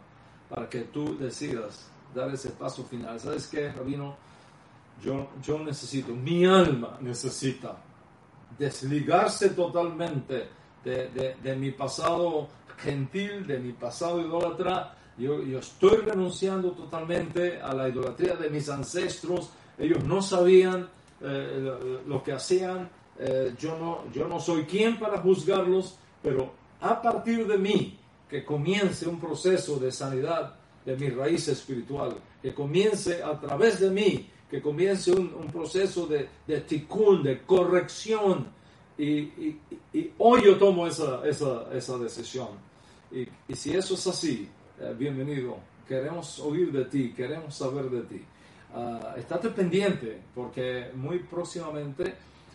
para 0.50 0.70
que 0.70 0.82
tú 0.82 1.18
decidas 1.18 1.90
dar 2.14 2.34
ese 2.34 2.50
paso 2.52 2.84
final. 2.84 3.20
¿Sabes 3.20 3.48
qué, 3.48 3.72
Rabino? 3.72 4.16
Yo, 5.04 5.30
yo 5.44 5.60
necesito, 5.60 6.14
mi 6.14 6.46
alma 6.46 6.98
necesita 7.02 7.78
desligarse 8.58 9.50
totalmente 9.50 10.50
de, 10.84 11.36
de, 11.44 11.56
mi 11.56 11.72
pasado 11.72 12.48
gentil, 12.78 13.46
de 13.46 13.60
mi 13.60 13.74
pasado 13.74 14.22
idólatra. 14.22 14.96
Yo, 15.18 15.44
yo 15.44 15.60
estoy 15.60 15.98
renunciando 15.98 16.72
totalmente 16.72 17.62
a 17.62 17.74
la 17.74 17.90
idolatría 17.90 18.36
de 18.36 18.50
mis 18.50 18.70
ancestros. 18.70 19.50
Ellos 19.78 20.04
no 20.04 20.22
sabían 20.22 20.90
eh, 21.22 22.02
lo, 22.06 22.24
que 22.24 22.34
hacían. 22.34 22.90
Eh, 23.20 23.54
yo, 23.60 23.78
no, 23.78 24.12
yo 24.12 24.28
no 24.28 24.40
soy 24.40 24.64
quien 24.66 24.98
para 24.98 25.20
juzgarlos, 25.20 25.98
pero 26.22 26.52
a 26.82 27.02
partir 27.02 27.48
de 27.48 27.58
mí, 27.58 28.00
que 28.30 28.44
comience 28.44 29.08
un 29.08 29.20
proceso 29.20 29.78
de 29.78 29.92
sanidad 29.92 30.57
de 30.88 30.96
mi 30.96 31.10
raíz 31.10 31.50
espiritual, 31.50 32.16
que 32.42 32.54
comience 32.54 33.22
a 33.22 33.38
través 33.38 33.82
de 33.82 33.90
mí, 33.90 34.30
que 34.50 34.62
comience 34.62 35.12
un, 35.12 35.48
proceso 35.52 36.08
de, 36.08 36.30
de 36.48 36.62
ticún, 36.62 37.24
de 37.24 37.42
corrección. 37.42 38.48
Y, 38.98 39.58
hoy 40.18 40.42
yo 40.46 40.58
tomo 40.58 40.88
esa, 40.88 41.28
esa, 41.28 41.68
esa 41.74 41.98
decisión. 41.98 42.48
Y, 43.12 43.28
si 43.54 43.76
eso 43.76 43.96
es 43.96 44.08
así, 44.08 44.48
eh, 44.80 44.96
bienvenido. 44.98 45.58
Queremos 45.86 46.40
oír 46.40 46.72
de 46.72 46.86
ti, 46.86 47.12
queremos 47.12 47.54
saber 47.54 47.90
de 47.90 48.02
ti. 48.04 48.22
Uh, 48.74 49.50
pendiente 49.50 50.22
porque 50.36 50.92
muy 50.94 51.20
próximamente 51.20 52.14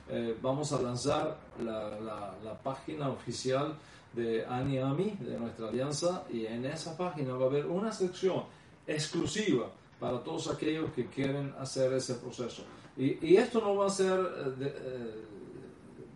eh, 0.08 0.36
vamos 0.40 0.72
a 0.72 0.80
lanzar 0.80 1.38
la, 1.62 1.98
la, 2.00 2.34
la 2.44 2.58
página 2.62 3.08
oficial 3.08 3.74
de 4.14 4.44
ANIAMI, 4.44 5.16
de 5.20 5.38
nuestra 5.38 5.68
alianza, 5.68 6.24
y 6.30 6.46
en 6.46 6.64
esa 6.64 6.96
página 6.96 7.34
va 7.34 7.46
a 7.46 7.48
haber 7.48 7.66
una 7.66 7.92
sección 7.92 8.44
exclusiva 8.86 9.70
para 9.98 10.22
todos 10.22 10.50
aquellos 10.50 10.92
que 10.92 11.06
quieren 11.06 11.54
hacer 11.58 11.92
ese 11.92 12.14
proceso. 12.14 12.64
Y, 12.96 13.26
y 13.26 13.36
esto 13.36 13.60
no 13.60 13.76
va 13.76 13.86
a 13.86 13.90
ser, 13.90 14.20
eh, 14.60 14.74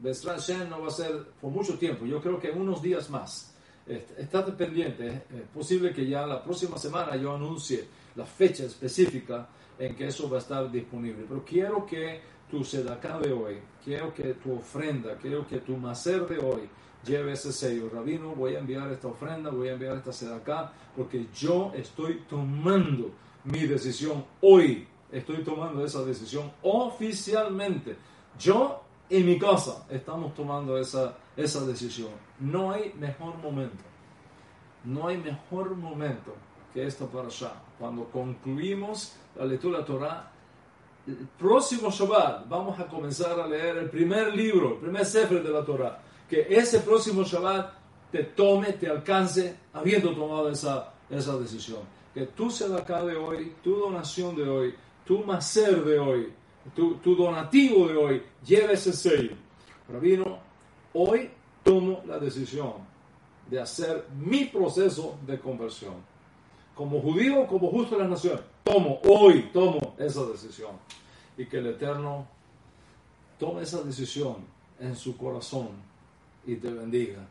eh 0.02 0.66
no 0.68 0.82
va 0.82 0.88
a 0.88 0.90
ser 0.90 1.24
por 1.40 1.50
mucho 1.50 1.78
tiempo, 1.78 2.04
yo 2.06 2.20
creo 2.20 2.38
que 2.38 2.50
unos 2.50 2.82
días 2.82 3.10
más. 3.10 3.52
Estate 3.86 4.52
pendiente, 4.52 5.06
es 5.08 5.48
posible 5.54 5.92
que 5.92 6.04
ya 6.06 6.26
la 6.26 6.42
próxima 6.42 6.76
semana 6.76 7.14
yo 7.16 7.34
anuncie 7.34 7.84
la 8.16 8.26
fecha 8.26 8.64
específica 8.64 9.48
en 9.78 9.94
que 9.94 10.08
eso 10.08 10.28
va 10.28 10.38
a 10.38 10.40
estar 10.40 10.70
disponible. 10.70 11.24
Pero 11.28 11.44
quiero 11.44 11.86
que 11.86 12.20
tu 12.50 12.64
sedacá 12.64 13.18
de 13.20 13.32
hoy, 13.32 13.58
quiero 13.84 14.12
que 14.12 14.34
tu 14.34 14.54
ofrenda, 14.54 15.16
quiero 15.16 15.46
que 15.46 15.58
tu 15.58 15.76
macer 15.76 16.26
de 16.26 16.38
hoy 16.38 16.68
lleve 17.06 17.32
ese 17.32 17.52
sello. 17.52 17.88
Rabino, 17.92 18.34
voy 18.34 18.56
a 18.56 18.58
enviar 18.58 18.90
esta 18.90 19.08
ofrenda, 19.08 19.50
voy 19.50 19.68
a 19.68 19.72
enviar 19.72 19.96
esta 19.96 20.12
sedacá, 20.12 20.72
porque 20.96 21.26
yo 21.34 21.72
estoy 21.74 22.24
tomando 22.28 23.10
mi 23.44 23.60
decisión 23.60 24.24
hoy. 24.40 24.86
Estoy 25.10 25.44
tomando 25.44 25.84
esa 25.84 26.04
decisión 26.04 26.50
oficialmente. 26.62 27.96
Yo 28.38 28.82
y 29.08 29.22
mi 29.22 29.38
casa 29.38 29.86
estamos 29.88 30.34
tomando 30.34 30.76
esa, 30.76 31.16
esa 31.36 31.64
decisión. 31.64 32.10
No 32.40 32.72
hay 32.72 32.92
mejor 32.98 33.36
momento. 33.38 33.84
No 34.84 35.08
hay 35.08 35.16
mejor 35.18 35.76
momento 35.76 36.34
que 36.74 36.86
esto 36.86 37.06
para 37.06 37.28
allá. 37.28 37.52
Cuando 37.78 38.04
concluimos 38.06 39.14
la 39.36 39.44
lectura 39.44 39.78
de 39.78 39.84
Torah, 39.84 40.32
el 41.06 41.28
próximo 41.38 41.90
Shabbat 41.90 42.48
vamos 42.48 42.78
a 42.80 42.86
comenzar 42.86 43.38
a 43.38 43.46
leer 43.46 43.76
el 43.78 43.90
primer 43.90 44.34
libro, 44.34 44.74
el 44.74 44.78
primer 44.78 45.06
Sefer 45.06 45.42
de 45.42 45.50
la 45.50 45.64
Torah. 45.64 46.02
Que 46.28 46.46
ese 46.50 46.80
próximo 46.80 47.22
Shabbat 47.22 47.72
te 48.10 48.24
tome, 48.24 48.72
te 48.72 48.88
alcance, 48.88 49.56
habiendo 49.72 50.14
tomado 50.14 50.48
esa, 50.50 50.92
esa 51.10 51.36
decisión 51.38 51.96
que 52.16 52.28
tu 52.28 52.48
acá 52.74 53.04
de 53.04 53.14
hoy, 53.14 53.52
tu 53.62 53.76
donación 53.76 54.34
de 54.34 54.48
hoy, 54.48 54.74
tu 55.04 55.22
macer 55.22 55.84
de 55.84 55.98
hoy, 55.98 56.32
tu, 56.74 56.94
tu 56.94 57.14
donativo 57.14 57.86
de 57.86 57.94
hoy, 57.94 58.22
lleve 58.42 58.72
ese 58.72 58.94
sello. 58.94 59.36
Rabino, 59.86 60.38
hoy 60.94 61.28
tomo 61.62 62.00
la 62.06 62.18
decisión 62.18 62.72
de 63.50 63.60
hacer 63.60 64.06
mi 64.18 64.46
proceso 64.46 65.18
de 65.26 65.38
conversión. 65.38 65.96
Como 66.74 67.02
judío, 67.02 67.46
como 67.46 67.70
justo 67.70 67.96
de 67.96 68.04
la 68.04 68.08
nación, 68.08 68.40
tomo, 68.64 68.98
hoy 69.04 69.50
tomo 69.52 69.94
esa 69.98 70.24
decisión. 70.24 70.70
Y 71.36 71.44
que 71.44 71.58
el 71.58 71.66
Eterno 71.66 72.26
tome 73.38 73.60
esa 73.60 73.82
decisión 73.82 74.36
en 74.80 74.96
su 74.96 75.18
corazón 75.18 75.68
y 76.46 76.56
te 76.56 76.72
bendiga. 76.72 77.26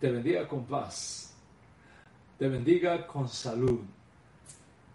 Te 0.00 0.10
bendiga 0.10 0.48
con 0.48 0.64
paz 0.64 1.32
te 2.42 2.48
bendiga 2.48 3.06
con 3.06 3.28
salud, 3.28 3.78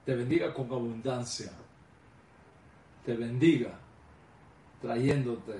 te 0.04 0.14
bendiga 0.14 0.54
con 0.54 0.66
abundancia, 0.66 1.50
te 3.06 3.16
bendiga 3.16 3.80
trayéndote 4.82 5.54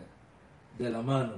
de 0.78 0.90
la 0.90 1.02
mano 1.02 1.36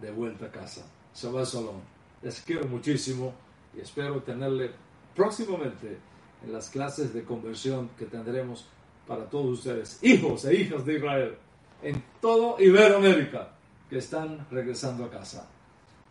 de 0.00 0.10
vuelta 0.10 0.46
a 0.46 0.50
casa. 0.50 0.84
Shabbat 1.14 1.46
Shalom. 1.46 1.80
Les 2.22 2.40
quiero 2.40 2.66
muchísimo 2.66 3.32
y 3.72 3.82
espero 3.82 4.20
tenerle 4.24 4.72
próximamente 5.14 5.96
en 6.44 6.52
las 6.52 6.68
clases 6.68 7.14
de 7.14 7.22
conversión 7.22 7.90
que 7.96 8.06
tendremos 8.06 8.66
para 9.06 9.30
todos 9.30 9.60
ustedes, 9.60 10.02
hijos 10.02 10.44
e 10.44 10.56
hijas 10.56 10.84
de 10.84 10.96
Israel, 10.96 11.36
en 11.82 12.02
todo 12.20 12.56
Iberoamérica, 12.58 13.52
que 13.92 13.98
están 13.98 14.46
regresando 14.50 15.04
a 15.04 15.10
casa. 15.10 15.44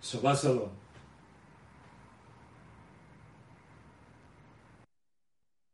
Shabbat. 0.04 0.81